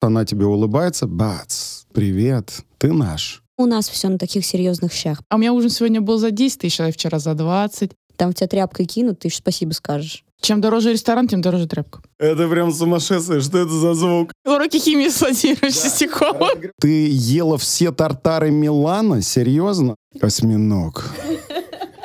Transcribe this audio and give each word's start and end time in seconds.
Она 0.00 0.24
тебе 0.24 0.46
улыбается, 0.46 1.06
бац, 1.08 1.82
привет, 1.92 2.60
ты 2.78 2.92
наш. 2.92 3.42
У 3.56 3.66
нас 3.66 3.88
все 3.88 4.08
на 4.08 4.16
таких 4.18 4.46
серьезных 4.46 4.92
щах. 4.92 5.22
А 5.28 5.34
у 5.34 5.38
меня 5.38 5.52
ужин 5.52 5.70
сегодня 5.70 6.00
был 6.00 6.18
за 6.18 6.30
10 6.30 6.60
тысяч, 6.60 6.78
а 6.80 6.92
вчера 6.92 7.18
за 7.18 7.34
20. 7.34 7.90
Там 8.16 8.30
в 8.30 8.34
тебя 8.34 8.46
тряпкой 8.46 8.86
кинут, 8.86 9.18
ты 9.18 9.28
еще 9.28 9.38
спасибо 9.38 9.72
скажешь. 9.72 10.24
Чем 10.40 10.60
дороже 10.60 10.92
ресторан, 10.92 11.26
тем 11.26 11.40
дороже 11.40 11.66
тряпка. 11.66 12.00
Это 12.20 12.46
прям 12.48 12.72
сумасшествие, 12.72 13.40
что 13.40 13.58
это 13.58 13.72
за 13.72 13.94
звук? 13.94 14.30
Уроки 14.46 14.78
химии 14.78 15.08
с 15.08 15.20
Владимиром 15.20 15.70
Чистяковым. 15.72 16.70
Ты 16.80 17.08
ела 17.10 17.58
все 17.58 17.90
тартары 17.90 18.52
Милана? 18.52 19.20
Серьезно? 19.20 19.96
Осьминог. 20.20 21.12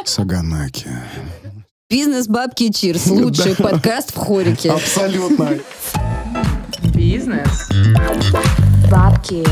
Саганаки. 0.03 0.87
Бизнес 1.91 2.27
бабки 2.27 2.71
Чирс. 2.71 3.05
Лучший 3.05 3.55
подкаст 3.59 4.15
в 4.15 4.17
хорике. 4.17 4.71
Абсолютно. 4.71 5.59
Бизнес. 7.13 7.69
Бабки. 8.89 9.43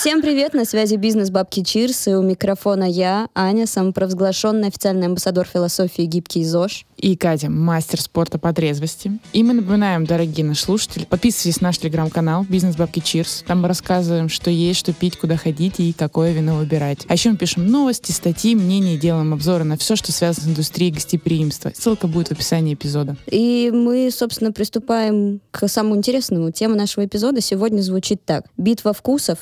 Всем 0.00 0.22
привет, 0.22 0.54
на 0.54 0.64
связи 0.64 0.94
бизнес 0.94 1.28
Бабки 1.28 1.64
Чирс, 1.64 2.06
и 2.06 2.14
у 2.14 2.22
микрофона 2.22 2.84
я, 2.84 3.26
Аня, 3.34 3.66
самопровозглашенный 3.66 4.68
официальный 4.68 5.06
амбассадор 5.06 5.44
философии 5.44 6.02
«Гибкий 6.02 6.44
ЗОЖ». 6.44 6.86
И 6.96 7.16
Катя, 7.16 7.48
мастер 7.48 8.00
спорта 8.00 8.38
по 8.38 8.52
трезвости. 8.52 9.18
И 9.32 9.42
мы 9.42 9.54
напоминаем, 9.54 10.04
дорогие 10.04 10.44
наши 10.44 10.62
слушатели, 10.62 11.04
подписывайтесь 11.04 11.60
на 11.60 11.68
наш 11.68 11.78
телеграм-канал 11.78 12.46
«Бизнес 12.48 12.76
Бабки 12.76 13.00
Чирс». 13.00 13.44
Там 13.46 13.62
мы 13.62 13.68
рассказываем, 13.68 14.28
что 14.28 14.50
есть, 14.50 14.78
что 14.78 14.92
пить, 14.92 15.16
куда 15.16 15.36
ходить 15.36 15.78
и 15.78 15.92
какое 15.92 16.32
вино 16.32 16.56
выбирать. 16.56 17.04
А 17.08 17.14
еще 17.14 17.30
мы 17.30 17.36
пишем 17.36 17.66
новости, 17.66 18.12
статьи, 18.12 18.54
мнения, 18.54 18.96
делаем 18.96 19.32
обзоры 19.32 19.64
на 19.64 19.76
все, 19.76 19.96
что 19.96 20.12
связано 20.12 20.46
с 20.46 20.48
индустрией 20.50 20.92
гостеприимства. 20.92 21.72
Ссылка 21.74 22.06
будет 22.06 22.28
в 22.28 22.32
описании 22.32 22.74
эпизода. 22.74 23.16
И 23.26 23.70
мы, 23.72 24.10
собственно, 24.12 24.52
приступаем 24.52 25.40
к 25.50 25.66
самому 25.66 25.96
интересному. 25.96 26.52
Тема 26.52 26.76
нашего 26.76 27.04
эпизода 27.04 27.40
сегодня 27.40 27.80
звучит 27.80 28.24
так. 28.24 28.44
Битва 28.56 28.92
вкусов, 28.92 29.38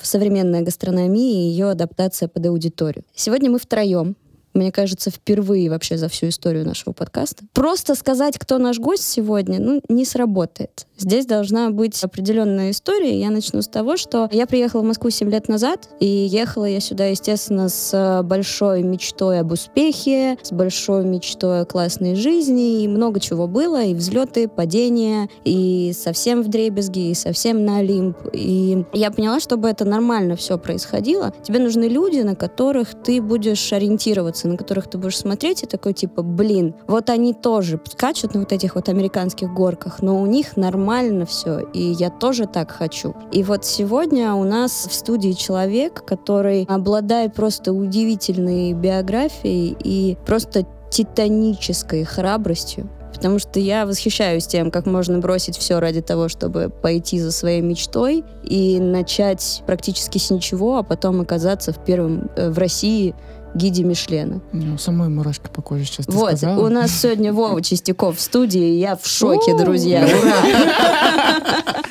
современная 0.47 0.63
гастрономия 0.63 1.33
и 1.33 1.49
ее 1.51 1.71
адаптация 1.71 2.29
под 2.29 2.47
аудиторию. 2.47 3.05
Сегодня 3.15 3.51
мы 3.51 3.59
втроем, 3.59 4.17
мне 4.57 4.73
кажется, 4.73 5.11
впервые 5.11 5.71
вообще 5.71 5.97
за 5.97 6.09
всю 6.09 6.29
историю 6.29 6.67
нашего 6.67 6.93
подкаста. 6.93 7.45
Просто 7.53 7.95
сказать, 7.95 8.39
кто 8.39 8.59
наш 8.59 8.79
гость 8.79 9.05
сегодня, 9.05 9.61
ну, 9.61 9.81
не 9.89 10.05
сработает. 10.05 10.87
Здесь 10.99 11.27
должна 11.27 11.71
быть 11.71 12.03
определенная 12.03 12.71
история. 12.71 13.21
Я 13.21 13.31
начну 13.31 13.63
с 13.63 13.69
того, 13.69 13.97
что 13.97 14.29
я 14.33 14.47
приехала 14.47 14.81
в 14.81 14.85
Москву 14.85 15.11
7 15.11 15.31
лет 15.31 15.49
назад, 15.49 15.89
и 16.01 16.07
ехала 16.07 16.65
я 16.65 16.81
сюда, 16.81 17.07
естественно, 17.07 17.69
с 17.69 18.23
большой 18.25 18.83
мечтой 18.83 19.41
об 19.41 19.53
успехе, 19.53 20.39
с 20.43 20.53
большой 20.53 21.05
мечтой 21.05 21.61
о 21.61 21.65
классной 21.65 22.15
жизни, 22.15 22.83
и 22.83 22.89
много 22.89 23.21
чего 23.21 23.47
было, 23.47 23.85
и 23.85 23.95
взлеты, 23.95 24.49
падения, 24.49 25.29
и 25.45 25.93
совсем 25.95 26.43
в 26.43 26.49
дребезги, 26.49 27.11
и 27.11 27.15
совсем 27.15 27.65
на 27.65 27.79
Олимп. 27.79 28.17
И 28.33 28.85
я 28.95 29.11
поняла, 29.11 29.39
чтобы 29.39 29.69
это 29.69 29.85
нормально 29.85 30.37
все 30.37 30.57
происходило, 30.57 31.35
тебе 31.43 31.59
нужны 31.59 31.85
люди, 31.85 32.21
на 32.21 32.35
которых 32.35 32.95
ты 33.03 33.21
будешь 33.21 33.73
ориентироваться, 33.73 34.46
на 34.47 34.57
которых 34.57 34.89
ты 34.89 34.99
будешь 34.99 35.19
смотреть 35.19 35.63
и 35.63 35.67
такой 35.67 35.93
типа, 35.93 36.23
блин, 36.23 36.75
вот 36.87 37.11
они 37.11 37.35
тоже 37.35 37.81
скачут 37.87 38.35
на 38.35 38.41
вот 38.41 38.53
этих 38.53 38.75
вот 38.75 38.89
американских 38.89 39.53
горках, 39.53 40.03
но 40.03 40.21
у 40.21 40.27
них 40.27 40.57
нормально 40.57 41.27
все, 41.27 41.61
и 41.61 41.81
я 41.81 42.11
тоже 42.11 42.47
так 42.47 42.71
хочу. 42.71 43.15
И 43.33 43.43
вот 43.43 43.65
сегодня 43.65 44.35
у 44.35 44.45
нас 44.45 44.87
в 44.89 44.95
студии 44.95 45.33
человек, 45.33 46.05
который 46.05 46.65
обладает 46.65 47.35
просто 47.35 47.73
удивительной 47.73 48.73
биографией 48.73 49.77
и 49.83 50.17
просто 50.27 50.67
титанической 50.91 52.05
храбростью. 52.05 52.89
Потому 53.17 53.39
что 53.39 53.59
я 53.59 53.87
восхищаюсь 53.87 54.47
тем, 54.47 54.71
как 54.71 54.85
можно 54.85 55.19
бросить 55.19 55.57
все 55.57 55.81
ради 55.81 56.03
того, 56.03 56.29
чтобы 56.29 56.69
пойти 56.69 57.19
за 57.19 57.33
своей 57.33 57.63
мечтой 57.63 58.25
и 58.45 58.79
начать 58.79 59.63
практически 59.67 60.19
с 60.19 60.31
ничего, 60.31 60.77
а 60.77 60.83
потом 60.83 61.23
оказаться 61.23 61.73
в 61.73 61.83
первом 61.83 62.29
э, 62.37 62.51
в 62.51 62.59
России 62.59 63.15
гиде 63.57 63.83
Мишлена. 63.83 64.41
Ну, 64.53 64.79
самой 64.79 65.09
мурашки 65.09 65.49
по 65.53 65.63
коже 65.63 65.85
сейчас 65.85 66.07
Вот, 66.09 66.39
сказала. 66.39 66.65
у 66.65 66.69
нас 66.69 66.91
сегодня 66.93 67.33
Вова 67.33 67.63
Чистяков 67.63 68.19
в 68.19 68.21
студии, 68.21 68.75
и 68.77 68.79
я 68.79 68.97
в 68.97 69.07
шоке, 69.07 69.57
друзья. 69.57 70.07
Ура! 70.07 71.83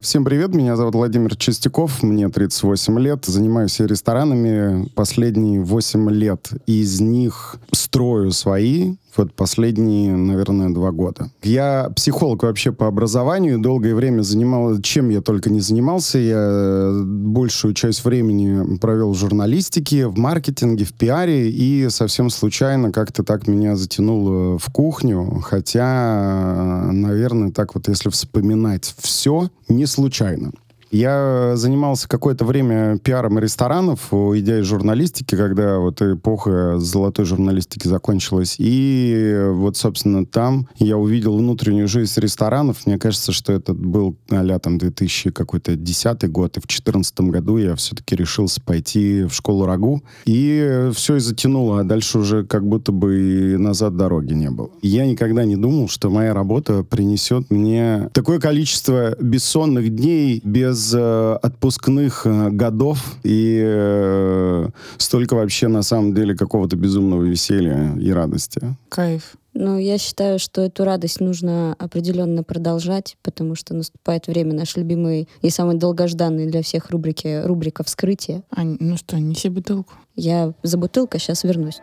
Всем 0.00 0.24
привет, 0.24 0.54
меня 0.54 0.76
зовут 0.76 0.94
Владимир 0.94 1.36
Чистяков, 1.36 2.02
мне 2.02 2.28
38 2.28 2.98
лет, 2.98 3.26
занимаюсь 3.26 3.78
я 3.78 3.86
ресторанами 3.86 4.88
последние 4.96 5.60
8 5.60 6.10
лет, 6.10 6.50
из 6.66 7.00
них 7.00 7.56
строю 7.72 8.32
свои, 8.32 8.96
вот 9.16 9.34
последние, 9.34 10.16
наверное, 10.16 10.70
два 10.70 10.90
года. 10.90 11.30
Я 11.42 11.90
психолог 11.94 12.42
вообще 12.42 12.72
по 12.72 12.86
образованию, 12.86 13.58
долгое 13.58 13.94
время 13.94 14.22
занимался, 14.22 14.82
чем 14.82 15.08
я 15.10 15.20
только 15.20 15.50
не 15.50 15.60
занимался. 15.60 16.18
Я 16.18 17.02
большую 17.04 17.74
часть 17.74 18.04
времени 18.04 18.76
провел 18.78 19.12
в 19.12 19.18
журналистике, 19.18 20.06
в 20.06 20.18
маркетинге, 20.18 20.84
в 20.84 20.92
пиаре, 20.92 21.50
и 21.50 21.88
совсем 21.90 22.30
случайно 22.30 22.92
как-то 22.92 23.22
так 23.22 23.46
меня 23.46 23.76
затянуло 23.76 24.58
в 24.58 24.70
кухню, 24.70 25.40
хотя, 25.42 26.88
наверное, 26.92 27.50
так 27.50 27.74
вот 27.74 27.88
если 27.88 28.08
вспоминать 28.10 28.94
все, 28.98 29.48
не 29.68 29.86
случайно. 29.86 30.52
Я 30.90 31.52
занимался 31.56 32.08
какое-то 32.08 32.44
время 32.44 32.98
пиаром 32.98 33.38
ресторанов, 33.38 34.12
идя 34.12 34.58
из 34.58 34.66
журналистики, 34.66 35.36
когда 35.36 35.78
вот 35.78 36.02
эпоха 36.02 36.78
золотой 36.78 37.24
журналистики 37.24 37.86
закончилась. 37.86 38.56
И 38.58 39.46
вот, 39.50 39.76
собственно, 39.76 40.26
там 40.26 40.68
я 40.76 40.96
увидел 40.96 41.36
внутреннюю 41.36 41.86
жизнь 41.86 42.20
ресторанов. 42.20 42.86
Мне 42.86 42.98
кажется, 42.98 43.32
что 43.32 43.52
это 43.52 43.72
был 43.72 44.16
а 44.30 44.58
там 44.58 44.78
2000 44.78 45.30
какой-то 45.30 45.76
десятый 45.76 46.28
год. 46.28 46.56
И 46.56 46.60
в 46.60 46.66
2014 46.66 47.20
году 47.20 47.56
я 47.56 47.76
все-таки 47.76 48.16
решился 48.16 48.60
пойти 48.60 49.24
в 49.24 49.32
школу 49.32 49.66
РАГУ. 49.66 50.02
И 50.24 50.90
все 50.94 51.16
и 51.16 51.20
затянуло. 51.20 51.80
А 51.80 51.84
дальше 51.84 52.18
уже 52.18 52.44
как 52.44 52.66
будто 52.66 52.90
бы 52.90 53.54
и 53.54 53.56
назад 53.56 53.96
дороги 53.96 54.32
не 54.34 54.50
было. 54.50 54.70
Я 54.82 55.06
никогда 55.06 55.44
не 55.44 55.56
думал, 55.56 55.88
что 55.88 56.10
моя 56.10 56.34
работа 56.34 56.82
принесет 56.82 57.50
мне 57.50 58.10
такое 58.12 58.40
количество 58.40 59.16
бессонных 59.20 59.94
дней 59.94 60.40
без 60.44 60.79
без 60.80 60.94
э, 60.94 61.38
отпускных 61.42 62.26
э, 62.26 62.50
годов 62.50 63.16
и 63.22 63.60
э, 63.62 64.68
столько 64.96 65.34
вообще 65.34 65.68
на 65.68 65.82
самом 65.82 66.14
деле 66.14 66.34
какого-то 66.34 66.76
безумного 66.76 67.22
веселья 67.22 67.94
и 68.00 68.10
радости. 68.10 68.60
Кайф. 68.88 69.34
Ну, 69.52 69.78
я 69.78 69.98
считаю, 69.98 70.38
что 70.38 70.62
эту 70.62 70.84
радость 70.84 71.20
нужно 71.20 71.74
определенно 71.78 72.44
продолжать, 72.44 73.16
потому 73.22 73.56
что 73.56 73.74
наступает 73.74 74.26
время 74.26 74.54
нашей 74.54 74.78
любимой 74.78 75.28
и 75.42 75.50
самой 75.50 75.76
долгожданной 75.76 76.46
для 76.46 76.62
всех 76.62 76.90
рубрики 76.90 77.42
рубрика 77.44 77.82
«Вскрытие». 77.82 78.42
Ань, 78.50 78.76
ну 78.80 78.96
что, 78.96 79.18
неси 79.18 79.48
бутылку. 79.48 79.94
Я 80.14 80.54
за 80.62 80.78
бутылкой 80.78 81.20
сейчас 81.20 81.44
вернусь. 81.44 81.80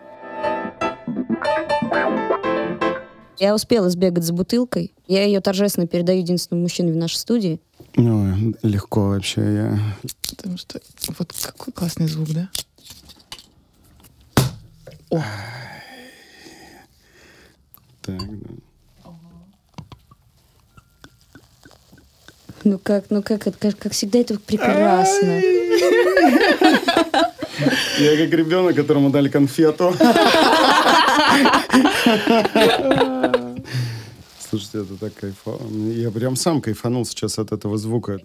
Я 3.39 3.53
успела 3.53 3.89
сбегать 3.89 4.23
за 4.23 4.33
бутылкой. 4.33 4.93
Я 5.07 5.23
ее 5.23 5.41
торжественно 5.41 5.85
передаю 5.85 6.19
единственному 6.19 6.63
мужчине 6.63 6.91
в 6.91 6.95
нашей 6.95 7.17
студии. 7.17 7.59
Ну, 7.95 8.53
легко 8.63 9.09
вообще. 9.09 9.41
Я... 9.41 9.79
Потому 10.29 10.57
что 10.57 10.79
вот 11.17 11.33
какой 11.41 11.73
классный 11.73 12.07
звук, 12.07 12.29
да? 12.29 12.49
О, 15.09 15.23
Так, 18.07 18.17
да. 18.17 18.25
Ну 22.63 22.79
как, 22.79 23.05
ну 23.09 23.21
как, 23.23 23.47
это, 23.47 23.57
как, 23.57 23.77
как 23.77 23.91
всегда, 23.93 24.19
это 24.19 24.39
прекрасно. 24.39 25.41
Я 27.99 28.17
как 28.17 28.33
ребенок, 28.33 28.75
которому 28.75 29.09
дали 29.09 29.29
конфету. 29.29 29.95
Слушайте, 34.49 34.79
это 34.81 34.95
так 34.97 35.13
кайфово. 35.13 35.67
Я 35.91 36.09
прям 36.11 36.35
сам 36.35 36.61
кайфанул 36.61 37.05
сейчас 37.05 37.37
от 37.39 37.51
этого 37.51 37.77
звука. 37.77 38.19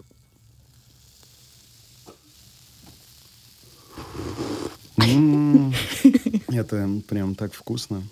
М, 4.98 5.74
Это 6.48 6.88
прям 7.08 7.34
так 7.34 7.52
вкусно. 7.54 8.02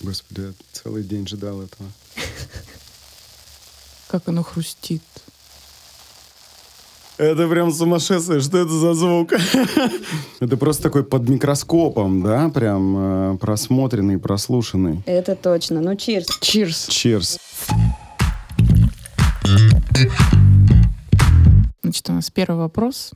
Господи, 0.00 0.40
я 0.40 0.52
целый 0.72 1.02
день 1.02 1.26
ждал 1.26 1.62
этого. 1.62 1.90
как 4.08 4.28
оно 4.28 4.42
хрустит. 4.42 5.02
Это 7.20 7.46
прям 7.48 7.70
сумасшествие. 7.70 8.40
Что 8.40 8.56
это 8.56 8.70
за 8.70 8.94
звук? 8.94 9.34
Это 10.40 10.56
просто 10.56 10.84
такой 10.84 11.04
под 11.04 11.28
микроскопом, 11.28 12.22
да? 12.22 12.48
Прям 12.48 13.34
э, 13.34 13.36
просмотренный, 13.36 14.16
прослушанный. 14.16 15.02
Это 15.04 15.36
точно. 15.36 15.82
Ну, 15.82 15.94
чирс. 15.96 16.38
Cheers. 16.40 16.88
Cheers. 16.88 17.38
Значит, 21.82 22.08
у 22.08 22.12
нас 22.14 22.30
первый 22.30 22.56
вопрос. 22.56 23.12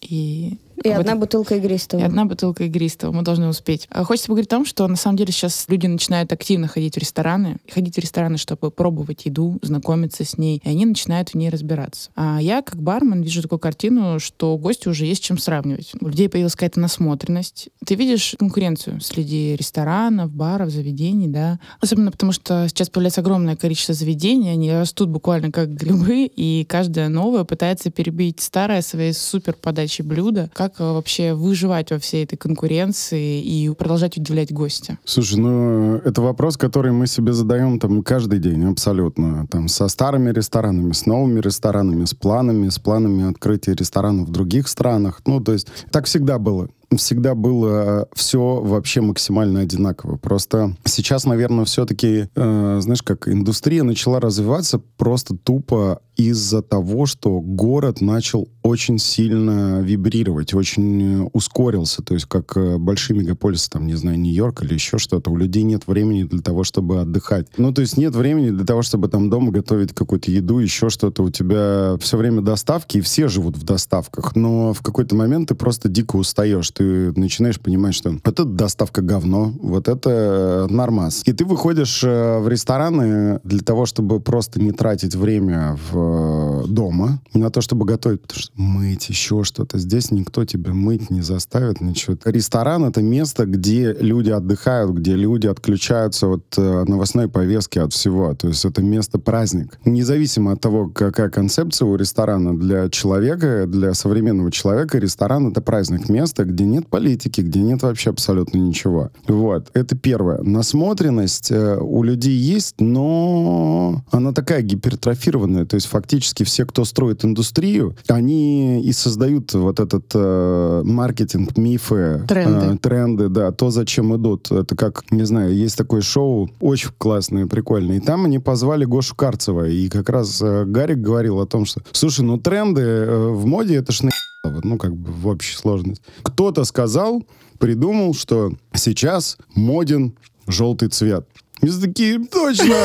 И 0.00 0.56
И 0.82 0.88
Вот 0.88 0.98
одна 0.98 1.14
бутылка 1.16 1.56
игристого. 1.56 2.00
И 2.00 2.02
одна 2.02 2.24
бутылка 2.24 2.64
игристого. 2.64 3.12
Мы 3.12 3.22
должны 3.22 3.48
успеть. 3.48 3.86
А 3.90 4.04
Хочется 4.04 4.28
поговорить 4.28 4.48
о 4.48 4.56
том, 4.56 4.66
что 4.66 4.86
на 4.88 4.96
самом 4.96 5.16
деле 5.16 5.32
сейчас 5.32 5.66
люди 5.68 5.86
начинают 5.86 6.32
активно 6.32 6.68
ходить 6.68 6.94
в 6.94 6.98
рестораны. 6.98 7.58
Ходить 7.72 7.96
в 7.96 7.98
рестораны, 7.98 8.38
чтобы 8.38 8.70
пробовать 8.70 9.26
еду, 9.26 9.58
знакомиться 9.62 10.24
с 10.24 10.38
ней. 10.38 10.60
И 10.64 10.68
они 10.68 10.84
начинают 10.86 11.30
в 11.30 11.34
ней 11.34 11.50
разбираться. 11.50 12.10
А 12.16 12.38
я, 12.40 12.62
как 12.62 12.76
бармен, 12.80 13.22
вижу 13.22 13.42
такую 13.42 13.58
картину, 13.58 14.18
что 14.18 14.56
гости 14.58 14.88
уже 14.88 15.06
есть 15.06 15.22
чем 15.22 15.38
сравнивать. 15.38 15.92
У 16.00 16.08
людей 16.08 16.28
появилась 16.28 16.54
какая-то 16.54 16.80
насмотренность. 16.80 17.68
Ты 17.84 17.94
видишь 17.94 18.34
конкуренцию 18.38 19.00
среди 19.00 19.56
ресторанов, 19.56 20.30
баров, 20.30 20.70
заведений, 20.70 21.28
да? 21.28 21.58
Особенно 21.80 22.10
потому, 22.10 22.32
что 22.32 22.66
сейчас 22.68 22.90
появляется 22.90 23.20
огромное 23.20 23.56
количество 23.56 23.94
заведений, 23.94 24.50
они 24.50 24.72
растут 24.72 25.08
буквально 25.08 25.50
как 25.50 25.72
грибы, 25.74 26.26
и 26.26 26.64
каждое 26.68 27.08
новое 27.08 27.44
пытается 27.44 27.90
перебить 27.90 28.40
старое 28.40 28.82
своей 28.82 29.12
супер 29.12 29.54
подачей 29.54 30.04
блюда. 30.04 30.50
Как 30.64 30.80
э, 30.80 30.92
вообще 30.92 31.34
выживать 31.34 31.90
во 31.90 31.98
всей 31.98 32.24
этой 32.24 32.36
конкуренции 32.36 33.42
и 33.42 33.68
продолжать 33.74 34.16
удивлять 34.16 34.50
гостя? 34.50 34.96
Слушай, 35.04 35.38
ну, 35.38 35.96
это 35.96 36.22
вопрос, 36.22 36.56
который 36.56 36.90
мы 36.90 37.06
себе 37.06 37.34
задаем 37.34 37.78
там 37.78 38.02
каждый 38.02 38.38
день, 38.38 38.64
абсолютно. 38.64 39.46
Там 39.48 39.68
со 39.68 39.88
старыми 39.88 40.30
ресторанами, 40.30 40.92
с 40.92 41.04
новыми 41.04 41.40
ресторанами, 41.40 42.06
с 42.06 42.14
планами, 42.14 42.70
с 42.70 42.78
планами 42.78 43.28
открытия 43.28 43.74
ресторанов 43.74 44.28
в 44.28 44.32
других 44.32 44.68
странах. 44.68 45.20
Ну, 45.26 45.38
то 45.40 45.52
есть 45.52 45.68
так 45.90 46.06
всегда 46.06 46.38
было 46.38 46.70
всегда 46.96 47.34
было 47.34 48.08
все 48.14 48.60
вообще 48.60 49.00
максимально 49.00 49.60
одинаково. 49.60 50.16
Просто 50.16 50.76
сейчас, 50.84 51.24
наверное, 51.24 51.64
все-таки, 51.64 52.28
э, 52.34 52.78
знаешь, 52.80 53.02
как 53.02 53.28
индустрия 53.28 53.82
начала 53.82 54.20
развиваться 54.20 54.80
просто 54.96 55.36
тупо 55.36 56.00
из-за 56.16 56.62
того, 56.62 57.06
что 57.06 57.40
город 57.40 58.00
начал 58.00 58.48
очень 58.62 58.98
сильно 58.98 59.80
вибрировать, 59.80 60.54
очень 60.54 61.02
э, 61.02 61.28
ускорился. 61.32 62.02
То 62.02 62.14
есть 62.14 62.26
как 62.26 62.56
э, 62.56 62.78
большие 62.78 63.18
мегаполисы, 63.18 63.68
там, 63.68 63.86
не 63.86 63.94
знаю, 63.94 64.18
Нью-Йорк 64.18 64.62
или 64.62 64.74
еще 64.74 64.98
что-то, 64.98 65.30
у 65.30 65.36
людей 65.36 65.64
нет 65.64 65.86
времени 65.86 66.22
для 66.22 66.40
того, 66.40 66.64
чтобы 66.64 67.00
отдыхать. 67.00 67.48
Ну, 67.56 67.72
то 67.72 67.82
есть 67.82 67.96
нет 67.96 68.14
времени 68.14 68.50
для 68.50 68.64
того, 68.64 68.82
чтобы 68.82 69.08
там 69.08 69.28
дома 69.28 69.50
готовить 69.50 69.92
какую-то 69.92 70.30
еду, 70.30 70.60
еще 70.60 70.88
что-то. 70.88 71.22
У 71.22 71.30
тебя 71.30 71.96
все 72.00 72.16
время 72.16 72.42
доставки, 72.42 72.98
и 72.98 73.00
все 73.00 73.28
живут 73.28 73.56
в 73.56 73.64
доставках. 73.64 74.36
Но 74.36 74.72
в 74.72 74.82
какой-то 74.82 75.14
момент 75.16 75.48
ты 75.48 75.54
просто 75.54 75.88
дико 75.88 76.16
устаешь. 76.16 76.70
Ты 76.74 77.12
начинаешь 77.18 77.60
понимать, 77.60 77.94
что 77.94 78.10
вот 78.10 78.26
это 78.26 78.44
доставка 78.44 79.00
говно, 79.00 79.52
вот 79.60 79.88
это 79.88 80.66
нормас. 80.68 81.22
И 81.24 81.32
ты 81.32 81.44
выходишь 81.44 82.02
э, 82.04 82.38
в 82.40 82.48
рестораны 82.48 83.40
для 83.44 83.60
того, 83.60 83.86
чтобы 83.86 84.20
просто 84.20 84.60
не 84.60 84.72
тратить 84.72 85.14
время 85.14 85.78
в 85.90 86.66
дома 86.66 87.20
на 87.32 87.50
то, 87.50 87.60
чтобы 87.60 87.86
готовить, 87.86 88.22
потому 88.22 88.40
что 88.40 88.52
мыть 88.56 89.08
еще 89.08 89.44
что-то. 89.44 89.78
Здесь 89.78 90.10
никто 90.10 90.44
тебя 90.44 90.72
мыть 90.72 91.10
не 91.10 91.22
заставит, 91.22 91.80
ничего. 91.80 92.16
Ресторан— 92.24 92.84
это 92.86 93.02
место, 93.02 93.46
где 93.46 93.92
люди 93.92 94.30
отдыхают, 94.30 94.90
где 94.92 95.14
люди 95.14 95.46
отключаются 95.46 96.26
от 96.26 96.54
э, 96.56 96.84
новостной 96.86 97.28
повестки, 97.28 97.78
от 97.78 97.92
всего. 97.92 98.34
То 98.34 98.48
есть 98.48 98.64
это 98.64 98.82
место 98.82 99.18
праздник. 99.18 99.78
Независимо 99.84 100.52
от 100.52 100.60
того, 100.60 100.88
какая 100.88 101.30
концепция 101.30 101.86
у 101.86 101.96
ресторана 101.96 102.58
для 102.58 102.88
человека, 102.90 103.66
для 103.66 103.94
современного 103.94 104.50
человека, 104.50 104.98
ресторан— 104.98 105.48
это 105.50 105.60
праздник. 105.60 106.08
Место, 106.08 106.44
где 106.44 106.63
нет 106.64 106.88
политики, 106.88 107.40
где 107.40 107.60
нет 107.60 107.82
вообще 107.82 108.10
абсолютно 108.10 108.58
ничего. 108.58 109.10
Вот. 109.28 109.68
Это 109.74 109.96
первое. 109.96 110.42
Насмотренность 110.42 111.50
э, 111.50 111.78
у 111.80 112.02
людей 112.02 112.36
есть, 112.36 112.80
но 112.80 114.02
она 114.10 114.32
такая 114.32 114.62
гипертрофированная. 114.62 115.64
То 115.66 115.74
есть 115.76 115.86
фактически 115.86 116.42
все, 116.44 116.64
кто 116.64 116.84
строит 116.84 117.24
индустрию, 117.24 117.96
они 118.08 118.82
и 118.82 118.92
создают 118.92 119.52
вот 119.54 119.80
этот 119.80 120.06
э, 120.14 120.82
маркетинг, 120.84 121.56
мифы, 121.56 122.22
Тренды. 122.28 122.74
э, 122.74 122.78
тренды, 122.78 123.28
да, 123.28 123.52
то, 123.52 123.70
зачем 123.70 124.14
идут. 124.16 124.50
Это 124.50 124.76
как, 124.76 125.10
не 125.10 125.24
знаю, 125.24 125.54
есть 125.54 125.76
такое 125.76 126.00
шоу, 126.02 126.50
очень 126.60 126.90
классное, 126.98 127.46
прикольное. 127.46 127.96
И 127.96 128.00
там 128.00 128.24
они 128.24 128.38
позвали 128.38 128.84
Гошу 128.84 129.14
Карцева. 129.14 129.68
И 129.68 129.88
как 129.88 130.08
раз 130.08 130.40
э, 130.42 130.64
Гарик 130.64 130.98
говорил 130.98 131.40
о 131.40 131.46
том, 131.46 131.64
что, 131.66 131.80
слушай, 131.92 132.24
ну 132.24 132.38
тренды 132.38 132.82
э, 132.82 133.28
в 133.28 133.46
моде, 133.46 133.76
это 133.76 133.92
ж 133.92 134.02
на 134.02 134.10
ну, 134.44 134.78
как 134.78 134.94
бы 134.94 135.10
в 135.12 135.26
общей 135.26 135.56
сложности. 135.56 136.02
Кто-то 136.22 136.64
сказал, 136.64 137.24
придумал, 137.58 138.14
что 138.14 138.52
сейчас 138.74 139.36
моден 139.54 140.14
желтый 140.46 140.88
цвет. 140.88 141.26
И 141.60 141.66
все 141.66 141.80
такие, 141.80 142.18
точно! 142.26 142.76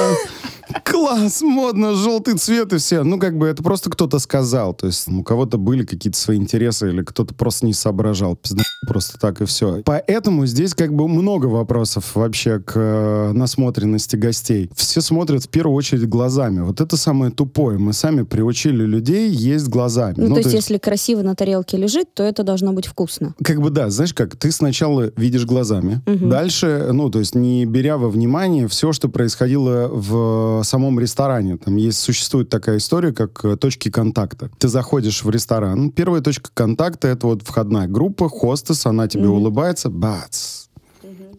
Класс, 0.85 1.41
модно, 1.41 1.95
желтый 1.95 2.37
цвет 2.37 2.71
и 2.73 2.77
все. 2.77 3.03
Ну, 3.03 3.19
как 3.19 3.37
бы 3.37 3.47
это 3.47 3.63
просто 3.63 3.89
кто-то 3.89 4.19
сказал. 4.19 4.73
То 4.73 4.85
есть 4.87 5.07
у 5.07 5.23
кого-то 5.23 5.57
были 5.57 5.83
какие-то 5.83 6.17
свои 6.17 6.37
интересы 6.37 6.89
или 6.89 7.01
кто-то 7.01 7.33
просто 7.33 7.65
не 7.65 7.73
соображал. 7.73 8.35
Пизда, 8.35 8.63
просто 8.85 9.19
так 9.19 9.41
и 9.41 9.45
все. 9.45 9.81
Поэтому 9.85 10.45
здесь 10.45 10.73
как 10.73 10.93
бы 10.93 11.07
много 11.07 11.47
вопросов 11.47 12.15
вообще 12.15 12.59
к 12.59 12.73
э, 12.75 13.31
насмотренности 13.33 14.15
гостей. 14.15 14.69
Все 14.75 15.01
смотрят 15.01 15.43
в 15.43 15.49
первую 15.49 15.75
очередь 15.75 16.07
глазами. 16.07 16.61
Вот 16.61 16.79
это 16.81 16.95
самое 16.97 17.31
тупое. 17.31 17.77
Мы 17.77 17.93
сами 17.93 18.23
приучили 18.23 18.83
людей 18.85 19.29
есть 19.29 19.67
глазами. 19.67 20.15
Ну, 20.17 20.33
то 20.35 20.41
есть, 20.41 20.53
если 20.53 20.77
красиво 20.77 21.21
на 21.21 21.35
тарелке 21.35 21.77
лежит, 21.77 22.13
то 22.13 22.23
это 22.23 22.43
должно 22.43 22.71
быть 22.73 22.87
вкусно. 22.87 23.35
Как 23.43 23.61
бы 23.61 23.69
да, 23.69 23.89
знаешь 23.89 24.13
как, 24.13 24.35
ты 24.35 24.51
сначала 24.51 25.11
видишь 25.17 25.45
глазами, 25.45 26.01
Мгм. 26.05 26.29
дальше, 26.29 26.89
ну, 26.93 27.09
то 27.09 27.19
есть 27.19 27.35
не 27.35 27.65
беря 27.65 27.97
во 27.97 28.09
внимание 28.09 28.67
все, 28.67 28.93
что 28.93 29.09
происходило 29.09 29.87
в 29.91 30.61
самом 30.63 30.99
ресторане. 30.99 31.57
Там 31.57 31.75
есть, 31.75 31.99
существует 31.99 32.49
такая 32.49 32.77
история, 32.77 33.11
как 33.11 33.43
э, 33.43 33.57
точки 33.57 33.89
контакта. 33.89 34.49
Ты 34.57 34.67
заходишь 34.67 35.23
в 35.23 35.29
ресторан, 35.29 35.91
первая 35.91 36.21
точка 36.21 36.49
контакта— 36.53 37.07
это 37.09 37.27
вот 37.27 37.41
входная 37.43 37.87
группа, 37.87 38.29
хостес, 38.69 38.85
она 38.85 39.07
тебе 39.07 39.23
Мгм. 39.25 39.33
улыбается, 39.33 39.89
бац, 39.89 40.67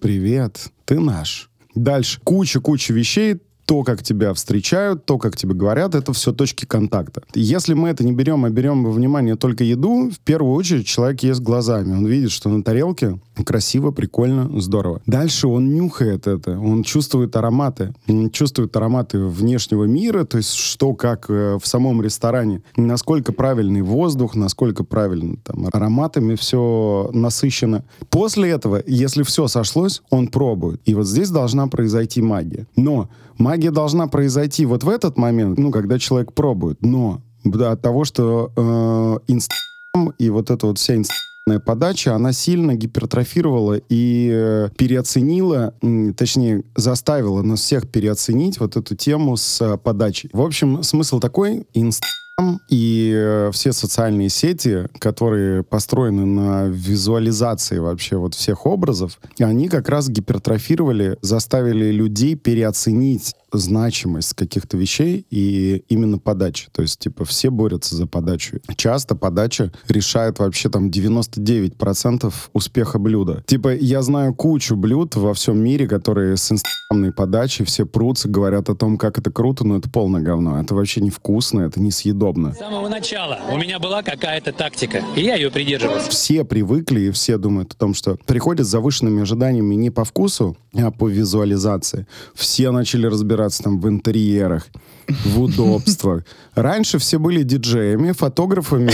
привет, 0.00 0.68
ты 0.84 0.98
наш. 0.98 1.50
Дальше 1.74 2.20
куча-куча 2.24 2.92
вещей, 2.92 3.40
то, 3.70 3.84
как 3.84 4.02
тебя 4.02 4.34
встречают, 4.34 5.04
то, 5.04 5.16
как 5.16 5.36
тебе 5.36 5.54
говорят, 5.54 5.94
это 5.94 6.12
все 6.12 6.32
точки 6.32 6.64
контакта. 6.64 7.22
Если 7.36 7.72
мы 7.74 7.90
это 7.90 8.02
не 8.02 8.10
берем, 8.10 8.44
а 8.44 8.50
берем 8.50 8.82
во 8.82 8.90
внимание 8.90 9.36
только 9.36 9.62
еду, 9.62 10.10
в 10.10 10.18
первую 10.18 10.54
очередь 10.54 10.88
человек 10.88 11.22
ест 11.22 11.40
глазами. 11.40 11.92
Он 11.92 12.04
видит, 12.04 12.32
что 12.32 12.48
на 12.48 12.64
тарелке 12.64 13.20
красиво, 13.44 13.92
прикольно, 13.92 14.60
здорово. 14.60 15.00
Дальше 15.06 15.46
он 15.46 15.72
нюхает 15.72 16.26
это, 16.26 16.58
он 16.58 16.82
чувствует 16.82 17.36
ароматы, 17.36 17.94
он 18.08 18.30
чувствует 18.30 18.76
ароматы 18.76 19.20
внешнего 19.20 19.84
мира, 19.84 20.24
то 20.24 20.38
есть 20.38 20.54
что, 20.54 20.92
как 20.94 21.30
э, 21.30 21.56
в 21.62 21.64
самом 21.64 22.02
ресторане, 22.02 22.62
насколько 22.76 23.32
правильный 23.32 23.82
воздух, 23.82 24.34
насколько 24.34 24.82
правильно 24.82 25.36
там 25.44 25.68
ароматами 25.72 26.34
все 26.34 27.08
насыщено. 27.14 27.84
После 28.08 28.50
этого, 28.50 28.82
если 28.84 29.22
все 29.22 29.46
сошлось, 29.46 30.02
он 30.10 30.26
пробует. 30.26 30.80
И 30.86 30.94
вот 30.94 31.06
здесь 31.06 31.30
должна 31.30 31.68
произойти 31.68 32.20
магия. 32.20 32.66
Но 32.74 33.08
магия 33.40 33.70
должна 33.70 34.06
произойти 34.06 34.66
вот 34.66 34.84
в 34.84 34.88
этот 34.88 35.16
момент, 35.16 35.58
ну, 35.58 35.70
когда 35.70 35.98
человек 35.98 36.32
пробует. 36.32 36.82
Но 36.82 37.22
да, 37.44 37.72
от 37.72 37.82
того, 37.82 38.04
что 38.04 38.52
э, 38.54 39.32
Инстаграм 39.32 40.14
и 40.18 40.30
вот 40.30 40.50
эта 40.50 40.66
вот 40.66 40.78
вся 40.78 40.94
инстаграмная 40.94 41.64
подача, 41.64 42.14
она 42.14 42.32
сильно 42.32 42.76
гипертрофировала 42.76 43.80
и 43.88 44.30
э, 44.32 44.68
переоценила, 44.76 45.74
м, 45.82 46.14
точнее, 46.14 46.62
заставила 46.76 47.42
нас 47.42 47.60
всех 47.60 47.90
переоценить 47.90 48.60
вот 48.60 48.76
эту 48.76 48.94
тему 48.94 49.36
с 49.36 49.60
э, 49.60 49.76
подачей. 49.78 50.30
В 50.32 50.42
общем, 50.42 50.82
смысл 50.82 51.18
такой, 51.18 51.66
Инстаграм 51.74 52.10
и 52.68 53.12
э, 53.14 53.50
все 53.52 53.72
социальные 53.72 54.28
сети, 54.28 54.86
которые 54.98 55.62
построены 55.62 56.24
на 56.24 56.66
визуализации 56.66 57.78
вообще 57.78 58.16
вот 58.16 58.34
всех 58.34 58.66
образов, 58.66 59.18
они 59.38 59.68
как 59.68 59.88
раз 59.88 60.08
гипертрофировали, 60.08 61.16
заставили 61.22 61.90
людей 61.90 62.34
переоценить 62.36 63.34
значимость 63.52 64.34
каких-то 64.34 64.76
вещей 64.76 65.26
и 65.30 65.84
именно 65.88 66.18
подачи. 66.18 66.68
То 66.72 66.82
есть, 66.82 66.98
типа, 66.98 67.24
все 67.24 67.50
борются 67.50 67.96
за 67.96 68.06
подачу. 68.06 68.58
Часто 68.76 69.16
подача 69.16 69.72
решает 69.88 70.38
вообще 70.38 70.68
там 70.68 70.88
99% 70.88 72.32
успеха 72.52 72.98
блюда. 72.98 73.42
Типа, 73.46 73.74
я 73.74 74.02
знаю 74.02 74.34
кучу 74.34 74.76
блюд 74.76 75.16
во 75.16 75.34
всем 75.34 75.58
мире, 75.58 75.88
которые 75.88 76.36
с 76.36 76.52
инстаграмной 76.52 77.12
подачей 77.12 77.64
все 77.64 77.86
прутся, 77.86 78.28
говорят 78.28 78.68
о 78.68 78.74
том, 78.74 78.96
как 78.96 79.18
это 79.18 79.30
круто, 79.30 79.66
но 79.66 79.76
это 79.76 79.90
полное 79.90 80.22
говно. 80.22 80.60
Это 80.60 80.74
вообще 80.74 81.00
невкусно, 81.00 81.60
это 81.62 81.80
несъедобно. 82.30 82.52
С 82.52 82.58
самого 82.58 82.88
начала 82.88 83.40
у 83.50 83.58
меня 83.58 83.78
была 83.78 84.02
какая-то 84.02 84.52
тактика, 84.52 85.02
и 85.16 85.22
я 85.22 85.34
ее 85.34 85.50
придерживался. 85.50 86.10
Все 86.10 86.44
привыкли 86.44 87.00
и 87.00 87.10
все 87.10 87.38
думают 87.38 87.72
о 87.72 87.76
том, 87.76 87.94
что 87.94 88.16
приходят 88.26 88.66
с 88.66 88.70
завышенными 88.70 89.22
ожиданиями 89.22 89.74
не 89.74 89.90
по 89.90 90.04
вкусу, 90.04 90.56
а 90.74 90.90
по 90.90 91.08
визуализации. 91.08 92.06
Все 92.34 92.70
начали 92.70 93.06
разбираться 93.06 93.62
там 93.62 93.80
в 93.80 93.88
интерьерах, 93.88 94.66
в 95.08 95.40
удобствах. 95.42 96.24
Раньше 96.54 96.98
все 96.98 97.18
были 97.18 97.42
диджеями, 97.42 98.12
фотографами, 98.12 98.90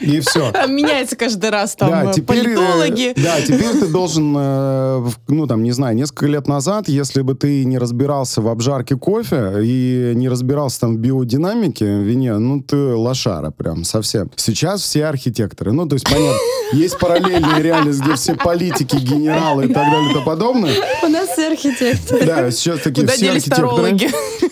и 0.00 0.20
все. 0.20 0.50
Меняется 0.68 1.16
каждый 1.16 1.50
раз 1.50 1.74
там 1.76 1.90
Да, 1.90 2.10
э, 2.10 2.12
теперь, 2.14 2.38
э, 2.38 2.42
политологи. 2.56 3.12
да, 3.16 3.40
теперь 3.40 3.72
ты 3.78 3.86
должен, 3.86 4.34
э, 4.36 5.08
ну 5.28 5.46
там, 5.46 5.62
не 5.62 5.72
знаю, 5.72 5.96
несколько 5.96 6.26
лет 6.26 6.46
назад, 6.46 6.88
если 6.88 7.22
бы 7.22 7.34
ты 7.34 7.64
не 7.64 7.78
разбирался 7.78 8.40
в 8.40 8.48
обжарке 8.48 8.96
кофе 8.96 9.60
и 9.62 10.12
не 10.14 10.28
разбирался 10.28 10.80
там 10.80 10.96
в 10.96 10.98
биодинамике 10.98 11.84
в 11.84 12.02
вине, 12.02 12.36
ну 12.38 12.62
ты 12.62 12.76
лошара 12.76 13.50
прям 13.50 13.84
совсем. 13.84 14.30
Сейчас 14.36 14.82
все 14.82 15.06
архитекторы. 15.06 15.72
Ну, 15.72 15.86
то 15.86 15.94
есть, 15.94 16.04
понятно, 16.08 16.38
есть 16.72 16.98
параллельная 16.98 17.60
реальность, 17.60 18.00
где 18.00 18.14
все 18.14 18.34
политики, 18.34 18.96
генералы 18.96 19.64
и 19.66 19.68
так 19.68 19.84
далее 19.90 20.10
и 20.10 20.12
тому 20.14 20.24
подобное. 20.26 20.74
У 21.02 21.08
нас 21.08 21.28
все 21.30 21.48
архитекторы. 21.50 22.24
Да, 22.24 22.50
сейчас 22.50 22.80
такие 22.80 23.02
Куда 23.02 23.12
все 23.14 23.30
архитекторы. 23.30 23.68
тарологи? 23.68 24.10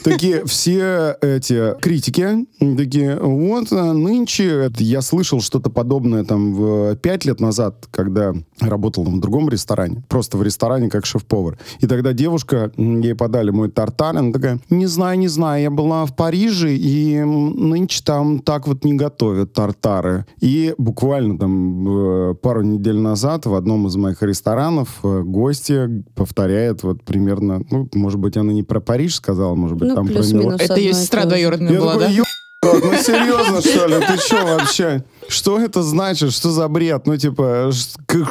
Такие 0.08 0.44
все 0.46 1.16
эти 1.20 1.78
критики, 1.80 2.46
такие, 2.58 3.18
вот 3.20 3.70
а, 3.72 3.92
нынче, 3.92 4.48
это 4.48 4.82
я 4.82 5.02
слышал 5.02 5.40
что-то 5.42 5.68
подобное 5.68 6.24
там 6.24 6.54
в, 6.54 6.96
пять 6.96 7.26
лет 7.26 7.40
назад, 7.40 7.86
когда 7.90 8.32
работал 8.58 9.04
в 9.04 9.20
другом 9.20 9.50
ресторане, 9.50 10.02
просто 10.08 10.38
в 10.38 10.42
ресторане 10.42 10.88
как 10.88 11.04
шеф-повар. 11.04 11.58
И 11.80 11.86
тогда 11.86 12.14
девушка, 12.14 12.72
ей 12.76 13.14
подали 13.14 13.50
мой 13.50 13.70
тартар, 13.70 14.16
она 14.16 14.32
такая, 14.32 14.60
не 14.70 14.86
знаю, 14.86 15.18
не 15.18 15.28
знаю, 15.28 15.62
я 15.62 15.70
была 15.70 16.06
в 16.06 16.16
Париже, 16.16 16.74
и 16.74 17.20
нынче 17.20 18.02
там 18.02 18.38
так 18.38 18.66
вот 18.66 18.84
не 18.84 18.94
готовят 18.94 19.52
тартары. 19.52 20.24
И 20.40 20.74
буквально 20.78 21.38
там 21.38 22.30
э, 22.30 22.34
пару 22.34 22.62
недель 22.62 22.98
назад 22.98 23.44
в 23.44 23.54
одном 23.54 23.86
из 23.86 23.96
моих 23.96 24.22
ресторанов 24.22 25.00
э, 25.02 25.22
гостья 25.22 25.90
повторяет 26.14 26.82
вот 26.82 27.02
примерно, 27.04 27.60
ну, 27.70 27.88
может 27.92 28.18
быть, 28.18 28.38
она 28.38 28.54
не 28.54 28.62
про 28.62 28.80
Париж 28.80 29.16
сказала, 29.16 29.54
может 29.54 29.76
быть, 29.76 29.88
Ну, 29.88 29.97
там 29.98 30.06
про 30.06 30.14
плюс-минус. 30.14 30.60
Это 30.60 30.76
ее 30.76 30.94
сестра 30.94 31.24
двоюродная 31.24 31.78
была, 31.78 31.96
да? 31.96 32.10
«Ё*** 32.62 32.68
рот, 32.78 32.84
ну 32.84 33.02
серьезно, 33.02 33.60
что 33.60 33.86
ли? 33.86 33.96
Ты 34.06 34.16
что 34.18 34.44
вообще? 34.44 35.04
Что 35.28 35.60
это 35.60 35.82
значит? 35.82 36.32
Что 36.32 36.50
за 36.50 36.68
бред? 36.68 37.06
Ну, 37.06 37.16
типа, 37.16 37.70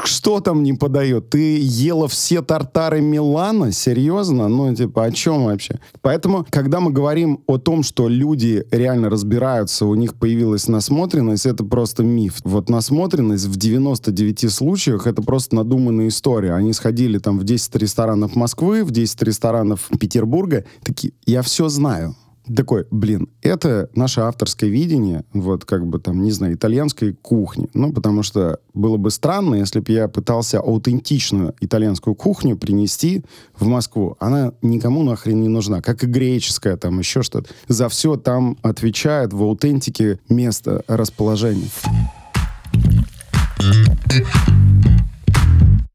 что 0.06 0.40
там 0.40 0.64
не 0.64 0.74
подает? 0.74 1.30
Ты 1.30 1.60
ела 1.62 2.08
все 2.08 2.42
тартары 2.42 3.02
Милана? 3.02 3.72
Серьезно? 3.72 4.48
Ну, 4.48 4.74
типа, 4.74 5.06
о 5.06 5.12
чем 5.12 5.46
вообще? 5.46 5.80
Поэтому, 6.02 6.46
когда 6.50 6.80
мы 6.80 6.92
говорим 6.92 7.42
о 7.48 7.58
том, 7.58 7.84
что 7.84 8.08
люди 8.08 8.66
реально 8.72 9.10
разбираются, 9.10 9.86
у 9.86 9.96
них 9.96 10.16
появилась 10.16 10.68
насмотренность, 10.68 11.46
это 11.46 11.64
просто 11.64 12.04
миф. 12.04 12.36
Вот 12.44 12.70
насмотренность 12.70 13.46
в 13.46 13.56
99 13.56 14.52
случаях 14.52 15.08
это 15.08 15.22
просто 15.22 15.56
надуманная 15.56 16.08
история. 16.08 16.54
Они 16.54 16.74
сходили 16.74 17.20
там 17.20 17.38
в 17.40 17.44
10 17.44 17.76
ресторанов 17.76 18.36
Москвы, 18.36 18.84
в 18.84 18.92
10 18.92 19.22
ресторанов 19.24 19.90
Петербурга, 20.00 20.66
такие, 20.84 21.14
я 21.26 21.42
все 21.44 21.70
знаю. 21.70 22.16
Такой, 22.56 22.86
блин, 22.92 23.30
это 23.42 23.90
наше 23.94 24.22
авторское 24.22 24.70
видение, 24.70 25.26
вот 25.34 25.66
как 25.66 25.86
бы 25.86 26.00
там, 26.00 26.24
не 26.24 26.32
знаю, 26.32 26.54
итальянской 26.54 27.14
кухни. 27.14 27.68
Ну, 27.74 27.92
потому 27.92 28.24
что 28.24 28.60
было 28.74 28.98
бы 28.98 29.12
странно, 29.12 29.56
если 29.56 29.80
бы 29.80 29.92
я 29.92 30.08
пытался 30.08 30.60
аутентичную 30.60 31.56
итальянскую 31.60 32.16
кухню 32.16 32.58
принести 32.58 33.24
в 33.58 33.66
Москву. 33.68 34.16
Она 34.20 34.54
никому 34.62 35.04
нахрен 35.04 35.42
не 35.42 35.50
нужна, 35.50 35.82
как 35.82 36.04
и 36.04 36.08
греческая, 36.08 36.78
там 36.78 37.00
еще 37.00 37.22
что-то. 37.22 37.50
За 37.68 37.90
все 37.90 38.16
там 38.16 38.58
отвечает 38.62 39.34
в 39.34 39.42
аутентике 39.44 40.20
место 40.30 40.84
расположения. 40.88 41.68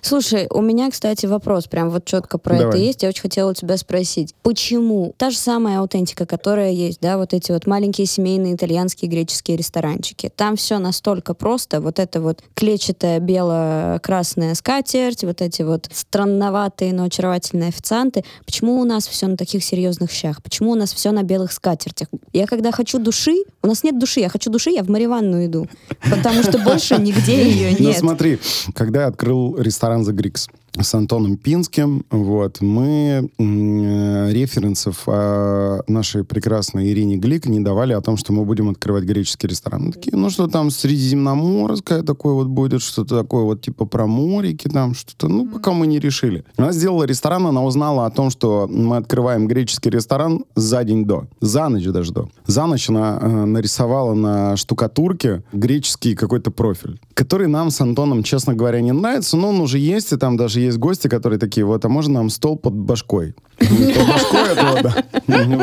Слушай, 0.04 0.48
у 0.50 0.60
меня, 0.60 0.90
кстати, 0.90 1.26
вопрос 1.26 1.68
прям 1.68 1.88
вот 1.88 2.04
четко 2.04 2.36
про 2.36 2.56
Давай. 2.56 2.68
это 2.70 2.76
есть. 2.78 3.02
Я 3.04 3.08
очень 3.10 3.22
хотела 3.22 3.52
у 3.52 3.54
тебя 3.54 3.76
спросить. 3.76 4.34
Почему 4.42 5.14
та 5.16 5.30
же 5.30 5.36
самая 5.36 5.78
аутентика, 5.78 6.26
которая 6.26 6.72
есть, 6.72 6.98
да, 7.00 7.16
вот 7.18 7.32
эти 7.32 7.52
вот 7.52 7.68
маленькие 7.68 8.08
семейные 8.08 8.56
итальянские 8.56 9.08
греческие 9.08 9.56
ресторанчики, 9.56 10.28
там 10.34 10.56
все 10.56 10.78
настолько 10.78 11.34
просто. 11.34 11.80
Вот 11.80 12.00
это 12.00 12.20
вот 12.20 12.42
клетчатая 12.54 13.20
бело-красная 13.20 14.56
скатерть, 14.56 15.22
вот 15.22 15.40
эти 15.40 15.62
вот 15.62 15.88
странноватые, 15.92 16.92
но 16.92 17.04
очаровательные 17.04 17.68
официанты. 17.68 18.24
Почему 18.44 18.80
у 18.80 18.84
нас 18.84 19.06
все 19.06 19.28
на 19.28 19.36
таких 19.36 19.62
серьезных 19.62 20.10
щах? 20.10 20.42
Почему 20.42 20.72
у 20.72 20.74
нас 20.74 20.92
все 20.92 21.12
на 21.12 21.22
белых 21.22 21.52
скатертях? 21.52 22.08
Я 22.32 22.46
когда 22.48 22.72
хочу 22.72 22.98
души, 22.98 23.44
у 23.62 23.68
нас 23.68 23.84
нет 23.84 24.00
души, 24.00 24.18
я 24.18 24.28
хочу 24.28 24.50
души, 24.50 24.70
я 24.70 24.82
в 24.82 24.88
Мариванну 24.88 25.46
иду. 25.46 25.68
Потому 26.10 26.42
что 26.42 26.58
больше 26.58 26.96
нигде 26.96 27.48
ее 27.48 27.76
Ну 27.78 27.86
нет. 27.90 27.98
смотри, 27.98 28.40
когда 28.74 29.02
я 29.02 29.06
открыл 29.06 29.56
ресторан 29.56 29.91
Аранза 29.92 30.12
Грикс. 30.12 30.48
С 30.78 30.94
Антоном 30.94 31.36
Пинским, 31.36 32.04
вот, 32.10 32.60
мы 32.60 33.28
э, 33.38 34.32
референсов 34.32 35.02
о 35.06 35.82
нашей 35.86 36.24
прекрасной 36.24 36.90
Ирине 36.90 37.16
Глик 37.16 37.46
не 37.46 37.60
давали 37.60 37.92
о 37.92 38.00
том, 38.00 38.16
что 38.16 38.32
мы 38.32 38.44
будем 38.44 38.70
открывать 38.70 39.04
греческий 39.04 39.48
ресторан. 39.48 39.84
Мы 39.86 39.92
такие, 39.92 40.16
ну 40.16 40.30
что 40.30 40.46
там, 40.46 40.70
средиземноморское 40.70 42.02
такое 42.02 42.34
вот 42.34 42.46
будет, 42.46 42.80
что-то 42.80 43.18
такое 43.20 43.44
вот 43.44 43.60
типа 43.60 43.84
про 43.84 44.06
морики 44.06 44.68
там, 44.68 44.94
что-то, 44.94 45.28
ну, 45.28 45.46
пока 45.46 45.72
мы 45.72 45.86
не 45.86 45.98
решили. 45.98 46.44
Она 46.56 46.72
сделала 46.72 47.04
ресторан, 47.04 47.46
она 47.46 47.62
узнала 47.62 48.06
о 48.06 48.10
том, 48.10 48.30
что 48.30 48.66
мы 48.68 48.96
открываем 48.96 49.46
греческий 49.46 49.90
ресторан 49.90 50.44
за 50.54 50.84
день 50.84 51.04
до, 51.04 51.26
за 51.40 51.68
ночь 51.68 51.84
даже 51.84 52.12
до. 52.12 52.30
За 52.46 52.66
ночь 52.66 52.88
она 52.88 53.18
э, 53.20 53.44
нарисовала 53.44 54.14
на 54.14 54.56
штукатурке 54.56 55.42
греческий 55.52 56.14
какой-то 56.14 56.50
профиль, 56.50 56.98
который 57.12 57.48
нам 57.48 57.70
с 57.70 57.80
Антоном, 57.80 58.22
честно 58.22 58.54
говоря, 58.54 58.80
не 58.80 58.92
нравится, 58.92 59.36
но 59.36 59.50
он 59.50 59.60
уже 59.60 59.78
есть, 59.78 60.12
и 60.12 60.16
там 60.16 60.36
даже 60.38 60.61
есть 60.62 60.78
гости, 60.78 61.08
которые 61.08 61.38
такие, 61.38 61.64
вот, 61.64 61.84
а 61.84 61.88
можно 61.88 62.14
нам 62.14 62.30
стол 62.30 62.56
под 62.56 62.74
башкой? 62.74 63.34
Под 63.58 64.08
башкой 64.08 64.52
этого, 64.52 64.82
да. 64.82 65.04
Ну. 65.26 65.60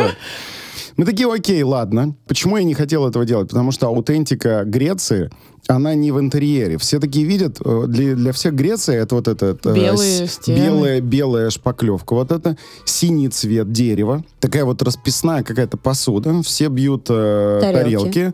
Мы 0.98 1.06
такие, 1.06 1.32
окей, 1.32 1.63
ладно. 1.63 2.15
Почему 2.27 2.58
я 2.58 2.63
не 2.63 2.74
хотел 2.74 3.08
этого 3.08 3.24
делать? 3.25 3.50
Потому 3.50 3.72
что 3.72 3.88
аутентика 3.88 4.63
Греции, 4.65 5.29
она 5.70 5.94
не 5.94 6.12
в 6.12 6.20
интерьере. 6.20 6.78
Все 6.78 7.00
такие 7.00 7.26
видят, 7.26 7.58
э, 7.64 7.84
для, 7.88 8.16
для 8.16 8.32
всех 8.32 8.54
Греция 8.56 9.02
это 9.04 9.16
вот 9.16 9.28
это... 9.28 9.58
э, 9.64 9.74
Белые 9.76 10.28
с- 10.28 10.34
стены. 10.34 10.58
Белая, 10.58 11.02
белая 11.02 11.50
шпаклевка. 11.52 12.14
Вот 12.16 12.32
это 12.32 12.58
синий 12.86 13.30
цвет 13.30 13.72
дерева. 13.72 14.24
Такая 14.40 14.66
вот 14.66 14.82
расписная 14.82 15.44
какая-то 15.44 15.78
посуда. 15.78 16.42
Все 16.42 16.70
бьют 16.70 17.06
э, 17.10 17.60
Тарелки. 17.62 18.12
тарелки. 18.12 18.34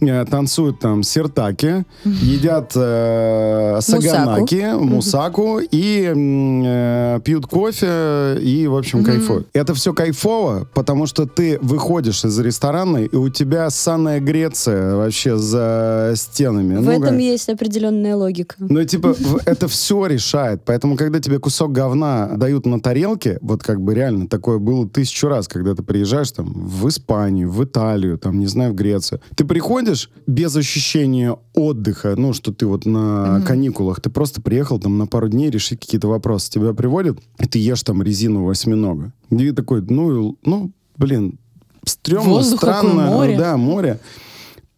э, 0.00 0.24
танцуют 0.30 0.80
там 0.80 1.02
сертаки, 1.02 1.84
едят 2.04 2.72
э, 2.74 3.78
саганаки, 3.82 4.74
мусаку 4.78 5.58
и 5.60 6.04
м, 6.04 6.62
э, 6.64 7.20
пьют 7.24 7.46
кофе 7.46 8.38
и, 8.40 8.66
в 8.66 8.76
общем, 8.76 9.04
кайфуют. 9.04 9.48
Это 9.52 9.74
все 9.74 9.92
кайфово, 9.92 10.66
потому 10.72 11.06
что 11.06 11.26
ты 11.26 11.58
выходишь 11.60 12.24
из 12.24 12.38
ресторана, 12.38 12.98
и 12.98 13.14
у 13.16 13.28
тебя 13.28 13.68
санная 13.70 14.20
Греция 14.20 14.94
вообще 14.96 15.36
за 15.36 16.12
стенами. 16.16 16.69
В 16.78 16.84
Ну, 16.84 16.90
этом 16.90 17.02
как- 17.02 17.18
есть 17.20 17.48
определенная 17.48 18.16
логика. 18.16 18.54
ну, 18.58 18.84
типа, 18.84 19.14
это 19.46 19.68
все 19.68 20.06
решает. 20.06 20.62
Поэтому, 20.64 20.96
когда 20.96 21.20
тебе 21.20 21.38
кусок 21.38 21.72
говна 21.72 22.28
дают 22.36 22.66
на 22.66 22.80
тарелке, 22.80 23.38
вот 23.42 23.62
как 23.62 23.80
бы 23.80 23.94
реально 23.94 24.28
такое 24.28 24.58
было 24.58 24.88
тысячу 24.88 25.28
раз, 25.28 25.48
когда 25.48 25.74
ты 25.74 25.82
приезжаешь 25.82 26.30
там 26.32 26.52
в 26.52 26.88
Испанию, 26.88 27.50
в 27.50 27.64
Италию, 27.64 28.18
там, 28.18 28.38
не 28.38 28.46
знаю, 28.46 28.72
в 28.72 28.74
Грецию. 28.76 29.20
Ты 29.36 29.44
приходишь 29.44 30.10
без 30.26 30.54
ощущения 30.56 31.36
отдыха, 31.54 32.14
ну, 32.16 32.32
что 32.32 32.52
ты 32.52 32.66
вот 32.66 32.86
на 32.86 33.42
каникулах, 33.46 34.00
ты 34.00 34.10
просто 34.10 34.40
приехал 34.40 34.78
там 34.78 34.98
на 34.98 35.06
пару 35.06 35.28
дней 35.28 35.50
решить 35.50 35.80
какие-то 35.80 36.08
вопросы. 36.08 36.50
Тебя 36.50 36.72
приводят, 36.74 37.18
и 37.38 37.46
ты 37.46 37.58
ешь 37.58 37.82
там 37.82 38.02
резину 38.02 38.48
осьминога. 38.48 39.12
И 39.30 39.50
такой, 39.52 39.82
ну, 39.82 40.36
ну, 40.44 40.70
блин, 40.96 41.38
стрёмно, 41.84 42.30
Воздух 42.30 42.60
какой, 42.60 42.74
странно. 42.90 43.06
море. 43.10 43.38
Да, 43.38 43.56
море 43.56 43.98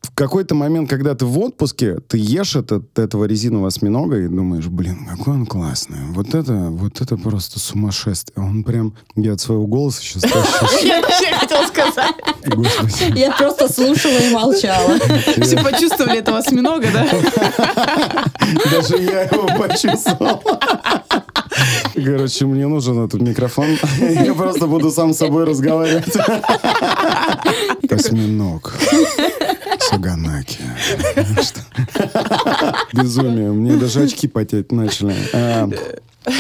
в 0.03 0.15
какой-то 0.15 0.55
момент, 0.55 0.91
когда 0.91 1.15
ты 1.15 1.25
в 1.25 1.39
отпуске, 1.39 1.99
ты 2.09 2.19
ешь 2.19 2.57
этот, 2.57 2.99
этого 2.99 3.25
резинового 3.25 3.69
осьминога 3.69 4.19
и 4.19 4.27
думаешь, 4.27 4.67
блин, 4.67 5.07
какой 5.09 5.35
он 5.35 5.47
классный. 5.47 5.99
Вот 6.11 6.35
это, 6.35 6.53
вот 6.71 7.01
это 7.01 7.17
просто 7.17 7.61
сумасшествие. 7.61 8.45
Он 8.45 8.65
прям, 8.65 8.95
я 9.15 9.35
от 9.35 9.41
своего 9.41 9.67
голоса 9.67 10.03
сейчас. 10.03 10.25
Я 10.83 11.01
вообще 11.01 11.33
хотела 11.33 11.67
сказать. 11.67 12.15
Я 13.15 13.31
просто 13.33 13.73
слушала 13.73 14.19
и 14.19 14.31
молчала. 14.33 14.99
Все 15.41 15.57
почувствовали 15.57 16.19
этого 16.19 16.39
осьминога, 16.39 16.89
да? 16.93 17.07
Даже 18.71 18.97
я 19.03 19.23
его 19.23 19.47
почувствовал. 19.57 20.43
Короче, 21.95 22.47
мне 22.47 22.67
нужен 22.67 23.05
этот 23.05 23.21
микрофон. 23.21 23.79
Я 23.99 24.35
просто 24.35 24.67
буду 24.67 24.91
сам 24.91 25.15
с 25.15 25.19
собой 25.19 25.45
разговаривать. 25.45 26.17
Осьминог. 27.91 28.75
Саганаки. 29.89 30.59
Безумие. 32.93 33.53
Мне 33.53 33.77
даже 33.77 34.03
очки 34.03 34.29
потеть 34.29 34.73
начали. 34.73 35.15
А, 35.33 35.69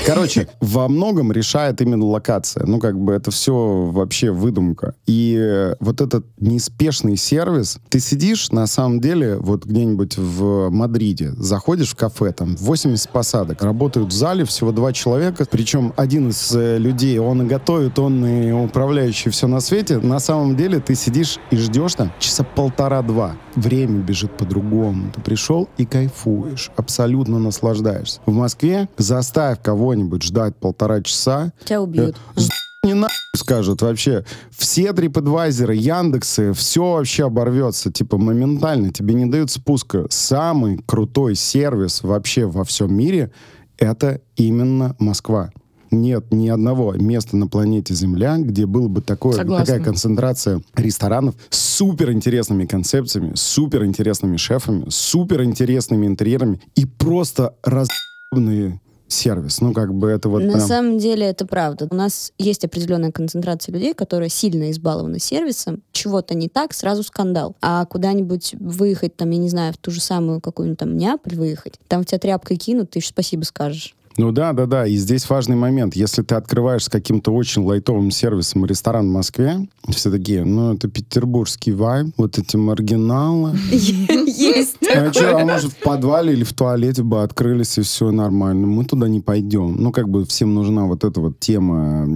Короче, 0.06 0.48
во 0.60 0.88
многом 0.88 1.32
решает 1.32 1.80
именно 1.80 2.04
локация. 2.04 2.64
Ну, 2.66 2.78
как 2.78 2.98
бы 2.98 3.12
это 3.12 3.30
все 3.30 3.90
вообще 3.90 4.30
выдумка. 4.30 4.94
И 5.06 5.72
вот 5.80 6.00
этот 6.00 6.24
неспешный 6.38 7.16
сервис, 7.16 7.78
ты 7.88 7.98
сидишь, 8.00 8.50
на 8.50 8.66
самом 8.66 9.00
деле, 9.00 9.36
вот 9.38 9.64
где-нибудь 9.64 10.16
в 10.18 10.70
Мадриде, 10.70 11.32
заходишь 11.36 11.90
в 11.90 11.96
кафе, 11.96 12.32
там 12.32 12.56
80 12.56 13.10
посадок, 13.10 13.62
работают 13.62 14.12
в 14.12 14.16
зале 14.16 14.44
всего 14.44 14.72
два 14.72 14.92
человека, 14.92 15.46
причем 15.50 15.92
один 15.96 16.28
из 16.28 16.54
э, 16.54 16.78
людей, 16.78 17.18
он 17.18 17.42
и 17.42 17.46
готовит, 17.46 17.98
он 17.98 18.24
и 18.24 18.52
управляющий 18.52 19.30
все 19.30 19.46
на 19.46 19.60
свете. 19.60 19.98
На 19.98 20.20
самом 20.20 20.56
деле 20.56 20.80
ты 20.80 20.94
сидишь 20.94 21.38
и 21.50 21.56
ждешь 21.56 21.94
там 21.94 22.12
часа 22.18 22.44
полтора-два. 22.44 23.31
Время 23.54 24.00
бежит 24.00 24.36
по-другому. 24.36 25.10
Ты 25.14 25.20
пришел 25.20 25.68
и 25.78 25.86
кайфуешь, 25.86 26.70
абсолютно 26.76 27.38
наслаждаешься. 27.38 28.20
В 28.26 28.32
Москве 28.32 28.88
заставь 28.96 29.62
кого-нибудь 29.62 30.22
ждать 30.22 30.56
полтора 30.56 31.02
часа, 31.02 31.52
Тебя 31.64 31.82
убьют. 31.82 32.16
Э, 32.36 32.40
не 32.84 32.94
на 32.94 33.08
скажут 33.36 33.82
вообще. 33.82 34.24
Все 34.50 34.90
TripAdvisor, 34.90 35.74
Яндексы, 35.74 36.52
все 36.52 36.94
вообще 36.94 37.26
оборвется. 37.26 37.92
Типа 37.92 38.18
моментально. 38.18 38.92
Тебе 38.92 39.14
не 39.14 39.26
дают 39.26 39.50
спуска. 39.50 40.06
Самый 40.10 40.78
крутой 40.86 41.34
сервис 41.34 42.02
вообще 42.02 42.46
во 42.46 42.64
всем 42.64 42.94
мире— 42.94 43.30
это 43.78 44.20
именно 44.36 44.96
Москва. 44.98 45.50
Нет 45.92 46.32
ни 46.32 46.48
одного 46.48 46.94
места 46.94 47.36
на 47.36 47.46
планете 47.46 47.94
Земля, 47.94 48.38
где 48.38 48.66
было 48.66 48.88
бы 48.88 49.02
такое, 49.02 49.34
Согласна. 49.34 49.66
такая 49.66 49.84
концентрация 49.84 50.62
ресторанов 50.74 51.34
с 51.50 51.58
супер 51.58 52.12
интересными 52.12 52.64
концепциями, 52.64 53.32
супер 53.34 53.84
интересными 53.84 54.36
шефами, 54.38 54.86
супер 54.88 55.42
интересными 55.42 56.06
интерьерами 56.06 56.60
и 56.74 56.86
просто 56.86 57.54
разные 57.62 58.80
сервис. 59.12 59.60
Ну, 59.60 59.72
как 59.72 59.94
бы 59.94 60.08
это 60.08 60.28
вот 60.28 60.42
На 60.42 60.54
прям... 60.54 60.66
самом 60.66 60.98
деле 60.98 61.26
это 61.26 61.46
правда. 61.46 61.86
У 61.90 61.94
нас 61.94 62.32
есть 62.38 62.64
определенная 62.64 63.12
концентрация 63.12 63.72
людей, 63.72 63.94
которые 63.94 64.30
сильно 64.30 64.70
избалованы 64.70 65.18
сервисом. 65.18 65.82
Чего-то 65.92 66.34
не 66.34 66.48
так, 66.48 66.72
сразу 66.72 67.02
скандал. 67.02 67.54
А 67.60 67.84
куда-нибудь 67.84 68.54
выехать, 68.58 69.16
там, 69.16 69.30
я 69.30 69.38
не 69.38 69.48
знаю, 69.48 69.74
в 69.74 69.76
ту 69.76 69.90
же 69.90 70.00
самую 70.00 70.40
какую-нибудь 70.40 70.78
там 70.78 70.96
Неаполь 70.96 71.36
выехать, 71.36 71.78
там 71.88 72.02
в 72.02 72.06
тебя 72.06 72.18
тряпкой 72.18 72.56
кинут, 72.56 72.90
ты 72.90 72.98
еще 72.98 73.08
спасибо 73.08 73.44
скажешь. 73.44 73.94
Ну 74.16 74.32
да, 74.32 74.52
да, 74.52 74.66
да. 74.66 74.86
И 74.86 74.96
здесь 74.96 75.28
важный 75.28 75.56
момент. 75.56 75.96
Если 75.96 76.22
ты 76.22 76.34
открываешь 76.34 76.84
с 76.84 76.88
каким-то 76.88 77.32
очень 77.32 77.62
лайтовым 77.62 78.10
сервисом 78.10 78.66
ресторан 78.66 79.08
в 79.08 79.12
Москве, 79.12 79.68
все 79.88 80.10
такие, 80.10 80.44
ну, 80.44 80.74
это 80.74 80.88
петербургский 80.88 81.72
вайб, 81.72 82.14
вот 82.16 82.38
эти 82.38 82.56
маргиналы. 82.56 83.56
Есть. 83.70 84.76
А 84.94 85.12
что, 85.12 85.38
а 85.38 85.44
может 85.44 85.72
в 85.72 85.76
подвале 85.76 86.32
или 86.32 86.44
в 86.44 86.52
туалете 86.52 87.02
бы 87.02 87.22
открылись 87.22 87.78
и 87.78 87.82
все 87.82 88.10
нормально? 88.10 88.66
Мы 88.66 88.84
туда 88.84 89.08
не 89.08 89.20
пойдем. 89.20 89.76
Ну, 89.76 89.92
как 89.92 90.08
бы 90.08 90.24
всем 90.24 90.54
нужна 90.54 90.86
вот 90.86 91.04
эта 91.04 91.20
вот 91.20 91.40
тема, 91.40 92.06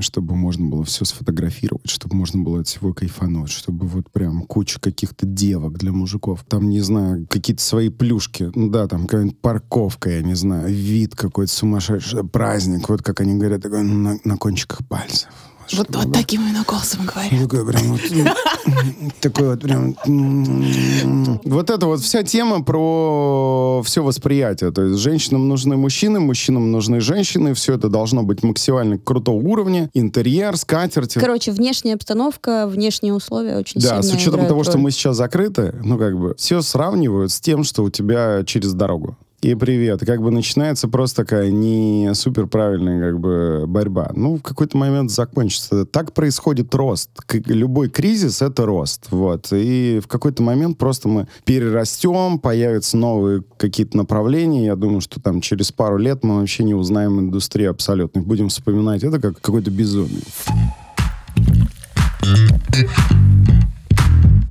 чтобы 0.00 0.34
можно 0.34 0.66
было 0.66 0.84
все 0.84 1.04
сфотографировать, 1.04 1.88
чтобы 1.88 2.16
можно 2.16 2.42
было 2.42 2.60
от 2.60 2.68
всего 2.68 2.92
кайфануть, 2.92 3.50
чтобы 3.50 3.86
вот 3.86 4.10
прям 4.10 4.42
куча 4.42 4.80
каких-то 4.80 5.26
девок 5.26 5.78
для 5.78 5.92
мужиков. 5.92 6.44
Там, 6.48 6.68
не 6.68 6.80
знаю, 6.80 7.26
какие-то 7.28 7.62
свои 7.62 7.88
плюшки. 7.88 8.50
Ну 8.54 8.68
да, 8.68 8.86
там 8.88 9.02
какая-нибудь 9.02 9.38
парковка, 9.38 10.10
я 10.10 10.22
не 10.22 10.34
знаю, 10.34 10.72
вид 10.72 11.14
какой-то 11.20 11.52
сумасшедший, 11.52 12.24
праздник. 12.24 12.88
Вот 12.88 13.02
как 13.02 13.20
они 13.20 13.34
говорят, 13.34 13.62
такой 13.62 13.82
на, 13.82 14.18
на 14.24 14.36
кончиках 14.36 14.80
пальцев. 14.88 15.28
Вот, 15.72 15.94
вот 15.94 16.12
таким 16.12 16.42
именно 16.42 16.64
голосом 16.66 17.06
говорят. 17.06 17.30
такой 17.30 17.64
прям 17.64 17.92
вот, 17.92 18.00
м, 18.10 19.10
такой 19.20 19.48
вот 19.50 19.60
прям... 19.60 21.40
Вот 21.44 21.70
это 21.70 21.86
вот 21.86 22.00
вся 22.00 22.22
тема 22.24 22.64
про 22.64 23.80
все 23.84 24.02
восприятие. 24.02 24.72
То 24.72 24.82
есть 24.82 25.00
женщинам 25.00 25.48
нужны 25.48 25.76
мужчины, 25.76 26.18
мужчинам 26.18 26.72
нужны 26.72 27.00
женщины. 27.00 27.54
Все 27.54 27.74
это 27.74 27.88
должно 27.88 28.22
быть 28.24 28.42
максимально 28.42 28.98
крутого 28.98 29.36
уровня. 29.36 29.90
Интерьер, 29.94 30.56
скатерти. 30.56 31.18
Короче, 31.18 31.52
внешняя 31.52 31.94
обстановка, 31.94 32.66
внешние 32.66 33.14
условия 33.14 33.56
очень 33.56 33.80
Да, 33.80 33.88
сильно 33.88 34.02
с 34.02 34.12
учетом 34.12 34.46
того, 34.46 34.64
что 34.64 34.72
роль. 34.74 34.82
мы 34.82 34.90
сейчас 34.90 35.16
закрыты, 35.16 35.74
ну 35.84 35.98
как 35.98 36.18
бы 36.18 36.34
все 36.36 36.62
сравнивают 36.62 37.30
с 37.30 37.40
тем, 37.40 37.62
что 37.62 37.84
у 37.84 37.90
тебя 37.90 38.42
через 38.44 38.72
дорогу. 38.72 39.16
И 39.42 39.54
привет. 39.54 40.00
Как 40.04 40.20
бы 40.20 40.30
начинается 40.30 40.86
просто 40.86 41.24
такая 41.24 41.50
не 41.50 42.10
супер 42.12 42.46
правильная 42.46 43.00
как 43.00 43.20
бы 43.20 43.64
борьба. 43.66 44.10
Ну, 44.14 44.36
в 44.36 44.42
какой-то 44.42 44.76
момент 44.76 45.10
закончится. 45.10 45.86
Так 45.86 46.12
происходит 46.12 46.74
рост. 46.74 47.08
Любой 47.46 47.88
кризис— 47.88 48.42
это 48.42 48.66
рост. 48.66 49.06
Вот. 49.10 49.48
И 49.52 50.00
в 50.04 50.08
какой-то 50.08 50.42
момент 50.42 50.76
просто 50.76 51.08
мы 51.08 51.26
перерастем, 51.46 52.38
появятся 52.38 52.98
новые 52.98 53.42
какие-то 53.56 53.96
направления. 53.96 54.66
Я 54.66 54.76
думаю, 54.76 55.00
что 55.00 55.20
там 55.20 55.40
через 55.40 55.72
пару 55.72 55.96
лет 55.96 56.22
мы 56.22 56.40
вообще 56.40 56.62
не 56.62 56.74
узнаем 56.74 57.18
индустрию 57.18 57.70
абсолютно. 57.70 58.20
Будем 58.20 58.50
вспоминать 58.50 59.04
это 59.04 59.18
как 59.20 59.40
какое-то 59.40 59.70
безумие. 59.70 60.20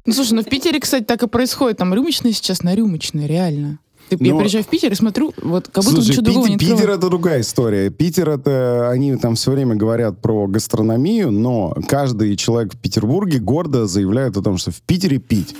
Ну, 0.07 0.13
слушай, 0.13 0.33
ну 0.33 0.41
в 0.41 0.45
Питере, 0.45 0.79
кстати, 0.79 1.03
так 1.03 1.21
и 1.21 1.27
происходит. 1.27 1.77
Там 1.77 1.93
рюмочные 1.93 2.33
сейчас 2.33 2.63
на 2.63 2.73
рюмочные, 2.73 3.27
реально. 3.27 3.77
Я 4.11 4.35
приезжаю 4.35 4.63
в 4.63 4.67
Питер 4.67 4.91
и 4.91 4.95
смотрю, 4.95 5.33
вот 5.41 5.67
как 5.67 5.83
будто 5.83 5.97
Слушай, 5.97 6.09
ничего 6.09 6.21
другого 6.23 6.47
Пит- 6.47 6.61
не 6.61 6.67
Питер 6.67 6.89
это 6.89 7.09
другая 7.09 7.41
история. 7.41 7.89
Питер 7.89 8.29
это 8.29 8.89
они 8.89 9.15
там 9.17 9.35
все 9.35 9.51
время 9.51 9.75
говорят 9.75 10.19
про 10.21 10.47
гастрономию, 10.47 11.31
но 11.31 11.75
каждый 11.87 12.35
человек 12.35 12.73
в 12.73 12.77
Петербурге 12.77 13.39
гордо 13.39 13.85
заявляет 13.87 14.37
о 14.37 14.41
том, 14.41 14.57
что 14.57 14.71
в 14.71 14.81
Питере 14.81 15.17
пить. 15.17 15.55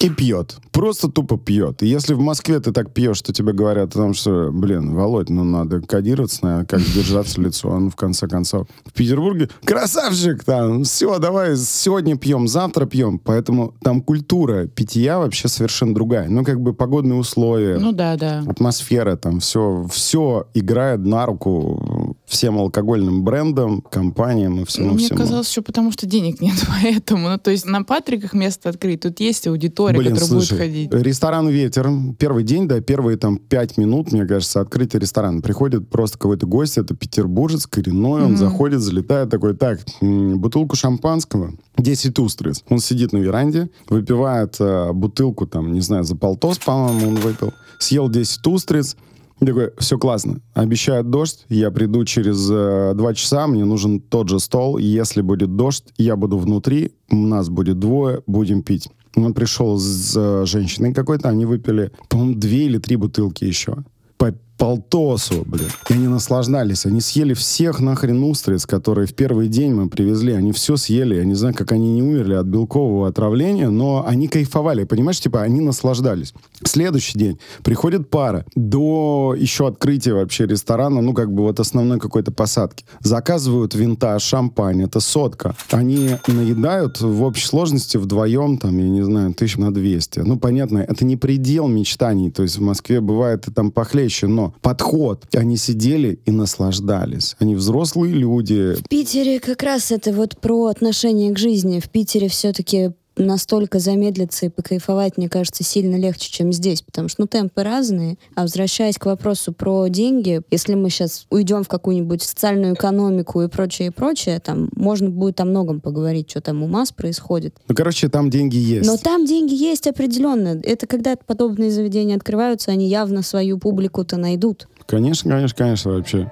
И 0.00 0.10
пьет. 0.10 0.58
Просто 0.70 1.08
тупо 1.08 1.36
пьет. 1.36 1.82
И 1.82 1.86
если 1.88 2.14
в 2.14 2.20
Москве 2.20 2.60
ты 2.60 2.70
так 2.70 2.92
пьешь, 2.94 3.16
что 3.16 3.32
тебе 3.32 3.52
говорят 3.52 3.90
о 3.90 3.98
том, 3.98 4.14
что, 4.14 4.50
блин, 4.52 4.94
Володь, 4.94 5.28
ну 5.28 5.42
надо 5.42 5.80
кодироваться, 5.80 6.38
наверное, 6.44 6.66
как 6.66 6.80
держаться 6.82 7.40
лицо, 7.40 7.76
ну 7.76 7.90
в 7.90 7.96
конце 7.96 8.28
концов. 8.28 8.68
В 8.86 8.92
Петербурге 8.92 9.48
красавчик, 9.64 10.44
там, 10.44 10.84
все, 10.84 11.18
давай, 11.18 11.56
сегодня 11.56 12.16
пьем, 12.16 12.46
завтра 12.46 12.86
пьем. 12.86 13.18
Поэтому 13.18 13.74
там 13.82 14.00
культура 14.00 14.68
питья 14.68 15.18
вообще 15.18 15.48
совершенно 15.48 15.94
другая. 15.94 16.28
Ну, 16.28 16.44
как 16.44 16.60
бы 16.60 16.74
погодные 16.74 17.18
условия, 17.18 17.78
Ну 17.78 17.90
да, 17.90 18.16
да. 18.16 18.44
атмосфера, 18.46 19.16
там 19.16 19.40
все, 19.40 19.84
все 19.90 20.46
играет 20.54 21.00
на 21.00 21.26
руку 21.26 22.07
всем 22.28 22.58
алкогольным 22.58 23.24
брендам, 23.24 23.80
компаниям 23.80 24.60
и 24.60 24.64
всему 24.64 24.90
Мне 24.94 25.06
всему. 25.06 25.18
казалось, 25.18 25.50
что 25.50 25.62
потому 25.62 25.90
что 25.92 26.06
денег 26.06 26.40
нет, 26.40 26.54
поэтому. 26.68 27.28
Ну, 27.30 27.38
то 27.38 27.50
есть 27.50 27.64
на 27.66 27.82
Патриках 27.82 28.34
место 28.34 28.68
открыть, 28.68 29.00
тут 29.00 29.18
есть 29.20 29.46
аудитория, 29.46 29.98
Блин, 29.98 30.12
которая 30.14 30.28
слушай, 30.28 30.50
будет 30.50 30.58
ходить. 30.60 30.92
ресторан 30.92 31.48
«Ветер». 31.48 31.88
Первый 32.18 32.44
день, 32.44 32.68
да, 32.68 32.80
первые 32.80 33.16
там 33.16 33.38
пять 33.38 33.76
минут, 33.78 34.12
мне 34.12 34.26
кажется, 34.26 34.60
открытие 34.60 35.00
ресторана. 35.00 35.40
Приходит 35.40 35.88
просто 35.88 36.18
какой-то 36.18 36.46
гость, 36.46 36.78
это 36.78 36.94
петербуржец, 36.94 37.66
коренной, 37.66 38.22
он 38.22 38.32
Мгм. 38.32 38.36
заходит, 38.36 38.80
залетает 38.80 39.30
такой, 39.30 39.56
так, 39.56 39.80
бутылку 40.00 40.76
шампанского, 40.76 41.52
10 41.78 42.18
устриц. 42.18 42.62
Он 42.68 42.78
сидит 42.78 43.12
на 43.12 43.18
веранде, 43.18 43.70
выпивает 43.88 44.56
э, 44.60 44.92
бутылку, 44.92 45.46
там, 45.46 45.72
не 45.72 45.80
знаю, 45.80 46.04
за 46.04 46.14
полтос, 46.16 46.58
по-моему, 46.58 47.08
он 47.08 47.14
выпил, 47.16 47.52
съел 47.78 48.08
10 48.08 48.46
устриц, 48.46 48.96
и 49.40 49.46
такой, 49.46 49.70
все 49.78 49.98
классно. 49.98 50.40
Обещают 50.54 51.10
дождь, 51.10 51.44
я 51.48 51.70
приду 51.70 52.04
через 52.04 52.48
э, 52.50 52.92
два 52.94 53.14
часа, 53.14 53.46
мне 53.46 53.64
нужен 53.64 54.00
тот 54.00 54.28
же 54.28 54.40
стол. 54.40 54.78
Если 54.78 55.20
будет 55.20 55.54
дождь, 55.56 55.84
я 55.96 56.16
буду 56.16 56.38
внутри, 56.38 56.92
у 57.10 57.16
нас 57.16 57.48
будет 57.48 57.78
двое, 57.78 58.22
будем 58.26 58.62
пить. 58.62 58.88
Он 59.14 59.34
пришел 59.34 59.78
с 59.78 60.14
э, 60.16 60.44
женщиной 60.44 60.92
какой-то, 60.92 61.28
они 61.28 61.44
выпили, 61.44 61.92
по-моему, 62.08 62.34
две 62.34 62.66
или 62.66 62.78
три 62.78 62.96
бутылки 62.96 63.44
еще. 63.44 63.76
По 64.16 64.34
полтосу, 64.58 65.44
блин. 65.46 65.68
И 65.88 65.94
они 65.94 66.08
наслаждались. 66.08 66.84
Они 66.84 67.00
съели 67.00 67.32
всех 67.32 67.80
нахрен 67.80 68.22
устриц, 68.24 68.66
которые 68.66 69.06
в 69.06 69.14
первый 69.14 69.48
день 69.48 69.72
мы 69.72 69.88
привезли. 69.88 70.32
Они 70.32 70.52
все 70.52 70.76
съели. 70.76 71.14
Я 71.14 71.24
не 71.24 71.34
знаю, 71.34 71.54
как 71.54 71.72
они 71.72 71.92
не 71.92 72.02
умерли 72.02 72.34
от 72.34 72.46
белкового 72.46 73.08
отравления, 73.08 73.70
но 73.70 74.04
они 74.06 74.26
кайфовали. 74.26 74.84
Понимаешь, 74.84 75.20
типа, 75.20 75.42
они 75.42 75.60
наслаждались. 75.60 76.34
Следующий 76.64 77.18
день 77.18 77.38
приходит 77.62 78.10
пара. 78.10 78.44
До 78.56 79.34
еще 79.38 79.68
открытия 79.68 80.12
вообще 80.12 80.46
ресторана, 80.46 81.00
ну, 81.00 81.14
как 81.14 81.32
бы 81.32 81.44
вот 81.44 81.60
основной 81.60 82.00
какой-то 82.00 82.32
посадки. 82.32 82.84
Заказывают 83.00 83.74
винтаж, 83.74 84.22
шампань, 84.22 84.82
это 84.82 84.98
сотка. 84.98 85.54
Они 85.70 86.10
наедают 86.26 87.00
в 87.00 87.22
общей 87.22 87.46
сложности 87.46 87.96
вдвоем, 87.96 88.58
там, 88.58 88.76
я 88.76 88.88
не 88.88 89.02
знаю, 89.02 89.32
тысяч 89.34 89.56
на 89.56 89.72
200. 89.72 90.20
Ну, 90.20 90.36
понятно, 90.36 90.78
это 90.78 91.04
не 91.04 91.16
предел 91.16 91.68
мечтаний. 91.68 92.30
То 92.32 92.42
есть 92.42 92.58
в 92.58 92.62
Москве 92.62 93.00
бывает 93.00 93.46
и 93.46 93.52
там 93.52 93.70
похлеще, 93.70 94.26
но 94.26 94.47
подход. 94.60 95.24
Они 95.34 95.56
сидели 95.56 96.20
и 96.24 96.30
наслаждались. 96.30 97.36
Они 97.38 97.54
взрослые 97.54 98.14
люди. 98.14 98.74
В 98.74 98.88
Питере 98.88 99.40
как 99.40 99.62
раз 99.62 99.90
это 99.90 100.12
вот 100.12 100.38
про 100.38 100.66
отношение 100.66 101.32
к 101.32 101.38
жизни. 101.38 101.80
В 101.80 101.88
Питере 101.88 102.28
все-таки 102.28 102.92
настолько 103.18 103.78
замедлиться 103.78 104.46
и 104.46 104.48
покайфовать, 104.48 105.16
мне 105.16 105.28
кажется, 105.28 105.64
сильно 105.64 105.96
легче, 105.96 106.30
чем 106.30 106.52
здесь, 106.52 106.82
потому 106.82 107.08
что, 107.08 107.22
ну, 107.22 107.26
темпы 107.26 107.62
разные. 107.62 108.16
А 108.34 108.42
возвращаясь 108.42 108.98
к 108.98 109.06
вопросу 109.06 109.52
про 109.52 109.88
деньги, 109.88 110.42
если 110.50 110.74
мы 110.74 110.90
сейчас 110.90 111.26
уйдем 111.30 111.64
в 111.64 111.68
какую-нибудь 111.68 112.22
социальную 112.22 112.74
экономику 112.74 113.42
и 113.42 113.48
прочее, 113.48 113.88
и 113.88 113.90
прочее, 113.90 114.40
там 114.40 114.68
можно 114.74 115.10
будет 115.10 115.40
о 115.40 115.44
многом 115.44 115.80
поговорить, 115.80 116.30
что 116.30 116.40
там 116.40 116.62
у 116.62 116.68
нас 116.68 116.92
происходит. 116.92 117.54
Ну, 117.68 117.74
короче, 117.74 118.08
там 118.08 118.30
деньги 118.30 118.56
есть. 118.56 118.86
Но 118.86 118.96
там 118.96 119.26
деньги 119.26 119.54
есть 119.54 119.86
определенно. 119.86 120.60
Это 120.62 120.86
когда 120.86 121.16
подобные 121.16 121.70
заведения 121.70 122.16
открываются, 122.16 122.70
они 122.70 122.88
явно 122.88 123.22
свою 123.22 123.58
публику-то 123.58 124.16
найдут. 124.16 124.68
Конечно, 124.86 125.30
конечно, 125.30 125.56
конечно, 125.56 125.92
вообще. 125.92 126.30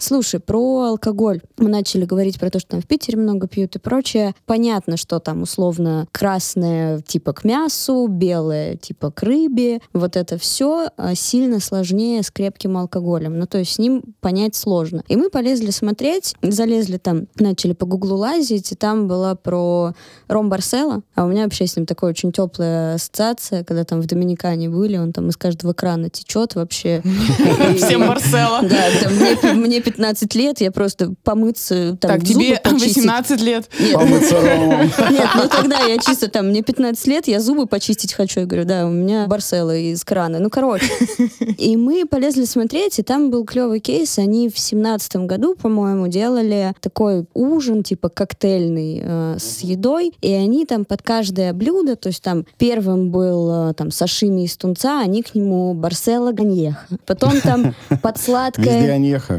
Слушай, 0.00 0.40
про 0.40 0.84
алкоголь. 0.84 1.42
Мы 1.58 1.68
начали 1.68 2.06
говорить 2.06 2.40
про 2.40 2.48
то, 2.48 2.58
что 2.58 2.70
там 2.70 2.80
в 2.80 2.86
Питере 2.86 3.18
много 3.18 3.46
пьют 3.46 3.76
и 3.76 3.78
прочее. 3.78 4.34
Понятно, 4.46 4.96
что 4.96 5.18
там 5.20 5.42
условно 5.42 6.06
красное 6.10 7.00
типа 7.00 7.34
к 7.34 7.44
мясу, 7.44 8.06
белое 8.08 8.76
типа 8.76 9.10
к 9.10 9.22
рыбе. 9.22 9.80
Вот 9.92 10.16
это 10.16 10.38
все 10.38 10.88
сильно 11.14 11.60
сложнее 11.60 12.22
с 12.22 12.30
крепким 12.30 12.78
алкоголем. 12.78 13.38
Ну, 13.38 13.46
то 13.46 13.58
есть 13.58 13.72
с 13.72 13.78
ним 13.78 14.02
понять 14.20 14.56
сложно. 14.56 15.04
И 15.08 15.16
мы 15.16 15.28
полезли 15.28 15.70
смотреть, 15.70 16.34
залезли 16.42 16.96
там, 16.96 17.26
начали 17.38 17.74
по 17.74 17.84
гуглу 17.84 18.16
лазить, 18.16 18.72
и 18.72 18.76
там 18.76 19.06
была 19.06 19.34
про 19.34 19.92
Ром 20.28 20.48
Барсела. 20.48 21.02
А 21.14 21.24
у 21.24 21.28
меня 21.28 21.44
вообще 21.44 21.66
с 21.66 21.76
ним 21.76 21.84
такая 21.84 22.10
очень 22.10 22.32
теплая 22.32 22.94
ассоциация, 22.94 23.64
когда 23.64 23.84
там 23.84 24.00
в 24.00 24.06
Доминикане 24.06 24.70
были, 24.70 24.96
он 24.96 25.12
там 25.12 25.28
из 25.28 25.36
каждого 25.36 25.74
крана 25.74 26.08
течет 26.08 26.54
вообще. 26.54 27.02
Всем 27.76 28.06
Марсела. 28.06 28.62
Да, 28.70 29.54
мне 29.54 29.80
15 29.90 30.34
лет, 30.34 30.60
я 30.60 30.70
просто 30.70 31.14
помыться, 31.22 31.96
там, 32.00 32.12
Так, 32.12 32.24
тебе 32.24 32.60
18 32.64 33.40
лет. 33.40 33.68
Помыться 33.92 34.40
ромом. 34.40 34.82
Нет, 35.10 35.28
ну 35.34 35.48
тогда 35.48 35.80
я 35.80 35.98
чисто 35.98 36.28
там, 36.28 36.48
мне 36.48 36.62
15 36.62 37.06
лет, 37.06 37.28
я 37.28 37.40
зубы 37.40 37.66
почистить 37.66 38.12
хочу. 38.12 38.40
Я 38.40 38.46
говорю, 38.46 38.64
да, 38.64 38.86
у 38.86 38.90
меня 38.90 39.26
Барсела 39.26 39.76
из 39.76 40.04
крана. 40.04 40.38
Ну, 40.38 40.50
короче. 40.50 40.86
И 41.58 41.76
мы 41.76 42.04
полезли 42.06 42.44
смотреть, 42.44 42.98
и 42.98 43.02
там 43.02 43.30
был 43.30 43.44
клевый 43.44 43.80
кейс. 43.80 44.18
Они 44.18 44.48
в 44.48 44.58
семнадцатом 44.58 45.26
году, 45.26 45.54
по-моему, 45.54 46.08
делали 46.08 46.74
такой 46.80 47.26
ужин, 47.34 47.82
типа 47.82 48.08
коктейльный, 48.08 49.00
э, 49.02 49.36
с 49.38 49.60
едой. 49.60 50.12
И 50.20 50.32
они 50.32 50.64
там 50.66 50.84
под 50.84 51.02
каждое 51.02 51.52
блюдо, 51.52 51.96
то 51.96 52.08
есть 52.08 52.22
там 52.22 52.46
первым 52.58 53.10
был 53.10 53.70
э, 53.70 53.74
там 53.74 53.90
сашими 53.90 54.44
из 54.44 54.56
тунца, 54.56 55.00
они 55.00 55.22
к 55.22 55.34
нему 55.34 55.74
Барсела 55.74 56.32
Ганьеха. 56.32 56.86
Потом 57.06 57.40
там 57.40 57.74
под 58.02 58.18
сладкое... 58.18 58.80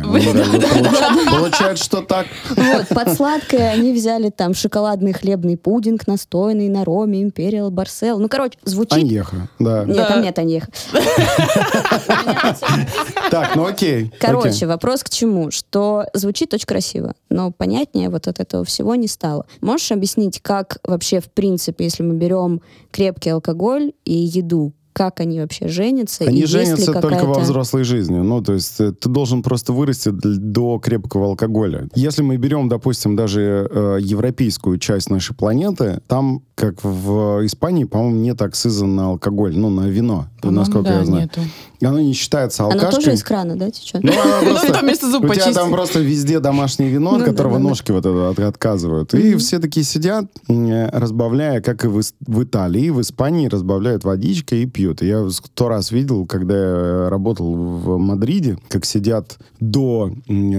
Везде. 0.02 0.41
Получается, 1.30 1.84
что 1.84 2.02
так. 2.02 2.28
Вот, 2.50 2.88
под 2.90 3.14
сладкое 3.16 3.72
они 3.72 3.94
взяли 3.94 4.30
там 4.30 4.54
шоколадный 4.54 5.14
хлебный 5.14 5.58
пудинг, 5.58 6.08
настойный 6.08 6.70
на 6.70 6.86
роме, 6.86 7.22
империал, 7.22 7.72
барсел. 7.72 8.20
Ну, 8.20 8.30
короче, 8.30 8.58
звучит... 8.64 8.94
Аньеха, 8.94 9.48
да. 9.60 9.86
Нет, 9.86 10.08
там 10.08 10.22
нет 10.22 10.40
аньеха. 10.40 10.72
Так, 13.30 13.56
ну 13.56 13.66
окей. 13.66 14.12
Короче, 14.20 14.68
вопрос 14.68 15.04
к 15.04 15.10
чему? 15.10 15.52
Что 15.52 16.06
звучит 16.14 16.54
очень 16.54 16.66
красиво, 16.66 17.14
но 17.30 17.52
понятнее 17.52 18.10
вот 18.10 18.28
от 18.28 18.40
этого 18.40 18.64
всего 18.66 18.96
не 18.96 19.08
стало. 19.08 19.46
Можешь 19.62 19.92
объяснить, 19.92 20.42
как 20.42 20.78
вообще, 20.84 21.20
в 21.20 21.30
принципе, 21.32 21.86
если 21.86 22.04
мы 22.04 22.16
берем 22.16 22.62
крепкий 22.92 23.30
алкоголь 23.30 23.94
и 24.06 24.14
еду, 24.14 24.74
как 24.94 25.20
они 25.20 25.40
вообще 25.40 25.68
женятся? 25.68 26.24
Они 26.26 26.38
и 26.38 26.42
есть 26.42 26.54
ли 26.54 26.60
женятся 26.66 26.94
только 26.94 27.26
во 27.26 27.40
взрослой 27.40 27.84
жизни. 27.84 28.18
Ну, 28.18 28.42
то 28.42 28.54
есть 28.54 28.80
э, 28.80 28.92
ты 28.92 29.10
должен 29.10 29.42
просто 29.44 29.74
вырасти 29.74 30.10
до 30.12 30.80
крепкого 30.80 31.26
алкоголя. 31.28 31.88
Если 31.96 32.22
мы 32.24 32.38
берем, 32.38 32.70
допустим, 32.70 33.16
даже 33.16 33.68
э, 33.72 33.98
европейскую 34.02 34.78
часть 34.78 35.10
нашей 35.10 35.36
планеты, 35.36 36.02
там, 36.08 36.42
как 36.56 36.84
в 36.84 37.46
Испании, 37.46 37.86
по-моему, 37.86 38.18
нет 38.20 38.42
акциза 38.42 38.86
на 38.86 39.08
алкоголь, 39.08 39.58
ну, 39.58 39.70
на 39.70 39.88
вино, 39.88 40.28
По-моему, 40.42 40.60
насколько 40.60 40.90
да, 40.90 41.00
я 41.00 41.06
знаю. 41.06 41.24
нету. 41.24 41.42
Оно 41.84 42.00
не 42.00 42.14
считается 42.14 42.64
Оно 42.64 42.74
алкашкой. 42.74 42.96
тоже 43.04 43.14
из 43.16 43.24
крана, 43.24 43.56
да, 43.56 43.72
течет? 43.72 44.04
Ну, 44.04 44.12
Ну, 44.44 44.50
просто- 44.52 44.68
это 44.68 44.80
вместо 44.82 45.10
зуб 45.10 45.24
У 45.26 45.34
тебя 45.34 45.52
там 45.54 45.72
просто 45.72 46.00
везде 46.00 46.40
домашнее 46.40 46.90
вино, 46.92 47.12
Ну 47.14 47.18
от 47.18 47.24
которого 47.26 47.58
ножки 47.58 47.92
вот 47.92 48.06
это 48.06 48.30
от- 48.30 48.40
отказывают. 48.40 49.14
И 49.16 49.36
все 49.38 49.58
такие 49.60 49.84
сидят, 49.84 50.26
м, 50.48 50.90
разбавляя, 50.92 51.62
как 51.62 51.86
и 51.86 51.88
в 51.88 52.44
Италии, 52.44 52.90
в 52.90 53.02
Испании 53.02 53.48
разбавляют 53.48 54.04
водичкой 54.04 54.64
и 54.64 54.66
пьют. 54.68 54.81
И 55.02 55.08
Я 55.08 55.30
сто 55.30 55.68
раз 55.68 55.92
видел, 55.92 56.26
когда 56.26 56.56
я 56.56 57.10
работал 57.10 57.54
в 57.54 57.98
Мадриде, 57.98 58.58
как 58.70 58.86
сидят 58.86 59.38
до 59.60 60.12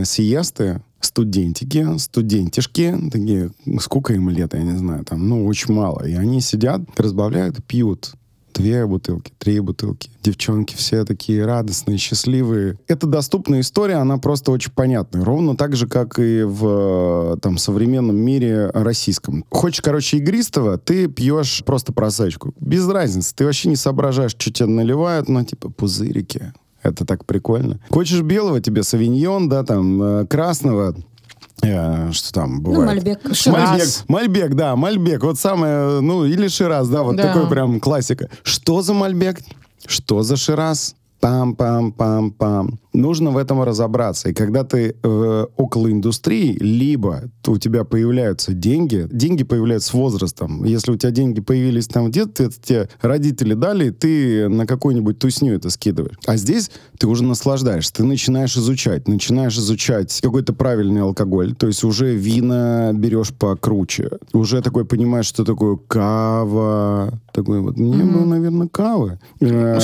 сиесты 0.05 0.83
студентики, 1.01 1.99
студентишки, 1.99 2.97
такие, 3.11 3.51
сколько 3.81 4.15
им 4.15 4.31
лет, 4.31 4.55
я 4.55 4.63
не 4.63 4.77
знаю, 4.79 5.05
там, 5.05 5.29
ну, 5.29 5.47
очень 5.47 5.75
мало. 5.75 6.07
И 6.07 6.15
они 6.15 6.41
сидят, 6.41 6.81
разбавляют 6.97 7.63
пьют. 7.65 8.13
Две 8.55 8.87
бутылки, 8.87 9.33
три 9.39 9.61
бутылки. 9.61 10.11
Девчонки 10.23 10.75
все 10.77 11.05
такие 11.05 11.45
радостные, 11.45 11.99
счастливые. 11.99 12.79
Это 12.87 13.07
доступная 13.07 13.61
история, 13.61 13.97
она 13.97 14.19
просто 14.19 14.51
очень 14.53 14.73
понятная. 14.73 15.25
Ровно 15.25 15.57
так 15.57 15.75
же, 15.77 15.87
как 15.87 16.19
и 16.19 16.43
в 16.43 17.35
э, 17.35 17.37
там, 17.41 17.59
современном 17.59 18.17
мире 18.17 18.71
российском. 18.75 19.45
Хочешь, 19.51 19.81
короче, 19.81 20.19
игристого, 20.19 20.79
ты 20.79 21.09
пьешь 21.09 21.63
просто 21.65 21.93
просачку. 21.93 22.55
Без 22.61 22.87
разницы. 22.89 23.35
Ты 23.35 23.45
вообще 23.45 23.69
не 23.69 23.77
соображаешь, 23.77 24.33
что 24.33 24.53
тебе 24.53 24.67
наливают, 24.67 25.29
но 25.29 25.45
типа 25.45 25.71
пузырики. 25.71 26.53
Это 26.83 27.05
так 27.05 27.25
прикольно. 27.25 27.79
Хочешь 27.91 28.23
белого, 28.23 28.61
тебе 28.61 28.83
савиньон, 28.83 29.49
да, 29.49 29.63
там, 29.63 30.03
э, 30.03 30.27
красного, 30.27 30.97
что 31.61 32.33
там 32.33 32.57
Ну, 32.57 32.61
бывает? 32.61 32.87
Мальбек. 33.05 33.21
Шираз. 33.35 34.05
Мальбек, 34.09 34.09
Мальбек, 34.09 34.55
да, 34.55 34.77
Мальбек. 34.77 35.23
Вот 35.23 35.39
самое, 35.39 36.01
ну, 36.01 36.25
или 36.25 36.49
Шираз, 36.49 36.89
да, 36.89 37.03
вот 37.03 37.17
Да. 37.17 37.33
такой 37.33 37.49
прям 37.49 37.81
классика. 37.81 38.29
Что 38.43 38.83
за 38.83 38.95
Мальбек? 38.95 39.39
Что 39.87 40.23
за 40.23 40.37
Шираз? 40.37 40.95
Пам-пам-пам-пам. 41.23 42.79
Нужно 42.93 43.31
в 43.31 43.39
этом 43.39 43.63
разобраться. 43.63 44.31
И 44.31 44.35
когда 44.35 44.65
ты 44.65 44.97
э, 45.03 45.47
около 45.57 45.91
индустрии, 45.91 46.59
либо 46.59 47.31
у 47.47 47.59
тебя 47.59 47.85
появляются 47.85 48.53
деньги, 48.53 49.09
деньги 49.11 49.45
появляются 49.45 49.91
с 49.91 49.95
возрастом. 49.95 50.65
Если 50.65 50.91
у 50.91 50.97
тебя 50.97 51.13
деньги 51.13 51.41
появились 51.41 51.87
там 51.87 52.07
в 52.07 52.11
детстве, 52.11 52.47
это 52.47 52.61
тебе 52.61 52.89
родители 53.01 53.55
дали, 53.55 53.91
ты 53.91 54.49
на 54.49 54.67
какую-нибудь 54.67 55.19
тусню 55.19 55.55
это 55.55 55.71
скидываешь. 55.71 56.19
А 56.27 56.37
здесь 56.37 56.71
ты 56.99 57.07
уже 57.07 57.25
наслаждаешься, 57.25 57.95
ты 57.95 58.05
начинаешь 58.05 58.57
изучать, 58.57 59.07
начинаешь 59.09 59.57
изучать 59.57 60.21
какой-то 60.21 60.53
правильный 60.53 61.03
алкоголь, 61.03 61.55
то 61.55 61.67
есть 61.69 61.85
уже 61.85 62.15
вина 62.15 62.91
берешь 62.93 63.33
покруче, 63.33 64.11
уже 64.33 64.61
такой 64.61 64.85
понимаешь, 64.85 65.27
что 65.27 65.45
такое 65.45 65.77
кава, 65.77 67.21
такой 67.33 67.61
вот, 67.61 67.77
мне 67.79 68.05
бы, 68.05 68.27
наверное, 68.27 68.69
кавы. 68.69 69.19
Э, 69.41 69.81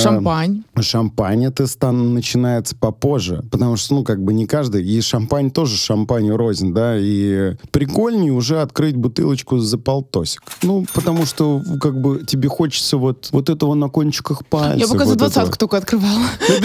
Шампань. 0.79 1.28
Шампань 1.29 1.45
это 1.45 1.67
стан 1.67 2.15
начинается 2.15 2.75
попозже, 2.75 3.43
потому 3.51 3.75
что, 3.75 3.93
ну, 3.93 4.03
как 4.03 4.19
бы 4.23 4.33
не 4.33 4.47
каждый, 4.47 4.83
и 4.83 4.99
шампань 4.99 5.51
тоже 5.51 5.77
шампань 5.77 6.31
рознь, 6.31 6.73
да, 6.73 6.95
и 6.97 7.53
прикольнее 7.69 8.33
уже 8.33 8.61
открыть 8.61 8.95
бутылочку 8.95 9.59
за 9.59 9.77
полтосик. 9.77 10.41
Ну, 10.63 10.87
потому 10.91 11.27
что, 11.27 11.61
как 11.79 12.01
бы, 12.01 12.23
тебе 12.25 12.49
хочется 12.49 12.97
вот, 12.97 13.29
вот 13.31 13.49
этого 13.49 13.75
на 13.75 13.89
кончиках 13.89 14.43
пальцев. 14.43 14.81
Я 14.81 14.87
пока 14.87 15.05
за 15.05 15.11
вот 15.11 15.17
двадцатку 15.19 15.57
только 15.59 15.77
открывала. 15.77 16.23
Ну, 16.49 16.55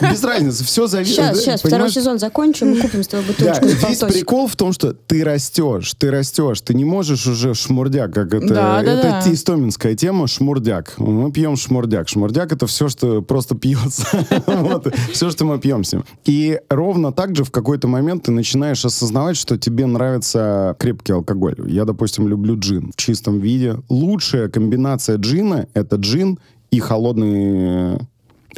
без, 0.00 0.12
без 0.12 0.24
разницы, 0.24 0.64
все 0.64 0.86
зависит. 0.86 1.16
Сейчас, 1.16 1.40
сейчас, 1.40 1.60
второй 1.60 1.90
сезон 1.90 2.18
закончим, 2.18 2.70
мы 2.70 2.80
купим 2.80 3.02
с 3.02 3.08
тобой 3.08 3.26
Да, 3.26 3.32
бутылочку 3.32 3.64
за 3.66 3.70
весь 3.74 3.98
полтосик. 3.98 4.14
прикол 4.14 4.46
в 4.48 4.56
том, 4.56 4.72
что 4.72 4.94
ты 4.94 5.22
растешь, 5.22 5.92
ты 5.98 6.10
растешь, 6.10 6.62
ты 6.62 6.72
не 6.72 6.86
можешь 6.86 7.26
уже 7.26 7.52
шмурдяк, 7.52 8.14
как 8.14 8.32
это, 8.32 8.48
Да, 8.48 8.82
да, 8.82 8.82
это 8.82 9.22
да. 9.24 9.32
истоминская 9.34 9.94
тема, 9.94 10.26
шмурдяк. 10.28 10.94
Мы 10.96 11.30
пьем 11.30 11.56
шмурдяк. 11.56 12.08
Шмурдяк 12.08 12.52
это 12.52 12.66
все, 12.66 12.88
что 12.88 13.20
просто 13.20 13.54
пьется. 13.54 13.97
Вот, 14.46 14.92
все, 15.12 15.30
что 15.30 15.44
мы 15.44 15.58
пьем 15.58 15.84
с 15.84 15.92
ним. 15.92 16.04
И 16.24 16.58
ровно 16.68 17.12
так 17.12 17.36
же 17.36 17.44
в 17.44 17.50
какой-то 17.50 17.88
момент 17.88 18.24
ты 18.24 18.30
начинаешь 18.32 18.84
осознавать, 18.84 19.36
что 19.36 19.56
тебе 19.58 19.86
нравится 19.86 20.76
крепкий 20.78 21.12
алкоголь. 21.12 21.56
Я, 21.66 21.84
допустим, 21.84 22.28
люблю 22.28 22.58
джин 22.58 22.92
в 22.92 22.96
чистом 22.96 23.38
виде. 23.40 23.76
Лучшая 23.88 24.48
комбинация 24.48 25.16
джина— 25.16 25.66
это 25.74 25.96
джин 25.96 26.38
и 26.70 26.80
холодный 26.80 27.94
э, 27.94 27.98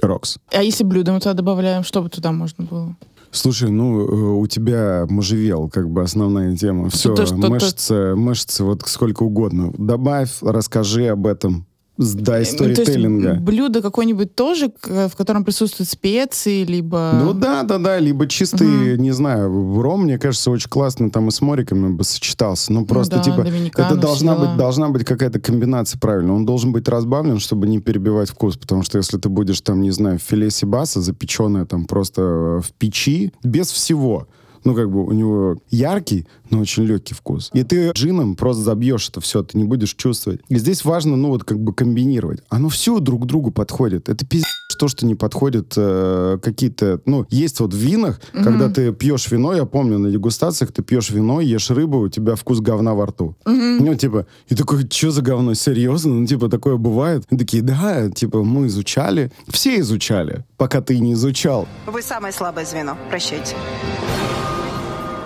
рокс. 0.02 0.38
А 0.52 0.62
если 0.62 0.84
блюдо 0.84 1.12
мы 1.12 1.20
туда 1.20 1.34
добавляем, 1.34 1.84
что 1.84 2.02
бы 2.02 2.08
туда 2.08 2.32
можно 2.32 2.64
было? 2.64 2.96
Слушай, 3.32 3.70
ну, 3.70 4.00
э, 4.00 4.40
у 4.40 4.46
тебя 4.48 5.06
можжевел, 5.08 5.68
как 5.68 5.88
бы 5.88 6.02
основная 6.02 6.56
тема. 6.56 6.90
Все, 6.90 7.14
то, 7.14 7.26
что- 7.26 7.40
то- 7.40 7.48
мышцы, 7.48 8.14
мышцы, 8.16 8.64
вот 8.64 8.82
сколько 8.86 9.22
угодно. 9.22 9.72
Добавь, 9.78 10.38
расскажи 10.42 11.06
об 11.06 11.26
этом. 11.28 11.64
Да, 12.00 12.06
Ну, 12.16 12.24
то 12.24 12.38
есть 12.38 12.52
сторителлинга. 12.52 13.34
блюдо 13.34 13.82
какое-нибудь 13.82 14.34
тоже, 14.34 14.72
в 14.82 15.12
котором 15.16 15.44
присутствуют 15.44 15.88
специи, 15.88 16.64
либо... 16.64 17.12
Ну 17.22 17.34
да, 17.34 17.62
да, 17.62 17.78
да, 17.78 17.98
либо 17.98 18.26
чистый, 18.26 18.96
не 18.96 19.10
знаю, 19.10 19.80
ром, 19.80 20.04
мне 20.04 20.18
кажется, 20.18 20.50
очень 20.50 20.70
классно 20.70 21.10
там 21.10 21.28
и 21.28 21.30
с 21.30 21.40
мориками 21.42 21.88
бы 21.88 22.04
сочетался. 22.04 22.72
Ну 22.72 22.86
просто 22.86 23.16
да, 23.16 23.22
типа, 23.22 23.46
это 23.76 23.96
должна 23.96 24.34
быть, 24.34 24.56
должна 24.56 24.88
быть 24.88 25.04
какая-то 25.04 25.40
комбинация 25.40 25.98
правильная. 25.98 26.34
Он 26.34 26.46
должен 26.46 26.72
быть 26.72 26.88
разбавлен, 26.88 27.38
чтобы 27.38 27.66
не 27.66 27.80
перебивать 27.80 28.30
вкус, 28.30 28.56
потому 28.56 28.82
что 28.82 28.98
если 28.98 29.18
ты 29.18 29.28
будешь 29.28 29.60
там, 29.60 29.82
не 29.82 29.90
знаю, 29.90 30.18
филе 30.18 30.50
сибаса 30.50 31.00
запеченное 31.00 31.66
там 31.66 31.84
просто 31.84 32.22
э, 32.22 32.60
в 32.62 32.72
печи, 32.78 33.32
без 33.42 33.70
всего, 33.70 34.26
ну, 34.64 34.74
как 34.74 34.90
бы 34.90 35.04
у 35.04 35.12
него 35.12 35.56
яркий, 35.70 36.26
но 36.50 36.60
очень 36.60 36.84
легкий 36.84 37.14
вкус. 37.14 37.50
И 37.52 37.62
ты 37.62 37.90
джином 37.92 38.36
просто 38.36 38.62
забьешь 38.62 39.08
это 39.08 39.20
все, 39.20 39.42
ты 39.42 39.58
не 39.58 39.64
будешь 39.64 39.94
чувствовать. 39.94 40.40
И 40.48 40.56
здесь 40.58 40.84
важно, 40.84 41.16
ну, 41.16 41.28
вот 41.28 41.44
как 41.44 41.60
бы 41.60 41.74
комбинировать. 41.74 42.40
Оно 42.48 42.68
все 42.68 42.98
друг 43.00 43.24
к 43.24 43.26
другу 43.26 43.50
подходит. 43.50 44.08
Это 44.08 44.26
пиздец 44.26 44.60
то, 44.80 44.88
что 44.88 45.04
не 45.04 45.14
подходит 45.14 45.74
э, 45.76 46.38
какие-то... 46.42 47.02
Ну, 47.04 47.26
есть 47.28 47.60
вот 47.60 47.74
в 47.74 47.76
винах, 47.76 48.18
mm-hmm. 48.32 48.44
когда 48.44 48.70
ты 48.70 48.94
пьешь 48.94 49.30
вино, 49.30 49.52
я 49.52 49.66
помню, 49.66 49.98
на 49.98 50.10
дегустациях 50.10 50.72
ты 50.72 50.82
пьешь 50.82 51.10
вино, 51.10 51.42
ешь 51.42 51.70
рыбу, 51.70 51.98
у 51.98 52.08
тебя 52.08 52.34
вкус 52.34 52.60
говна 52.60 52.94
во 52.94 53.04
рту. 53.04 53.36
Mm-hmm. 53.44 53.76
Ну, 53.78 53.94
типа, 53.94 54.26
и 54.48 54.54
такой, 54.54 54.88
что 54.90 55.10
за 55.10 55.20
говно, 55.20 55.52
серьезно? 55.52 56.14
Ну, 56.14 56.26
типа, 56.26 56.48
такое 56.48 56.76
бывает? 56.76 57.24
И 57.28 57.36
такие, 57.36 57.62
да, 57.62 58.10
типа, 58.10 58.42
мы 58.42 58.68
изучали. 58.68 59.30
Все 59.48 59.80
изучали, 59.80 60.46
пока 60.56 60.80
ты 60.80 60.98
не 60.98 61.12
изучал. 61.12 61.68
Вы 61.86 62.00
самое 62.00 62.32
слабое 62.32 62.64
звено, 62.64 62.96
прощайте. 63.10 63.56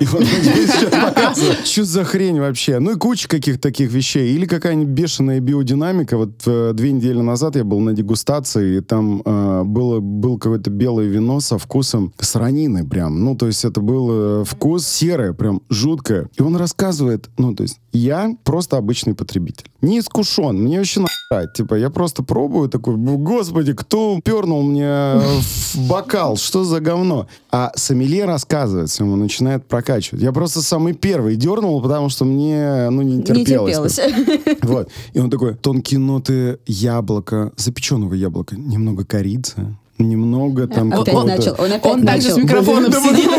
И 0.00 0.04
вот 0.06 0.24
здесь 0.24 0.70
сейчас 0.72 0.90
показывают. 0.90 1.66
Что 1.66 1.84
за 1.84 2.04
хрень 2.04 2.40
вообще? 2.40 2.78
Ну 2.78 2.92
и 2.92 2.94
куча 2.96 3.28
каких-то 3.28 3.60
таких 3.60 3.92
вещей. 3.92 4.34
Или 4.34 4.46
какая-нибудь 4.46 4.92
бешеная 4.92 5.40
биодинамика. 5.40 6.16
Вот 6.16 6.42
э, 6.46 6.72
две 6.74 6.92
недели 6.92 7.20
назад 7.20 7.56
я 7.56 7.64
был 7.64 7.80
на 7.80 7.92
дегустации, 7.92 8.78
и 8.78 8.80
там 8.80 9.22
э, 9.24 9.62
было, 9.64 10.00
был 10.00 10.38
какое-то 10.38 10.70
белое 10.70 11.06
вино 11.06 11.40
со 11.40 11.58
вкусом 11.58 12.12
сранины 12.18 12.86
прям. 12.86 13.24
Ну, 13.24 13.36
то 13.36 13.46
есть 13.46 13.64
это 13.64 13.80
был 13.80 14.08
э, 14.10 14.44
вкус 14.44 14.86
серое, 14.86 15.32
прям 15.32 15.62
жуткое. 15.70 16.28
И 16.36 16.42
он 16.42 16.56
рассказывает, 16.56 17.28
ну, 17.38 17.54
то 17.54 17.62
есть 17.62 17.78
я 17.92 18.36
просто 18.42 18.76
обычный 18.76 19.14
потребитель. 19.14 19.66
Не 19.80 20.00
искушен, 20.00 20.56
мне 20.56 20.78
вообще 20.78 21.00
нахать. 21.00 21.52
Типа, 21.54 21.74
я 21.74 21.90
просто 21.90 22.22
пробую, 22.22 22.68
такой, 22.68 22.96
господи, 22.96 23.72
кто 23.72 24.20
пернул 24.24 24.62
мне 24.62 25.20
в 25.20 25.88
бокал? 25.88 26.36
Что 26.36 26.64
за 26.64 26.80
говно? 26.80 27.28
А 27.50 27.72
сомелье 27.76 28.24
рассказывает, 28.24 28.90
ему 28.98 29.16
начинает 29.16 29.66
прокачивать. 29.84 30.22
Я 30.22 30.32
просто 30.32 30.62
самый 30.62 30.94
первый 30.94 31.36
дернул, 31.36 31.80
потому 31.82 32.08
что 32.08 32.24
мне, 32.24 32.88
ну, 32.90 33.02
не 33.02 33.22
терпелось. 33.22 33.76
Не 33.76 33.84
терпелось. 33.84 34.58
Вот. 34.62 34.88
И 35.12 35.20
он 35.20 35.30
такой, 35.30 35.54
тонкие 35.54 36.00
ноты 36.00 36.58
яблока, 36.66 37.52
запеченного 37.56 38.14
яблока, 38.14 38.56
немного 38.56 39.04
корицы, 39.04 39.76
немного 39.98 40.66
там 40.66 40.92
Опять 40.92 41.24
начал, 41.24 41.54
он 41.58 41.72
опять 41.72 41.92
он 41.92 42.02
начал. 42.02 42.30
с 42.30 42.36
микрофоном 42.36 42.90
да, 42.90 43.00
сидит. 43.00 43.30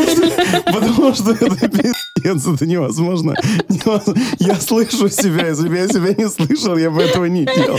Потому 0.64 1.14
что 1.14 1.32
это 1.32 1.68
пиздец, 1.68 2.46
это 2.46 2.66
невозможно. 2.66 3.34
Я 4.38 4.56
слышу 4.56 5.08
себя, 5.08 5.48
если 5.48 5.68
бы 5.68 5.76
я 5.76 5.88
себя 5.88 6.14
не 6.16 6.28
слышал, 6.28 6.76
я 6.76 6.90
бы 6.90 7.02
этого 7.02 7.26
не 7.26 7.44
делал. 7.44 7.78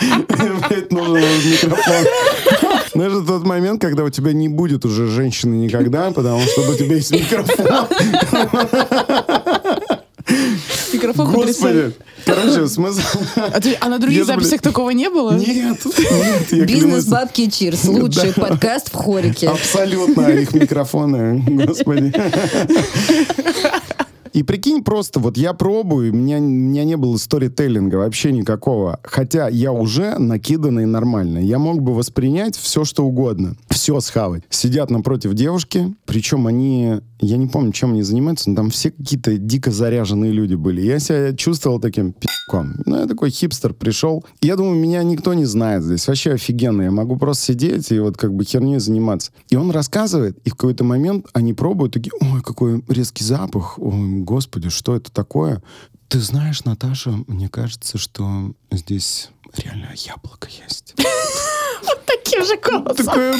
Блять, 0.70 0.92
нужен 0.92 1.14
микрофон. 1.14 2.79
Знаешь, 3.00 3.14
это 3.14 3.26
тот 3.28 3.46
момент, 3.46 3.80
когда 3.80 4.04
у 4.04 4.10
тебя 4.10 4.34
не 4.34 4.48
будет 4.48 4.84
уже 4.84 5.06
женщины 5.06 5.54
никогда, 5.54 6.10
потому 6.10 6.42
что 6.42 6.70
у 6.70 6.74
тебя 6.74 6.96
есть 6.96 7.10
микрофон. 7.10 7.86
Микрофон 10.92 11.32
Господи. 11.32 11.94
Короче, 12.26 12.66
смысл... 12.68 13.00
А, 13.36 13.58
ты, 13.58 13.74
а 13.80 13.88
на 13.88 13.98
других 13.98 14.26
записях 14.26 14.60
такого 14.60 14.90
не 14.90 15.08
было? 15.08 15.34
Нет, 15.34 15.78
нет, 16.52 16.66
Бизнес 16.66 17.06
бабки 17.06 17.48
Чирс. 17.48 17.84
Лучший 17.84 18.34
подкаст 18.34 18.92
в 18.92 18.96
хорике. 18.96 19.48
Абсолютно, 19.48 20.28
их 20.28 20.52
микрофоны, 20.52 21.42
господи. 21.64 22.12
И 24.32 24.42
прикинь, 24.42 24.82
просто 24.84 25.18
вот 25.20 25.36
я 25.36 25.52
пробую, 25.54 26.12
у 26.12 26.16
меня, 26.16 26.38
у 26.38 26.40
меня 26.40 26.84
не 26.84 26.96
было 26.96 27.16
сторителлинга 27.16 27.96
вообще 27.96 28.32
никакого. 28.32 29.00
Хотя 29.02 29.48
я 29.48 29.72
уже 29.72 30.18
накиданный 30.18 30.86
нормально. 30.86 31.38
Я 31.38 31.58
мог 31.58 31.82
бы 31.82 31.94
воспринять 31.94 32.56
все, 32.56 32.84
что 32.84 33.04
угодно. 33.04 33.56
Все 33.68 33.98
схавать. 34.00 34.42
Сидят 34.50 34.90
напротив 34.90 35.34
девушки, 35.34 35.94
причем 36.06 36.46
они, 36.46 37.00
я 37.20 37.36
не 37.36 37.46
помню, 37.46 37.72
чем 37.72 37.92
они 37.92 38.02
занимаются, 38.02 38.50
но 38.50 38.56
там 38.56 38.70
все 38.70 38.90
какие-то 38.90 39.36
дико 39.36 39.70
заряженные 39.70 40.32
люди 40.32 40.54
были. 40.54 40.80
Я 40.80 40.98
себя 40.98 41.34
чувствовал 41.34 41.78
таким 41.78 42.12
пи***ком. 42.12 42.74
Ну, 42.86 42.98
я 42.98 43.06
такой 43.06 43.30
хипстер 43.30 43.74
пришел. 43.74 44.24
Я 44.40 44.56
думаю, 44.56 44.76
меня 44.76 45.02
никто 45.02 45.34
не 45.34 45.44
знает 45.44 45.82
здесь. 45.82 46.06
Вообще 46.08 46.32
офигенно. 46.32 46.82
Я 46.82 46.90
могу 46.90 47.16
просто 47.16 47.44
сидеть 47.44 47.92
и 47.92 47.98
вот 47.98 48.16
как 48.16 48.34
бы 48.34 48.44
херней 48.44 48.78
заниматься. 48.78 49.32
И 49.50 49.56
он 49.56 49.70
рассказывает, 49.70 50.38
и 50.44 50.50
в 50.50 50.54
какой-то 50.54 50.84
момент 50.84 51.26
они 51.32 51.52
пробуют, 51.52 51.92
такие, 51.92 52.12
ой, 52.20 52.42
какой 52.42 52.82
резкий 52.88 53.24
запах, 53.24 53.78
ой, 53.78 54.20
господи, 54.20 54.70
что 54.70 54.96
это 54.96 55.12
такое? 55.12 55.62
Ты 56.08 56.18
знаешь, 56.18 56.64
Наташа, 56.64 57.12
мне 57.28 57.48
кажется, 57.48 57.98
что 57.98 58.52
здесь 58.70 59.30
реально 59.56 59.90
яблоко 59.94 60.48
есть. 60.48 60.94
Таким 62.06 62.44
же 62.44 62.56
голосом. 62.56 63.06
Такое, 63.06 63.34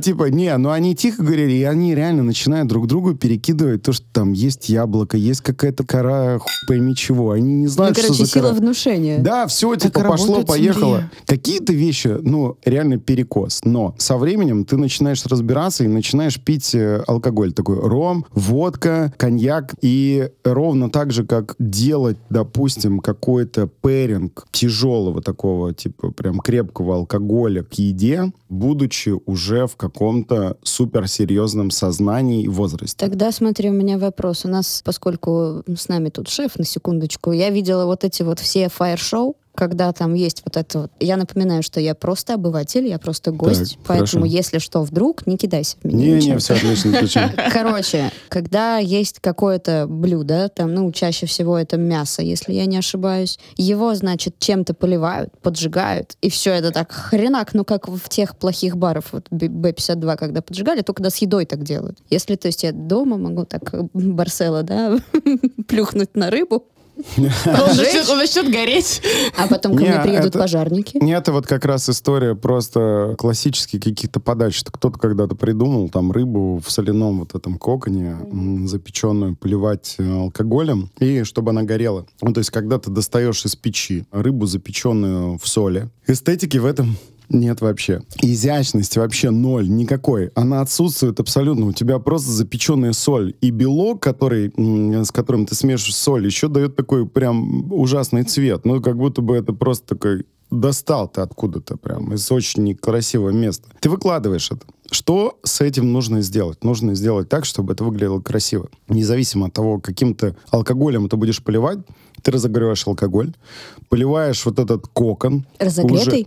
типа, 0.00 0.24
не, 0.30 0.56
ну 0.56 0.70
они 0.70 0.94
тихо 0.94 1.22
говорили, 1.22 1.52
и 1.52 1.62
они 1.64 1.94
реально 1.94 2.22
начинают 2.22 2.68
друг 2.68 2.86
другу 2.86 3.14
перекидывать 3.14 3.82
то, 3.82 3.92
что 3.92 4.04
там 4.12 4.32
есть 4.32 4.68
яблоко, 4.68 5.16
есть 5.16 5.40
какая-то 5.42 5.84
кора, 5.84 6.38
хуй 6.38 6.50
пойми 6.66 6.94
чего. 6.94 7.30
Они 7.32 7.54
не 7.54 7.64
Ну, 7.66 7.70
знают, 7.70 7.96
короче, 7.96 8.14
что 8.14 8.24
за 8.24 8.30
сила 8.30 8.42
кора. 8.48 8.54
внушения. 8.60 9.18
Да, 9.18 9.46
все, 9.46 9.72
Так 9.74 9.82
типа, 9.82 10.00
пошло, 10.08 10.42
поехало. 10.44 11.10
Какие-то 11.26 11.72
вещи, 11.72 12.16
ну, 12.22 12.56
реально 12.64 12.98
перекос. 12.98 13.60
Но 13.64 13.94
со 13.98 14.16
временем 14.16 14.64
ты 14.64 14.76
начинаешь 14.76 15.24
разбираться 15.26 15.84
и 15.84 15.88
начинаешь 15.88 16.40
пить 16.40 16.74
э, 16.74 17.02
алкоголь. 17.06 17.52
Такой 17.52 17.78
ром, 17.78 18.24
водка, 18.32 19.12
коньяк. 19.16 19.74
И 19.82 20.30
ровно 20.44 20.90
так 20.90 21.12
же, 21.12 21.24
как 21.26 21.54
делать, 21.58 22.16
допустим, 22.30 23.00
какой-то 23.00 23.66
пэринг 23.66 24.46
тяжелого 24.50 25.20
такого, 25.22 25.72
типа, 25.74 26.10
прям 26.12 26.40
крепкого 26.40 26.96
алкоголя 26.96 27.62
к 27.62 27.74
еде, 27.74 28.32
будучи 28.48 29.14
уже 29.26 29.65
в 29.66 29.76
каком-то 29.76 30.56
суперсерьезном 30.62 31.70
сознании 31.70 32.44
и 32.44 32.48
возрасте. 32.48 32.96
Тогда 32.98 33.32
смотри, 33.32 33.70
у 33.70 33.72
меня 33.72 33.98
вопрос. 33.98 34.44
У 34.44 34.48
нас, 34.48 34.82
поскольку 34.84 35.62
с 35.66 35.88
нами 35.88 36.08
тут 36.08 36.28
шеф, 36.28 36.56
на 36.56 36.64
секундочку, 36.64 37.32
я 37.32 37.50
видела 37.50 37.84
вот 37.86 38.04
эти 38.04 38.22
вот 38.22 38.38
все 38.38 38.68
фаер-шоу, 38.68 39.36
когда 39.56 39.92
там 39.92 40.14
есть 40.14 40.42
вот 40.44 40.56
это 40.56 40.80
вот. 40.82 40.92
Я 41.00 41.16
напоминаю, 41.16 41.62
что 41.62 41.80
я 41.80 41.94
просто 41.94 42.34
обыватель, 42.34 42.86
я 42.86 42.98
просто 42.98 43.30
гость, 43.32 43.76
Так, 43.76 43.86
поэтому 43.86 44.22
хорошо. 44.24 44.36
если 44.36 44.58
что 44.58 44.82
вдруг, 44.82 45.26
не 45.26 45.36
кидайся 45.36 45.76
в 45.82 45.84
меня. 45.84 45.98
Не-не, 45.98 46.16
ничего. 46.16 46.38
все 46.38 46.54
отлично. 46.54 46.96
отлично. 46.96 47.32
Короче, 47.52 48.10
когда 48.28 48.78
есть 48.78 49.20
какое-то 49.20 49.86
блюдо, 49.88 50.48
там, 50.48 50.74
ну, 50.74 50.92
чаще 50.92 51.26
всего 51.26 51.58
это 51.58 51.76
мясо, 51.76 52.22
если 52.22 52.52
я 52.52 52.66
не 52.66 52.76
ошибаюсь, 52.76 53.38
его, 53.56 53.94
значит, 53.94 54.38
чем-то 54.38 54.74
поливают, 54.74 55.30
поджигают, 55.40 56.16
и 56.20 56.30
все 56.30 56.52
это 56.52 56.70
так 56.72 56.92
хренак, 56.92 57.54
ну, 57.54 57.64
как 57.64 57.88
в 57.88 58.08
тех 58.08 58.36
плохих 58.36 58.76
баров, 58.76 59.12
вот 59.12 59.26
Б- 59.30 59.48
Б-52, 59.48 60.16
когда 60.16 60.42
поджигали, 60.42 60.82
только 60.82 60.98
когда 60.98 61.10
с 61.10 61.16
едой 61.18 61.46
так 61.46 61.62
делают. 61.62 61.98
Если, 62.10 62.36
то 62.36 62.48
есть, 62.48 62.62
я 62.62 62.72
дома 62.72 63.16
могу 63.16 63.44
так 63.44 63.72
э, 63.74 63.82
Барсела, 63.92 64.62
да, 64.62 64.96
плюхнуть 65.68 66.16
на 66.16 66.30
рыбу, 66.30 66.66
Он 67.16 68.18
начнет, 68.18 68.50
гореть. 68.50 69.02
а 69.36 69.46
потом 69.48 69.76
ко 69.76 69.82
Не, 69.82 69.90
мне 69.90 70.00
приедут 70.00 70.32
пожарники. 70.32 70.98
Нет, 70.98 71.22
это 71.22 71.32
вот 71.32 71.46
как 71.46 71.64
раз 71.64 71.88
история 71.88 72.34
просто 72.34 73.14
классические 73.18 73.82
каких-то 73.82 74.20
подач. 74.20 74.62
Кто-то 74.64 74.98
когда-то 74.98 75.34
придумал 75.34 75.88
там 75.88 76.12
рыбу 76.12 76.62
в 76.64 76.70
соляном 76.70 77.20
вот 77.20 77.34
этом 77.34 77.58
коконе, 77.58 78.16
запеченную, 78.66 79.36
поливать 79.36 79.96
э, 79.98 80.10
алкоголем, 80.10 80.90
и 80.98 81.24
чтобы 81.24 81.50
она 81.50 81.62
горела. 81.62 82.06
Ну, 82.22 82.32
то 82.32 82.38
есть, 82.38 82.50
когда 82.50 82.78
ты 82.78 82.90
достаешь 82.90 83.44
из 83.44 83.56
печи 83.56 84.06
рыбу, 84.12 84.46
запеченную 84.46 85.38
в 85.38 85.46
соли, 85.46 85.90
эстетики 86.06 86.58
в 86.58 86.64
этом 86.64 86.96
нет 87.28 87.60
вообще. 87.60 88.02
Изящности 88.22 88.98
вообще 88.98 89.30
ноль, 89.30 89.68
никакой. 89.68 90.30
Она 90.34 90.60
отсутствует 90.60 91.20
абсолютно. 91.20 91.66
У 91.66 91.72
тебя 91.72 91.98
просто 91.98 92.30
запеченная 92.30 92.92
соль. 92.92 93.34
И 93.40 93.50
белок, 93.50 94.00
который, 94.02 94.52
с 95.04 95.10
которым 95.10 95.46
ты 95.46 95.54
смешиваешь 95.54 95.94
соль, 95.94 96.26
еще 96.26 96.48
дает 96.48 96.76
такой 96.76 97.06
прям 97.06 97.72
ужасный 97.72 98.22
цвет. 98.24 98.64
Ну, 98.64 98.80
как 98.80 98.96
будто 98.96 99.22
бы 99.22 99.36
это 99.36 99.52
просто 99.52 99.86
такой 99.86 100.24
достал 100.50 101.08
ты 101.08 101.20
откуда-то 101.22 101.76
прям 101.76 102.12
из 102.14 102.30
очень 102.30 102.62
некрасивого 102.64 103.30
места. 103.30 103.68
Ты 103.80 103.90
выкладываешь 103.90 104.50
это. 104.50 104.64
Что 104.90 105.38
с 105.42 105.60
этим 105.60 105.92
нужно 105.92 106.20
сделать? 106.22 106.62
Нужно 106.62 106.94
сделать 106.94 107.28
так, 107.28 107.44
чтобы 107.44 107.72
это 107.72 107.82
выглядело 107.82 108.20
красиво. 108.20 108.68
Независимо 108.88 109.46
от 109.48 109.52
того, 109.52 109.80
каким 109.80 110.14
ты 110.14 110.36
алкоголем 110.50 111.08
ты 111.08 111.16
будешь 111.16 111.42
поливать, 111.42 111.78
ты 112.22 112.30
разогреваешь 112.30 112.86
алкоголь, 112.86 113.34
поливаешь 113.88 114.44
вот 114.46 114.60
этот 114.60 114.86
кокон. 114.86 115.44
Разогретый? 115.58 116.20
уже- 116.20 116.26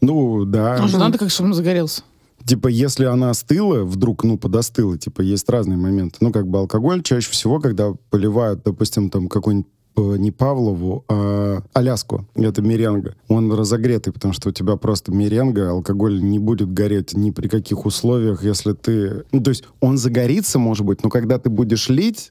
ну, 0.00 0.44
да. 0.44 0.86
Же 0.86 0.98
надо 0.98 1.18
как, 1.18 1.30
чтобы 1.30 1.50
он 1.50 1.54
загорелся. 1.54 2.02
Типа, 2.44 2.68
если 2.68 3.06
она 3.06 3.30
остыла, 3.30 3.82
вдруг, 3.82 4.22
ну, 4.22 4.38
подостыла, 4.38 4.96
типа, 4.96 5.22
есть 5.22 5.48
разные 5.48 5.76
моменты. 5.76 6.18
Ну, 6.20 6.30
как 6.30 6.46
бы 6.46 6.58
алкоголь 6.58 7.02
чаще 7.02 7.30
всего, 7.30 7.58
когда 7.58 7.92
поливают, 8.10 8.62
допустим, 8.64 9.10
там, 9.10 9.28
какой-нибудь 9.28 9.66
э, 9.96 10.16
не 10.18 10.30
Павлову, 10.30 11.04
а 11.08 11.62
Аляску. 11.72 12.24
Это 12.36 12.62
меренга. 12.62 13.16
Он 13.26 13.52
разогретый, 13.52 14.12
потому 14.12 14.32
что 14.32 14.50
у 14.50 14.52
тебя 14.52 14.76
просто 14.76 15.10
меренга, 15.12 15.70
алкоголь 15.70 16.22
не 16.22 16.38
будет 16.38 16.72
гореть 16.72 17.14
ни 17.14 17.32
при 17.32 17.48
каких 17.48 17.84
условиях, 17.84 18.44
если 18.44 18.74
ты... 18.74 19.24
Ну, 19.32 19.42
то 19.42 19.50
есть 19.50 19.64
он 19.80 19.98
загорится, 19.98 20.60
может 20.60 20.86
быть, 20.86 21.02
но 21.02 21.10
когда 21.10 21.40
ты 21.40 21.50
будешь 21.50 21.88
лить, 21.88 22.30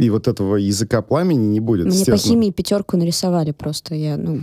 и 0.00 0.08
вот 0.08 0.28
этого 0.28 0.56
языка 0.56 1.02
пламени 1.02 1.46
не 1.46 1.60
будет, 1.60 1.86
Мне 1.86 2.04
по 2.06 2.16
химии 2.16 2.50
пятерку 2.50 2.96
нарисовали 2.96 3.50
просто. 3.50 3.94
Я, 3.94 4.16
ну, 4.16 4.40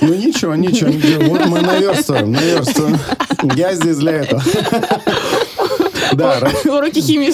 Ну 0.00 0.14
ничего, 0.14 0.54
ничего, 0.54 0.90
ничего. 0.90 1.24
Вот 1.24 1.46
мы 1.46 1.60
наверстываем, 1.60 2.30
наверстываем. 2.30 2.98
Я 3.56 3.74
здесь 3.74 3.96
для 3.96 4.12
этого. 4.12 4.42
Да, 6.16 6.38
Уроки 6.64 7.00
химии 7.00 7.30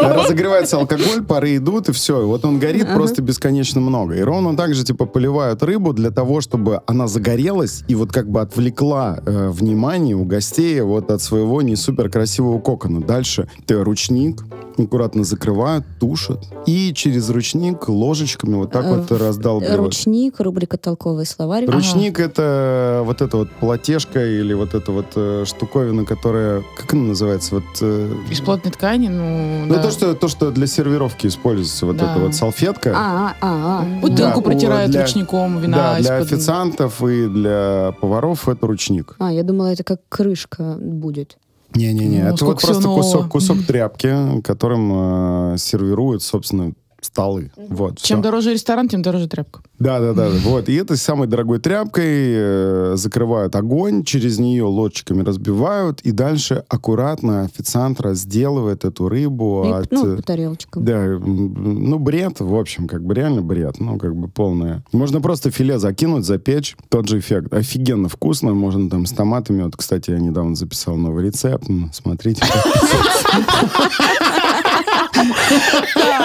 да, 0.00 0.22
разогревается 0.22 0.76
алкоголь, 0.76 1.22
пары 1.26 1.56
идут, 1.56 1.88
и 1.88 1.92
все. 1.92 2.22
И 2.22 2.24
вот 2.24 2.44
он 2.44 2.58
горит 2.58 2.84
Ага. 2.84 2.94
просто 2.94 3.22
бесконечно 3.22 3.80
много. 3.80 4.14
И 4.14 4.20
ровно 4.20 4.56
так 4.56 4.74
же, 4.74 4.84
типа, 4.84 5.06
поливают 5.06 5.62
рыбу 5.62 5.92
для 5.92 6.10
того, 6.10 6.40
чтобы 6.40 6.82
она 6.86 7.06
загорелась 7.06 7.84
и 7.88 7.94
вот 7.94 8.12
как 8.12 8.28
бы 8.30 8.40
отвлекла 8.40 9.18
э, 9.24 9.48
внимание 9.50 10.16
у 10.16 10.24
гостей 10.24 10.80
вот 10.80 11.10
от 11.10 11.22
своего 11.22 11.62
не 11.62 11.76
супер 11.76 12.10
красивого 12.10 12.60
кокона. 12.60 13.00
Дальше 13.00 13.48
ты 13.66 13.82
ручник 13.82 14.42
аккуратно 14.84 15.24
закрывают, 15.24 15.84
тушат. 15.98 16.44
И 16.66 16.92
через 16.94 17.28
ручник 17.30 17.88
ложечками 17.88 18.54
вот 18.54 18.70
так 18.70 18.84
Э, 18.88 18.96
вот 18.96 19.12
раздалбливают. 19.12 19.78
Ручник, 19.78 20.40
рубрика 20.40 20.78
«Толковый 20.78 21.26
словарь». 21.26 21.66
Ручник 21.66 22.20
это 22.20 23.02
вот 23.04 23.20
эта 23.20 23.36
вот 23.36 23.50
платежка 23.50 24.24
или 24.24 24.54
вот 24.54 24.74
эта 24.74 24.92
вот 24.92 25.06
э, 25.16 25.44
штуковина, 25.46 26.04
которая, 26.04 26.62
как 26.76 26.92
она 26.94 27.02
называется, 27.04 27.54
вот... 27.60 27.78
э, 27.80 28.12
Из 28.30 28.40
плотной 28.40 28.72
ткани, 28.72 29.08
ну, 29.08 29.66
ну, 29.66 29.74
да. 29.74 29.82
то, 29.82 29.90
что, 29.90 30.14
то, 30.14 30.28
что 30.28 30.50
для 30.50 30.66
сервировки 30.66 31.26
используется, 31.26 31.86
вот 31.86 31.96
Да. 31.96 32.12
эта 32.12 32.20
вот 32.20 32.34
салфетка. 32.34 32.92
А, 32.96 33.34
а, 33.40 33.82
а. 33.82 34.00
Бутылку 34.00 34.40
Да, 34.40 34.44
протирают 34.44 34.90
для- 34.90 35.02
ручником, 35.02 35.58
вина 35.58 35.76
да, 35.76 35.98
для 36.00 36.18
из-под- 36.18 36.32
официантов 36.32 37.02
и 37.02 37.26
для 37.28 37.94
поваров 38.00 38.48
это 38.48 38.66
ручник. 38.66 39.16
А, 39.18 39.32
я 39.32 39.42
думала, 39.42 39.68
это 39.68 39.84
как 39.84 40.00
крышка 40.08 40.76
будет. 40.80 41.38
Не-не-не, 41.74 42.22
Ну, 42.22 42.34
это 42.34 42.44
вот 42.46 42.60
просто 42.62 42.82
нового. 42.82 43.02
кусок, 43.02 43.28
кусок 43.28 43.58
тряпки, 43.66 44.40
которым 44.42 45.52
э, 45.54 45.58
сервируют, 45.58 46.22
собственно, 46.22 46.72
столы. 47.00 47.50
Вот, 47.56 47.98
Чем 47.98 48.18
всё. 48.18 48.22
дороже 48.22 48.52
ресторан, 48.52 48.88
тем 48.88 49.02
дороже 49.02 49.28
тряпка. 49.28 49.60
Да, 49.78 50.00
да, 50.00 50.12
да. 50.12 50.28
Вот. 50.44 50.68
И 50.68 50.74
этой 50.74 50.96
самой 50.96 51.28
дорогой 51.28 51.60
тряпкой 51.60 52.04
э, 52.06 52.92
закрывают 52.96 53.54
огонь, 53.54 54.02
через 54.04 54.38
нее 54.38 54.64
ложечками 54.64 55.22
разбивают, 55.22 56.00
и 56.00 56.10
дальше 56.10 56.64
аккуратно 56.68 57.42
официант 57.42 58.00
разделывает 58.00 58.84
эту 58.84 59.08
рыбу 59.08 59.64
И, 59.66 59.70
от... 59.70 59.92
ну, 59.92 60.16
по 60.16 60.22
тарелочкам. 60.22 60.84
Да, 60.84 61.04
ну, 61.06 61.98
бред, 61.98 62.40
в 62.40 62.54
общем, 62.56 62.88
как 62.88 63.04
бы 63.04 63.14
реально 63.14 63.42
бред, 63.42 63.76
ну, 63.78 63.98
как 63.98 64.16
бы 64.16 64.28
полное. 64.28 64.82
Можно 64.92 65.20
просто 65.20 65.50
филе 65.50 65.78
закинуть, 65.78 66.24
запечь, 66.24 66.76
тот 66.88 67.08
же 67.08 67.18
эффект. 67.20 67.52
Офигенно 67.52 68.08
вкусно, 68.08 68.54
можно 68.54 68.90
там 68.90 69.06
с 69.06 69.12
томатами. 69.12 69.62
Вот, 69.62 69.76
кстати, 69.76 70.10
я 70.10 70.18
недавно 70.18 70.56
записал 70.56 70.96
новый 70.96 71.24
рецепт, 71.26 71.68
м, 71.70 71.90
смотрите. 71.92 72.42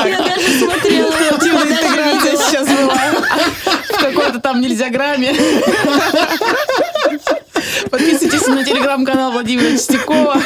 Я 0.06 0.18
даже 0.22 0.60
смотрела. 0.60 1.12
Креативная 1.12 1.64
интеграция 1.64 2.38
сейчас 2.38 2.68
была. 2.68 2.96
В 3.90 3.98
какой-то 4.02 4.40
там 4.40 4.62
нельзя 4.62 4.90
грамме. 4.90 5.34
Подписывайтесь 7.90 8.48
на 8.48 8.64
телеграм-канал 8.64 9.32
Владимира 9.32 9.72
Чистякова. 9.72 10.42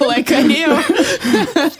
Лайкаем. 0.00 0.80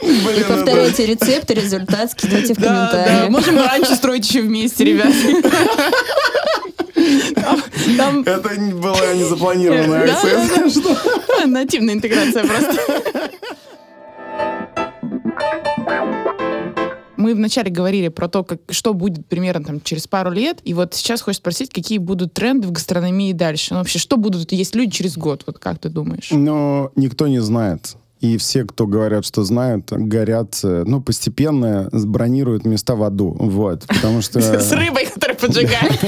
И 0.01 0.43
повторяйте 0.43 1.05
рецепт, 1.05 1.49
и 1.51 1.53
результат 1.55 2.11
скидывайте 2.11 2.53
в 2.53 2.57
Да, 2.57 2.89
да. 2.91 2.91
комментариях. 2.97 3.29
Можем 3.29 3.57
раньше 3.57 3.95
строить 3.95 4.27
еще 4.29 4.41
вместе, 4.41 4.83
ребят. 4.85 5.11
Там- 7.97 8.21
Это 8.23 8.57
не 8.57 8.73
была 8.73 9.13
незапланированная 9.13 10.07
Да, 10.07 10.13
акция. 10.13 11.45
нативная 11.45 11.93
интеграция 11.95 12.43
просто. 12.45 12.75
Мы 17.17 17.33
вначале 17.33 17.71
говорили 17.71 18.09
про 18.09 18.27
то, 18.27 18.43
как, 18.43 18.59
что 18.69 18.93
будет 18.93 19.25
примерно 19.25 19.65
там, 19.65 19.81
через 19.81 20.07
пару 20.07 20.31
лет, 20.31 20.59
и 20.63 20.73
вот 20.73 20.93
сейчас 20.93 21.21
хочешь 21.21 21.39
спросить, 21.39 21.71
какие 21.71 21.97
будут 21.97 22.33
тренды 22.33 22.67
в 22.67 22.71
гастрономии 22.71 23.33
дальше. 23.33 23.73
Ну, 23.73 23.79
вообще, 23.79 23.97
что 23.97 24.17
будут 24.17 24.51
есть 24.51 24.75
люди 24.75 24.91
через 24.91 25.17
год, 25.17 25.43
вот 25.47 25.57
как 25.57 25.79
ты 25.79 25.89
думаешь? 25.89 26.29
Но 26.31 26.91
никто 26.95 27.27
не 27.27 27.39
знает. 27.39 27.95
И 28.19 28.37
все, 28.37 28.63
кто 28.65 28.87
говорят, 28.87 29.25
что 29.25 29.43
знают, 29.43 29.91
горят, 29.91 30.59
э, 30.63 30.83
ну, 30.85 31.01
постепенно 31.01 31.89
бронируют 31.91 32.65
места 32.65 32.95
в 32.95 33.03
аду. 33.03 33.35
Вот. 33.39 33.85
Потому 33.87 34.21
что... 34.21 34.41
С 34.59 34.71
рыбой, 34.71 35.05
которая 35.05 35.37
поджигает. 35.39 35.99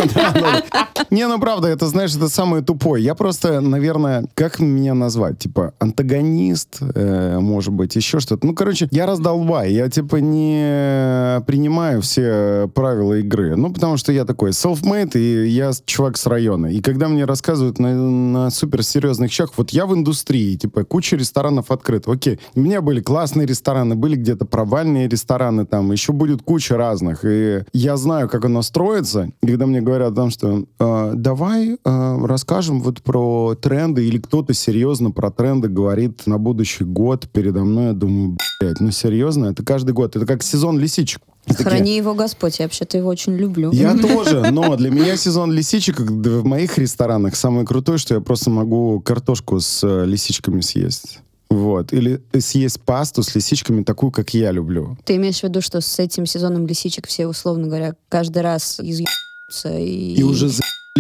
Не, 1.12 1.28
ну 1.28 1.40
правда, 1.40 1.68
это, 1.68 1.88
знаешь, 1.88 2.16
это 2.16 2.30
самое 2.30 2.64
тупое. 2.64 3.04
Я 3.04 3.16
просто, 3.16 3.62
наверное, 3.62 4.26
как 4.34 4.60
меня 4.60 4.94
назвать? 4.94 5.40
Типа 5.40 5.74
антагонист, 5.80 6.80
э, 6.82 7.40
может 7.40 7.74
быть, 7.74 7.96
еще 7.96 8.20
что-то. 8.20 8.46
Ну, 8.46 8.56
короче, 8.56 8.88
я 8.92 9.06
раздолбай. 9.06 9.72
Я, 9.72 9.90
типа, 9.90 10.18
не 10.18 11.42
принимаю 11.46 12.02
все 12.02 12.70
правила 12.74 13.20
игры. 13.20 13.56
Ну, 13.56 13.72
потому 13.72 13.98
что 13.98 14.12
я 14.12 14.26
такой 14.26 14.52
self-made, 14.52 15.18
и 15.20 15.48
я 15.48 15.72
чувак 15.86 16.18
с 16.18 16.26
района. 16.26 16.68
И 16.68 16.82
когда 16.82 17.08
мне 17.08 17.26
рассказывают 17.26 17.80
на, 17.80 17.94
на 17.94 18.50
суперсерьезных 18.50 19.32
щах, 19.32 19.52
вот 19.58 19.72
я 19.72 19.86
в 19.86 19.94
индустрии, 19.94 20.56
типа, 20.56 20.84
куча 20.84 21.16
ресторанов 21.16 21.72
открыта. 21.72 21.99
Окей, 22.08 22.40
у 22.56 22.62
меня 22.62 22.82
были 22.82 23.02
классные 23.02 23.46
рестораны, 23.46 23.96
были 23.96 24.16
где-то 24.16 24.46
провальные 24.46 25.08
рестораны, 25.08 25.66
там 25.66 25.92
еще 25.92 26.14
будет 26.14 26.42
куча 26.42 26.78
разных. 26.78 27.26
И 27.26 27.64
я 27.74 27.98
знаю, 27.98 28.30
как 28.30 28.46
оно 28.46 28.62
строится. 28.62 29.30
И 29.42 29.48
когда 29.48 29.66
мне 29.66 29.82
говорят 29.82 30.14
о 30.14 30.16
том, 30.16 30.30
что 30.30 30.66
«Э, 30.80 31.14
давай 31.16 31.74
э, 31.74 32.26
расскажем 32.26 32.82
вот 32.82 33.02
про 33.02 33.56
тренды, 33.56 34.08
или 34.08 34.18
кто-то 34.18 34.54
серьезно 34.54 35.12
про 35.12 35.32
тренды 35.32 35.68
говорит 35.68 36.26
на 36.26 36.38
будущий 36.38 36.84
год 36.84 37.28
передо 37.32 37.64
мной, 37.64 37.88
я 37.88 37.94
думаю, 37.94 38.38
блядь, 38.60 38.80
ну 38.80 38.92
серьезно, 38.92 39.48
это 39.48 39.64
каждый 39.64 39.92
год, 39.92 40.16
это 40.16 40.26
как 40.26 40.44
сезон 40.44 40.80
лисичек. 40.80 41.22
Такие, 41.46 41.64
Храни 41.64 41.98
его 41.98 42.14
Господь, 42.14 42.60
я 42.60 42.66
вообще-то 42.66 42.98
его 42.98 43.10
очень 43.10 43.36
люблю. 43.36 43.72
я 43.72 43.98
тоже, 43.98 44.52
но 44.52 44.76
для 44.76 44.92
меня 44.92 45.18
сезон 45.18 45.52
лисичек 45.52 46.00
в 46.00 46.46
моих 46.46 46.78
ресторанах 46.78 47.36
самое 47.36 47.66
крутое, 47.66 47.98
что 47.98 48.16
я 48.16 48.22
просто 48.22 48.50
могу 48.50 49.00
картошку 49.00 49.60
с 49.60 50.06
лисичками 50.06 50.62
съесть. 50.62 51.20
Вот. 51.50 51.94
Или 51.94 52.22
съесть 52.40 52.80
пасту 52.82 53.24
с 53.24 53.34
лисичками 53.36 53.84
такую, 53.84 54.12
как 54.12 54.34
я 54.34 54.52
люблю. 54.52 54.98
Ты 55.04 55.16
имеешь 55.16 55.40
в 55.40 55.44
виду, 55.44 55.62
что 55.62 55.82
с 55.82 56.00
этим 56.00 56.26
сезоном 56.26 56.68
лисичек 56.68 57.08
все, 57.08 57.28
условно 57.28 57.68
говоря, 57.68 57.96
каждый 58.08 58.42
раз 58.44 58.80
изъебаются 58.80 59.78
и... 59.78 60.16
И 60.16 60.24
уже 60.24 60.50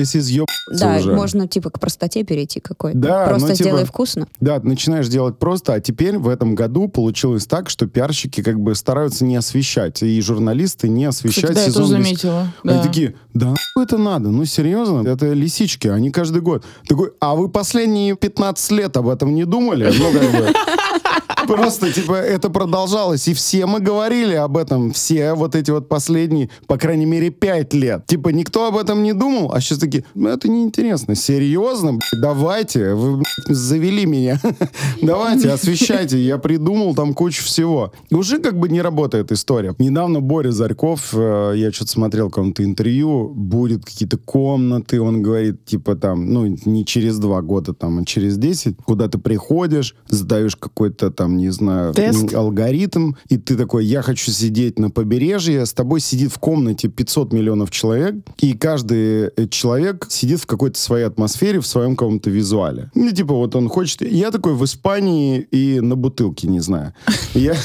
заебались 0.03 0.15
изъебаться 0.15 0.49
Да, 0.71 0.97
уже. 0.97 1.13
можно 1.13 1.47
типа 1.47 1.69
к 1.69 1.79
простоте 1.79 2.23
перейти 2.23 2.59
какой-то. 2.59 2.97
Да, 2.97 3.27
Просто 3.27 3.49
ну, 3.49 3.53
типа- 3.55 3.63
сделай 3.69 3.85
вкусно. 3.85 4.27
Да, 4.39 4.59
начинаешь 4.61 5.07
делать 5.07 5.37
просто, 5.39 5.73
а 5.73 5.79
теперь 5.79 6.17
в 6.17 6.27
этом 6.29 6.55
году 6.55 6.87
получилось 6.87 7.45
так, 7.45 7.69
что 7.69 7.87
пиарщики 7.87 8.41
как 8.41 8.59
бы 8.59 8.75
стараются 8.75 9.25
не 9.25 9.35
освещать, 9.35 10.01
и 10.03 10.21
журналисты 10.21 10.87
не 10.89 11.05
освещать 11.05 11.43
Кстати, 11.51 11.55
да, 11.55 11.61
я 11.61 11.67
сезон 11.67 11.83
тоже 11.83 12.03
заметила. 12.03 12.41
Они 12.63 12.73
Да. 12.77 12.83
такие, 12.83 13.15
да 13.33 13.53
это 13.77 13.97
надо? 13.97 14.29
Ну, 14.29 14.45
серьезно? 14.45 15.07
Это 15.07 15.31
лисички, 15.33 15.87
они 15.87 16.11
каждый 16.11 16.41
год. 16.41 16.65
Такой, 16.87 17.11
а 17.19 17.35
вы 17.35 17.49
последние 17.49 18.15
15 18.15 18.71
лет 18.71 18.95
об 18.97 19.07
этом 19.07 19.33
не 19.33 19.45
думали? 19.45 19.91
Ну, 19.97 20.11
как 20.11 20.31
бы... 20.31 20.53
Просто, 21.49 21.91
типа, 21.91 22.13
это 22.13 22.49
продолжалось, 22.51 23.27
и 23.27 23.33
все 23.33 23.65
мы 23.65 23.79
говорили 23.79 24.35
об 24.35 24.55
этом, 24.55 24.91
все 24.91 25.33
вот 25.33 25.55
эти 25.55 25.71
вот 25.71 25.89
последние, 25.89 26.51
по 26.67 26.77
крайней 26.77 27.07
мере, 27.07 27.31
пять 27.31 27.73
лет. 27.73 28.05
Типа, 28.05 28.29
никто 28.29 28.67
об 28.67 28.77
этом 28.77 29.01
не 29.01 29.13
думал, 29.13 29.51
а 29.51 29.59
сейчас 29.59 29.79
такие, 29.79 30.05
ну, 30.13 30.29
это 30.29 30.47
неинтересно. 30.47 31.15
Серьезно? 31.15 31.97
Давайте, 32.21 32.93
вы 32.93 33.23
завели 33.47 34.05
меня. 34.05 34.39
Давайте, 35.01 35.49
освещайте. 35.49 36.19
Я 36.19 36.37
придумал 36.37 36.93
там 36.93 37.15
кучу 37.15 37.43
всего. 37.43 37.93
И 38.09 38.15
уже 38.15 38.37
как 38.37 38.59
бы 38.59 38.69
не 38.69 38.81
работает 38.81 39.31
история. 39.31 39.73
Недавно 39.79 40.21
Боря 40.21 40.51
Зарьков, 40.51 41.09
э, 41.13 41.53
я 41.55 41.71
что-то 41.71 41.91
смотрел 41.91 42.27
в 42.27 42.31
каком-то 42.31 42.63
интервью, 42.63 43.29
будет 43.29 43.85
какие-то 43.85 44.17
комнаты, 44.17 45.01
он 45.01 45.23
говорит, 45.23 45.65
типа 45.65 45.95
там, 45.95 46.31
ну, 46.31 46.45
не 46.65 46.85
через 46.85 47.17
два 47.17 47.41
года, 47.41 47.73
там, 47.73 47.97
а 47.97 48.05
через 48.05 48.37
10, 48.37 48.77
куда 48.85 49.07
ты 49.07 49.17
приходишь, 49.17 49.95
задаешь 50.07 50.55
какой-то 50.55 51.09
там, 51.09 51.38
не 51.39 51.49
знаю, 51.49 51.93
Тест. 51.93 52.33
алгоритм, 52.33 53.13
и 53.27 53.37
ты 53.37 53.55
такой, 53.55 53.85
я 53.85 54.01
хочу 54.01 54.31
сидеть 54.31 54.79
на 54.79 54.89
побережье, 54.89 55.65
с 55.65 55.73
тобой 55.73 55.99
сидит 55.99 56.31
в 56.31 56.39
комнате 56.39 56.89
500 56.89 57.33
миллионов 57.33 57.71
человек, 57.71 58.15
и 58.39 58.53
каждый 58.53 59.29
э, 59.35 59.47
человек 59.49 60.07
сидит 60.09 60.41
в 60.41 60.45
какой-то 60.45 60.79
своей 60.79 61.05
атмосфере, 61.05 61.59
в 61.59 61.67
своем 61.67 61.95
каком-то 61.95 62.29
визуале. 62.29 62.89
Ну, 62.95 63.11
типа, 63.11 63.33
вот 63.33 63.55
он 63.55 63.69
хочет... 63.69 64.01
Я 64.01 64.31
такой 64.31 64.53
в 64.53 64.63
Испании 64.63 65.39
и 65.51 65.79
на 65.79 65.95
бутылке, 65.95 66.47
не 66.47 66.59
знаю. 66.59 66.93
Я... 67.33 67.55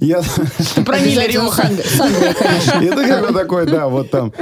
Я 0.00 0.22
там- 0.22 0.84
Про 0.84 0.98
это 0.98 1.08
такой, 3.32 3.66
да, 3.66 3.88
вот 3.88 4.10
там 4.10 4.32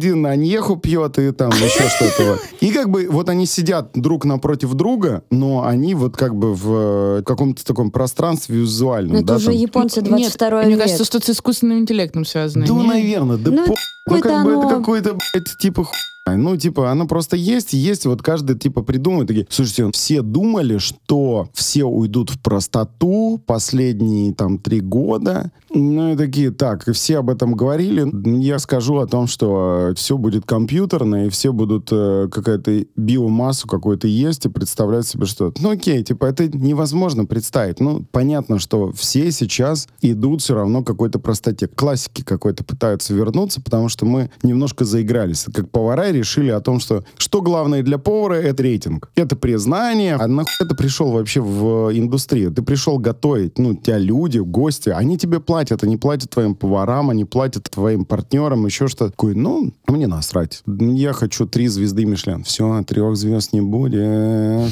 один 0.00 0.26
аньеху 0.26 0.76
пьет 0.76 1.18
и 1.18 1.32
там 1.32 1.50
еще 1.50 1.88
что-то. 1.88 2.38
И 2.60 2.70
как 2.70 2.90
бы 2.90 3.08
вот 3.10 3.28
они 3.28 3.46
сидят 3.46 3.90
друг 3.94 4.24
напротив 4.24 4.74
друга, 4.74 5.22
но 5.30 5.66
они 5.66 5.94
вот 5.94 6.16
как 6.16 6.34
бы 6.34 6.54
в 6.54 7.09
каком-то 7.24 7.64
таком 7.64 7.90
пространстве 7.90 8.58
визуальном. 8.60 9.12
Ну, 9.12 9.18
это 9.18 9.26
да, 9.26 9.36
уже 9.36 9.46
там. 9.46 9.54
японцы 9.54 10.00
Нет, 10.00 10.08
22 10.10 10.62
Мне 10.62 10.70
век. 10.70 10.80
кажется, 10.82 11.04
что 11.04 11.18
это 11.18 11.26
с 11.26 11.30
искусственным 11.36 11.78
интеллектом 11.80 12.24
связано. 12.24 12.66
Да, 12.66 12.72
не? 12.74 12.86
наверное, 12.86 13.36
да 13.36 13.50
Ну, 13.50 13.66
по... 13.66 13.74
Ну, 14.06 14.20
как 14.20 14.44
бы 14.44 14.50
это 14.52 14.60
оно- 14.62 14.68
какой-то, 14.70 15.14
блядь, 15.34 15.56
типа 15.58 15.84
хуй. 15.84 15.96
Ну, 16.36 16.56
типа, 16.56 16.90
оно 16.90 17.06
просто 17.06 17.36
есть, 17.36 17.72
есть, 17.72 18.06
вот 18.06 18.22
каждый, 18.22 18.58
типа, 18.58 18.82
придумает. 18.82 19.28
Такие, 19.28 19.46
слушайте, 19.50 19.90
все 19.92 20.22
думали, 20.22 20.78
что 20.78 21.48
все 21.54 21.84
уйдут 21.84 22.30
в 22.30 22.40
простоту 22.40 23.40
последние, 23.46 24.34
там, 24.34 24.58
три 24.58 24.80
года, 24.80 25.50
Ну 25.72 26.12
и 26.12 26.16
такие, 26.16 26.50
так, 26.50 26.84
все 26.92 27.18
об 27.18 27.30
этом 27.30 27.54
говорили. 27.54 28.10
Я 28.42 28.58
скажу 28.58 28.96
о 28.96 29.06
том, 29.06 29.26
что 29.28 29.92
все 29.94 30.18
будет 30.18 30.44
компьютерно, 30.44 31.26
и 31.26 31.28
все 31.28 31.52
будут 31.52 31.88
э, 31.92 32.28
какая-то 32.30 32.84
биомассу 32.96 33.68
какой-то 33.68 34.08
есть 34.08 34.46
и 34.46 34.48
представлять 34.48 35.06
себе 35.06 35.26
что-то. 35.26 35.62
Ну 35.62 35.70
окей, 35.70 36.02
типа 36.02 36.26
это 36.26 36.48
невозможно 36.48 37.24
представить. 37.24 37.78
Ну 37.80 38.04
понятно, 38.10 38.58
что 38.58 38.92
все 38.92 39.30
сейчас 39.30 39.88
идут 40.02 40.42
все 40.42 40.54
равно 40.54 40.82
какой-то 40.82 41.18
простоте. 41.20 41.68
Классики 41.68 42.22
какой-то 42.22 42.64
пытаются 42.64 43.14
вернуться, 43.14 43.60
потому 43.60 43.88
что 43.88 44.06
мы 44.06 44.30
немножко 44.42 44.84
заигрались. 44.84 45.46
Как 45.54 45.70
повара 45.70 46.10
решили 46.20 46.50
о 46.50 46.60
том, 46.60 46.80
что 46.80 47.04
что 47.16 47.42
главное 47.42 47.82
для 47.82 47.98
повара— 47.98 48.34
это 48.50 48.62
рейтинг. 48.62 49.10
Это 49.16 49.36
признание. 49.36 50.16
А 50.16 50.26
нахуй 50.26 50.68
ты 50.68 50.74
пришел 50.74 51.10
вообще 51.10 51.40
в 51.40 51.90
индустрию? 51.92 52.52
Ты 52.52 52.62
пришел 52.62 52.98
готовить. 52.98 53.58
Ну, 53.58 53.74
тебя 53.74 53.98
люди, 53.98 54.38
гости, 54.38 54.90
они 54.90 55.18
тебе 55.18 55.40
платят 55.40 55.82
они 55.82 55.96
платят 55.96 56.30
твоим 56.30 56.54
поварам, 56.54 57.10
они 57.10 57.24
платят 57.24 57.68
твоим 57.70 58.04
партнерам, 58.04 58.66
еще 58.66 58.86
что-то. 58.86 59.10
Такой, 59.10 59.34
ну, 59.34 59.72
мне 59.86 60.06
насрать. 60.06 60.62
Я 60.66 61.12
хочу 61.12 61.46
три 61.46 61.68
звезды 61.68 62.04
Мишлен. 62.04 62.44
Все, 62.44 62.82
трех 62.84 63.16
звезд 63.16 63.52
не 63.52 63.60
будет. 63.60 64.70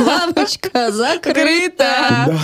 Лавочка 0.00 0.92
закрыта. 0.92 2.36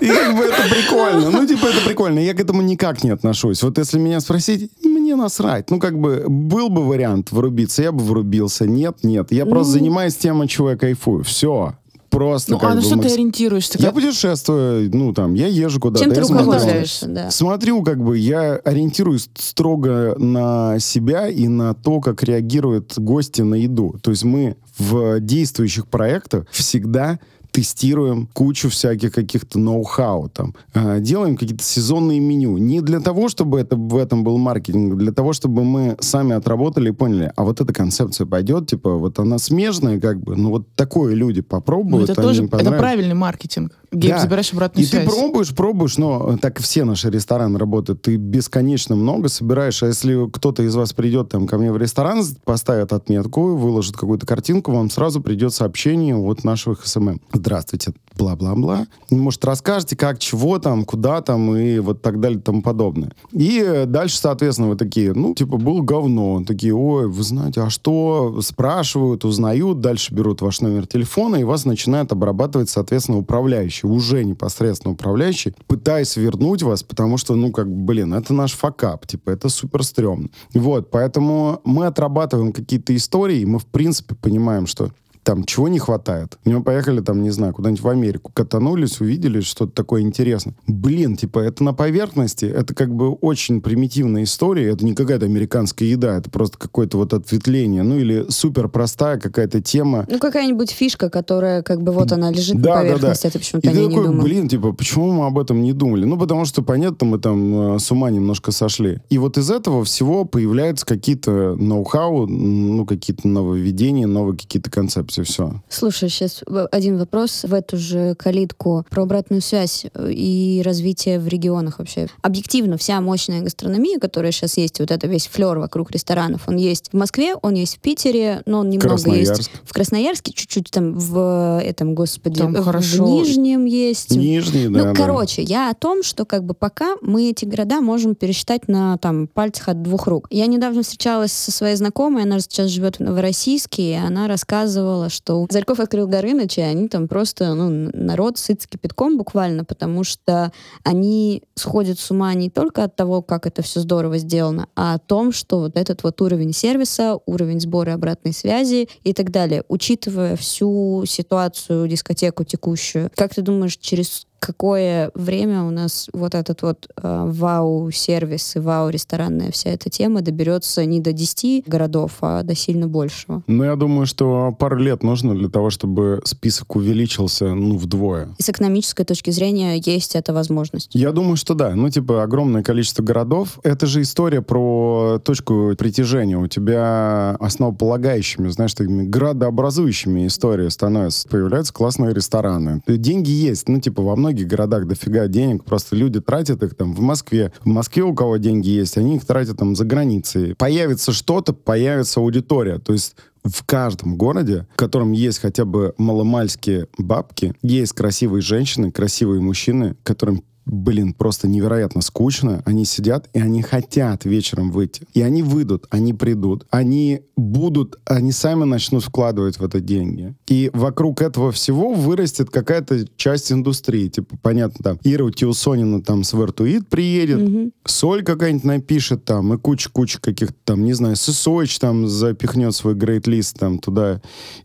И 0.00 0.08
как 0.08 0.36
бы 0.36 0.44
это 0.44 0.62
прикольно. 0.70 1.30
Ну, 1.30 1.46
типа, 1.46 1.66
это 1.66 1.84
прикольно. 1.84 2.18
Я 2.20 2.34
к 2.34 2.40
этому 2.40 2.62
никак 2.62 3.02
не 3.04 3.10
отношусь. 3.10 3.62
Вот 3.62 3.78
если 3.78 3.98
меня 3.98 4.20
спросить, 4.20 4.70
мне 5.08 5.16
насрать. 5.16 5.70
Ну, 5.70 5.78
как 5.78 5.98
бы, 5.98 6.24
был 6.28 6.68
бы 6.68 6.84
вариант 6.84 7.32
врубиться, 7.32 7.82
я 7.82 7.92
бы 7.92 8.04
врубился. 8.04 8.66
Нет, 8.66 8.98
нет. 9.02 9.32
Я 9.32 9.46
просто 9.46 9.72
ну. 9.72 9.78
занимаюсь 9.78 10.16
тем, 10.16 10.42
от 10.42 10.50
чего 10.50 10.70
я 10.70 10.76
кайфую. 10.76 11.24
Все 11.24 11.74
просто 12.10 12.52
ну, 12.52 12.58
как 12.58 12.70
а 12.70 12.74
на 12.74 12.80
бы, 12.80 12.86
что 12.86 12.96
макс... 12.96 13.06
ты 13.06 13.14
ориентируешься? 13.14 13.78
Я 13.78 13.86
как... 13.86 13.94
путешествую, 13.94 14.90
ну, 14.94 15.12
там, 15.12 15.34
я 15.34 15.46
езжу 15.46 15.78
куда-то. 15.78 16.04
Чем 16.04 16.14
ты 16.14 16.20
руководствуешься? 16.22 17.06
Да. 17.06 17.30
Смотрю, 17.30 17.82
как 17.82 18.02
бы, 18.02 18.18
я 18.18 18.54
ориентируюсь 18.56 19.28
строго 19.36 20.16
на 20.18 20.78
себя 20.78 21.28
и 21.28 21.48
на 21.48 21.74
то, 21.74 22.00
как 22.00 22.22
реагируют 22.22 22.98
гости 22.98 23.42
на 23.42 23.56
еду. 23.56 23.96
То 24.02 24.10
есть 24.10 24.24
мы 24.24 24.56
в 24.78 25.20
действующих 25.20 25.86
проектах 25.86 26.46
всегда 26.50 27.18
тестируем 27.50 28.28
кучу 28.32 28.68
всяких 28.68 29.12
каких-то 29.12 29.58
ноу-хау 29.58 30.28
там, 30.28 30.54
э, 30.74 31.00
делаем 31.00 31.36
какие-то 31.36 31.64
сезонные 31.64 32.20
меню. 32.20 32.58
Не 32.58 32.80
для 32.80 33.00
того, 33.00 33.28
чтобы 33.28 33.60
это, 33.60 33.76
в 33.76 33.96
этом 33.96 34.24
был 34.24 34.38
маркетинг, 34.38 34.96
для 34.96 35.12
того, 35.12 35.32
чтобы 35.32 35.64
мы 35.64 35.96
сами 36.00 36.34
отработали 36.34 36.90
и 36.90 36.92
поняли, 36.92 37.32
а 37.36 37.44
вот 37.44 37.60
эта 37.60 37.72
концепция 37.72 38.26
пойдет, 38.26 38.68
типа, 38.68 38.94
вот 38.94 39.18
она 39.18 39.38
смежная, 39.38 40.00
как 40.00 40.20
бы, 40.20 40.36
ну 40.36 40.50
вот 40.50 40.66
такое 40.74 41.14
люди 41.14 41.40
попробуют, 41.40 42.08
ну, 42.08 42.12
это 42.12 42.22
тоже, 42.22 42.44
это 42.44 42.72
правильный 42.72 43.14
маркетинг. 43.14 43.72
Где 43.90 44.10
да. 44.10 44.18
забираешь 44.18 44.52
обратную 44.52 44.84
и 44.84 44.88
связь. 44.88 45.04
ты 45.04 45.10
пробуешь, 45.10 45.54
пробуешь, 45.54 45.96
но 45.96 46.36
так 46.38 46.58
все 46.58 46.84
наши 46.84 47.10
рестораны 47.10 47.58
работают. 47.58 48.02
Ты 48.02 48.16
бесконечно 48.16 48.96
много 48.96 49.28
собираешь, 49.28 49.82
а 49.82 49.86
если 49.86 50.28
кто-то 50.30 50.62
из 50.62 50.74
вас 50.74 50.92
придет 50.92 51.30
там 51.30 51.46
ко 51.46 51.58
мне 51.58 51.72
в 51.72 51.76
ресторан, 51.78 52.22
поставит 52.44 52.92
отметку, 52.92 53.56
выложит 53.56 53.96
какую-то 53.96 54.26
картинку, 54.26 54.72
вам 54.72 54.90
сразу 54.90 55.20
придет 55.20 55.54
сообщение 55.54 56.16
от 56.16 56.44
нашего 56.44 56.76
SMM. 56.82 57.20
Здравствуйте, 57.32 57.92
бла-бла-бла. 58.16 58.86
Может, 59.10 59.44
расскажете, 59.44 59.96
как, 59.96 60.18
чего 60.18 60.58
там, 60.58 60.84
куда 60.84 61.22
там 61.22 61.54
и 61.56 61.78
вот 61.78 62.02
так 62.02 62.20
далее 62.20 62.38
и 62.38 62.42
тому 62.42 62.62
подобное. 62.62 63.12
И 63.32 63.84
дальше, 63.86 64.18
соответственно, 64.18 64.68
вы 64.68 64.76
такие, 64.76 65.12
ну, 65.14 65.34
типа, 65.34 65.56
было 65.56 65.82
говно. 65.82 66.44
Такие, 66.46 66.74
ой, 66.74 67.08
вы 67.08 67.22
знаете, 67.22 67.62
а 67.62 67.70
что? 67.70 68.40
Спрашивают, 68.42 69.24
узнают, 69.24 69.80
дальше 69.80 70.12
берут 70.12 70.42
ваш 70.42 70.60
номер 70.60 70.86
телефона, 70.86 71.36
и 71.36 71.44
вас 71.44 71.64
начинает 71.64 72.12
обрабатывать, 72.12 72.68
соответственно, 72.68 73.18
управляющий, 73.18 73.77
уже 73.86 74.24
непосредственно 74.24 74.92
управляющий, 74.92 75.54
пытаясь 75.66 76.16
вернуть 76.16 76.62
вас, 76.62 76.82
потому 76.82 77.18
что, 77.18 77.34
ну, 77.34 77.52
как, 77.52 77.68
блин, 77.68 78.14
это 78.14 78.32
наш 78.34 78.52
факап, 78.52 79.06
типа, 79.06 79.30
это 79.30 79.48
супер 79.48 79.84
стрёмно. 79.84 80.28
Вот, 80.54 80.90
поэтому 80.90 81.60
мы 81.64 81.86
отрабатываем 81.86 82.52
какие-то 82.52 82.94
истории, 82.94 83.44
мы, 83.44 83.58
в 83.58 83.66
принципе, 83.66 84.14
понимаем, 84.14 84.66
что 84.66 84.90
там 85.28 85.44
чего 85.44 85.68
не 85.68 85.78
хватает. 85.78 86.38
И 86.46 86.48
мы 86.48 86.62
поехали 86.62 87.02
там, 87.02 87.22
не 87.22 87.28
знаю, 87.28 87.52
куда-нибудь 87.52 87.82
в 87.82 87.88
Америку, 87.88 88.30
катанулись, 88.32 88.98
увидели 88.98 89.40
что-то 89.40 89.72
такое 89.72 90.00
интересное. 90.00 90.54
Блин, 90.66 91.18
типа, 91.18 91.40
это 91.40 91.62
на 91.62 91.74
поверхности, 91.74 92.46
это 92.46 92.74
как 92.74 92.94
бы 92.94 93.10
очень 93.10 93.60
примитивная 93.60 94.22
история, 94.22 94.70
это 94.70 94.86
не 94.86 94.94
какая-то 94.94 95.26
американская 95.26 95.86
еда, 95.86 96.16
это 96.16 96.30
просто 96.30 96.56
какое-то 96.56 96.96
вот 96.96 97.12
ответвление, 97.12 97.82
ну 97.82 97.98
или 97.98 98.24
супер 98.30 98.68
простая 98.68 99.18
какая-то 99.18 99.60
тема. 99.60 100.06
Ну 100.08 100.18
какая-нибудь 100.18 100.70
фишка, 100.70 101.10
которая 101.10 101.62
как 101.62 101.82
бы 101.82 101.92
вот 101.92 102.10
она 102.10 102.30
лежит 102.30 102.62
да, 102.62 102.76
на 102.76 102.80
поверхности, 102.80 103.24
да, 103.24 103.28
да. 103.28 103.28
это 103.28 103.38
почему-то 103.38 103.68
И 103.68 103.70
они 103.70 103.82
такой, 103.82 103.98
не 103.98 104.06
думают. 104.06 104.24
блин, 104.24 104.48
типа, 104.48 104.72
почему 104.72 105.12
мы 105.12 105.26
об 105.26 105.38
этом 105.38 105.60
не 105.60 105.74
думали? 105.74 106.06
Ну 106.06 106.16
потому 106.16 106.46
что, 106.46 106.62
понятно, 106.62 107.06
мы 107.06 107.18
там 107.18 107.74
э, 107.74 107.78
с 107.78 107.90
ума 107.90 108.08
немножко 108.08 108.50
сошли. 108.50 109.02
И 109.10 109.18
вот 109.18 109.36
из 109.36 109.50
этого 109.50 109.84
всего 109.84 110.24
появляются 110.24 110.86
какие-то 110.86 111.54
ноу-хау, 111.54 112.26
ну 112.26 112.86
какие-то 112.86 113.28
нововведения, 113.28 114.06
новые 114.06 114.38
какие-то 114.38 114.70
концепции 114.70 115.17
и 115.18 115.22
все. 115.22 115.62
Слушай, 115.68 116.08
сейчас 116.08 116.42
один 116.70 116.98
вопрос 116.98 117.44
в 117.44 117.54
эту 117.54 117.76
же 117.76 118.14
калитку 118.14 118.84
про 118.90 119.02
обратную 119.02 119.42
связь 119.42 119.86
э, 119.92 120.12
и 120.12 120.62
развитие 120.64 121.18
в 121.18 121.28
регионах 121.28 121.78
вообще. 121.78 122.08
Объективно, 122.22 122.76
вся 122.76 123.00
мощная 123.00 123.40
гастрономия, 123.40 123.98
которая 123.98 124.32
сейчас 124.32 124.56
есть, 124.56 124.80
вот 124.80 124.90
это 124.90 125.06
весь 125.06 125.26
флер 125.26 125.58
вокруг 125.58 125.90
ресторанов, 125.90 126.48
он 126.48 126.56
есть 126.56 126.90
в 126.92 126.96
Москве, 126.96 127.34
он 127.42 127.54
есть 127.54 127.76
в 127.76 127.80
Питере, 127.80 128.42
но 128.46 128.60
он 128.60 128.70
немного 128.70 129.14
есть 129.14 129.50
в 129.64 129.72
Красноярске, 129.72 130.32
чуть-чуть 130.32 130.70
там 130.70 130.94
в 130.94 131.60
этом, 131.62 131.94
господи, 131.94 132.38
там 132.38 132.54
в, 132.54 132.64
хорошо. 132.64 133.04
в 133.04 133.08
Нижнем 133.08 133.64
есть. 133.64 134.10
Нижний, 134.10 134.68
да. 134.68 134.88
Ну, 134.88 134.94
короче, 134.94 135.42
я 135.42 135.70
о 135.70 135.74
том, 135.74 136.02
что 136.02 136.24
как 136.24 136.44
бы 136.44 136.54
пока 136.54 136.96
мы 137.02 137.30
эти 137.30 137.44
города 137.44 137.80
можем 137.80 138.14
пересчитать 138.14 138.68
на 138.68 138.96
там 138.98 139.26
пальцах 139.26 139.68
от 139.68 139.82
двух 139.82 140.06
рук. 140.06 140.26
Я 140.30 140.46
недавно 140.46 140.82
встречалась 140.82 141.32
со 141.32 141.52
своей 141.52 141.76
знакомой, 141.76 142.24
она 142.24 142.40
сейчас 142.40 142.68
живет 142.70 142.96
в 142.96 143.00
Новороссийске, 143.00 143.90
и 143.90 143.94
она 143.94 144.28
рассказывала, 144.28 144.97
что 145.08 145.46
Зарьков 145.50 145.80
открыл 145.80 146.08
Горыныч, 146.08 146.58
и 146.58 146.62
они 146.62 146.88
там 146.88 147.06
просто, 147.06 147.54
ну, 147.54 147.90
народ 147.92 148.38
сыт 148.38 148.62
с 148.62 148.66
кипятком 148.66 149.16
буквально, 149.16 149.64
потому 149.64 150.04
что 150.04 150.52
они 150.82 151.42
сходят 151.54 151.98
с 151.98 152.10
ума 152.10 152.34
не 152.34 152.50
только 152.50 152.84
от 152.84 152.96
того, 152.96 153.22
как 153.22 153.46
это 153.46 153.62
все 153.62 153.80
здорово 153.80 154.18
сделано, 154.18 154.66
а 154.74 154.94
о 154.94 154.98
том, 154.98 155.32
что 155.32 155.60
вот 155.60 155.76
этот 155.76 156.02
вот 156.02 156.20
уровень 156.20 156.52
сервиса, 156.52 157.18
уровень 157.26 157.60
сбора 157.60 157.94
обратной 157.94 158.32
связи 158.32 158.88
и 159.04 159.12
так 159.12 159.30
далее, 159.30 159.62
учитывая 159.68 160.36
всю 160.36 161.04
ситуацию, 161.06 161.86
дискотеку 161.86 162.44
текущую. 162.44 163.10
Как 163.14 163.34
ты 163.34 163.42
думаешь, 163.42 163.76
через 163.76 164.26
какое 164.38 165.10
время 165.14 165.62
у 165.64 165.70
нас 165.70 166.08
вот 166.12 166.34
этот 166.34 166.62
вот 166.62 166.88
э, 166.96 167.24
вау-сервис 167.26 168.56
и 168.56 168.58
вау-ресторанная 168.58 169.50
вся 169.50 169.70
эта 169.70 169.90
тема 169.90 170.22
доберется 170.22 170.84
не 170.84 171.00
до 171.00 171.12
10 171.12 171.66
городов, 171.66 172.18
а 172.20 172.42
до 172.42 172.54
сильно 172.54 172.88
большего? 172.88 173.42
Ну, 173.46 173.64
я 173.64 173.76
думаю, 173.76 174.06
что 174.06 174.54
пару 174.58 174.76
лет 174.76 175.02
нужно 175.02 175.34
для 175.34 175.48
того, 175.48 175.70
чтобы 175.70 176.20
список 176.24 176.76
увеличился, 176.76 177.54
ну, 177.54 177.76
вдвое. 177.76 178.34
И 178.38 178.42
с 178.42 178.48
экономической 178.48 179.04
точки 179.04 179.30
зрения 179.30 179.76
есть 179.76 180.14
эта 180.14 180.32
возможность? 180.32 180.90
Я 180.92 181.12
думаю, 181.12 181.36
что 181.36 181.54
да. 181.54 181.74
Ну, 181.74 181.90
типа, 181.90 182.22
огромное 182.22 182.62
количество 182.62 183.02
городов. 183.02 183.58
Это 183.62 183.86
же 183.86 184.02
история 184.02 184.42
про 184.42 185.20
точку 185.24 185.74
притяжения. 185.76 186.38
У 186.38 186.46
тебя 186.46 187.36
основополагающими, 187.40 188.48
знаешь, 188.48 188.74
такими 188.74 189.04
градообразующими 189.04 190.26
истории 190.26 190.68
становятся. 190.68 191.28
Появляются 191.28 191.72
классные 191.72 192.14
рестораны. 192.14 192.82
Деньги 192.86 193.30
есть. 193.30 193.68
Ну, 193.68 193.80
типа, 193.80 194.02
во 194.02 194.16
многих 194.16 194.27
многих 194.28 194.46
городах 194.46 194.86
дофига 194.86 195.26
денег, 195.26 195.64
просто 195.64 195.96
люди 195.96 196.20
тратят 196.20 196.62
их 196.62 196.74
там 196.74 196.94
в 196.94 197.00
Москве. 197.00 197.52
В 197.60 197.66
Москве 197.66 198.02
у 198.02 198.14
кого 198.14 198.36
деньги 198.36 198.68
есть, 198.68 198.98
они 198.98 199.16
их 199.16 199.24
тратят 199.24 199.56
там 199.56 199.74
за 199.74 199.84
границей. 199.84 200.54
Появится 200.54 201.12
что-то, 201.12 201.54
появится 201.54 202.20
аудитория. 202.20 202.78
То 202.78 202.92
есть 202.92 203.16
в 203.44 203.64
каждом 203.64 204.16
городе, 204.16 204.66
в 204.74 204.76
котором 204.76 205.12
есть 205.12 205.38
хотя 205.38 205.64
бы 205.64 205.94
маломальские 205.96 206.88
бабки, 206.98 207.54
есть 207.62 207.92
красивые 207.94 208.42
женщины, 208.42 208.92
красивые 208.92 209.40
мужчины, 209.40 209.96
которым 210.02 210.44
блин, 210.68 211.14
просто 211.14 211.48
невероятно 211.48 212.00
скучно. 212.02 212.62
Они 212.64 212.84
сидят, 212.84 213.28
и 213.32 213.40
они 213.40 213.62
хотят 213.62 214.24
вечером 214.24 214.70
выйти. 214.70 215.06
И 215.14 215.22
они 215.22 215.42
выйдут, 215.42 215.86
они 215.90 216.12
придут, 216.12 216.66
они 216.70 217.22
будут, 217.36 217.98
они 218.04 218.32
сами 218.32 218.64
начнут 218.64 219.02
вкладывать 219.02 219.58
в 219.58 219.64
это 219.64 219.80
деньги. 219.80 220.34
И 220.46 220.70
вокруг 220.72 221.22
этого 221.22 221.52
всего 221.52 221.92
вырастет 221.92 222.50
какая-то 222.50 223.06
часть 223.16 223.50
индустрии. 223.50 224.08
Типа, 224.08 224.36
понятно, 224.42 224.82
там, 224.82 224.98
Ира 225.02 225.30
Тиусонина 225.30 226.02
там 226.02 226.24
с 226.24 226.32
Вертуит 226.32 226.88
приедет, 226.88 227.40
mm-hmm. 227.40 227.72
соль 227.84 228.22
какая-нибудь 228.22 228.64
напишет 228.64 229.24
там, 229.24 229.54
и 229.54 229.58
куча-куча 229.58 230.20
каких-то 230.20 230.56
там, 230.64 230.84
не 230.84 230.92
знаю, 230.92 231.16
Сысоич 231.16 231.78
там 231.78 232.06
запихнет 232.08 232.74
свой 232.74 232.94
грейт-лист 232.94 233.58
там 233.58 233.78
туда. 233.78 234.20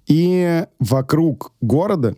И 0.07 0.65
вокруг 0.79 1.53
города 1.61 2.15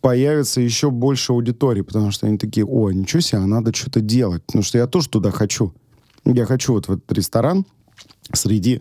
появится 0.00 0.60
еще 0.60 0.90
больше 0.90 1.32
аудитории, 1.32 1.82
потому 1.82 2.10
что 2.10 2.26
они 2.26 2.38
такие, 2.38 2.64
о, 2.64 2.90
ничего 2.90 3.20
себе, 3.20 3.40
а 3.40 3.46
надо 3.46 3.74
что-то 3.74 4.00
делать. 4.00 4.42
Потому 4.46 4.62
что 4.62 4.78
я 4.78 4.86
тоже 4.86 5.08
туда 5.08 5.30
хочу. 5.30 5.74
Я 6.24 6.44
хочу 6.46 6.72
вот 6.72 6.88
в 6.88 6.92
этот 6.92 7.12
ресторан 7.12 7.66
среди 8.32 8.80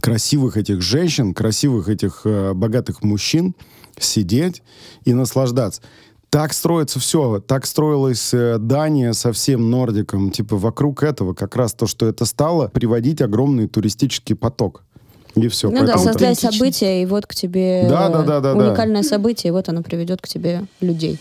красивых 0.00 0.56
этих 0.56 0.80
женщин, 0.80 1.34
красивых 1.34 1.88
этих 1.88 2.22
э, 2.24 2.54
богатых 2.54 3.02
мужчин 3.02 3.54
сидеть 3.98 4.62
и 5.04 5.14
наслаждаться 5.14 5.82
Так 6.30 6.52
строится 6.52 6.98
все. 6.98 7.40
Так 7.40 7.66
строилась 7.66 8.32
э, 8.32 8.56
Дания 8.58 9.12
со 9.12 9.32
всем 9.32 9.70
Нордиком. 9.70 10.30
Типа 10.30 10.56
вокруг 10.56 11.02
этого 11.02 11.34
как 11.34 11.56
раз 11.56 11.74
то, 11.74 11.86
что 11.86 12.06
это 12.06 12.24
стало, 12.24 12.68
приводить 12.68 13.20
огромный 13.20 13.68
туристический 13.68 14.34
поток. 14.34 14.85
И 15.36 15.48
все. 15.48 15.70
Ну 15.70 15.84
да, 15.86 15.98
создай 15.98 16.34
событие, 16.34 17.02
и 17.02 17.06
вот 17.06 17.26
к 17.26 17.34
тебе 17.34 17.86
Да, 17.88 18.08
да, 18.08 18.22
да, 18.22 18.40
да, 18.40 18.54
да. 18.54 18.68
уникальное 18.68 19.02
событие, 19.02 19.48
и 19.48 19.52
вот 19.52 19.68
оно 19.68 19.82
приведет 19.82 20.22
к 20.22 20.28
тебе 20.28 20.64
людей. 20.80 21.18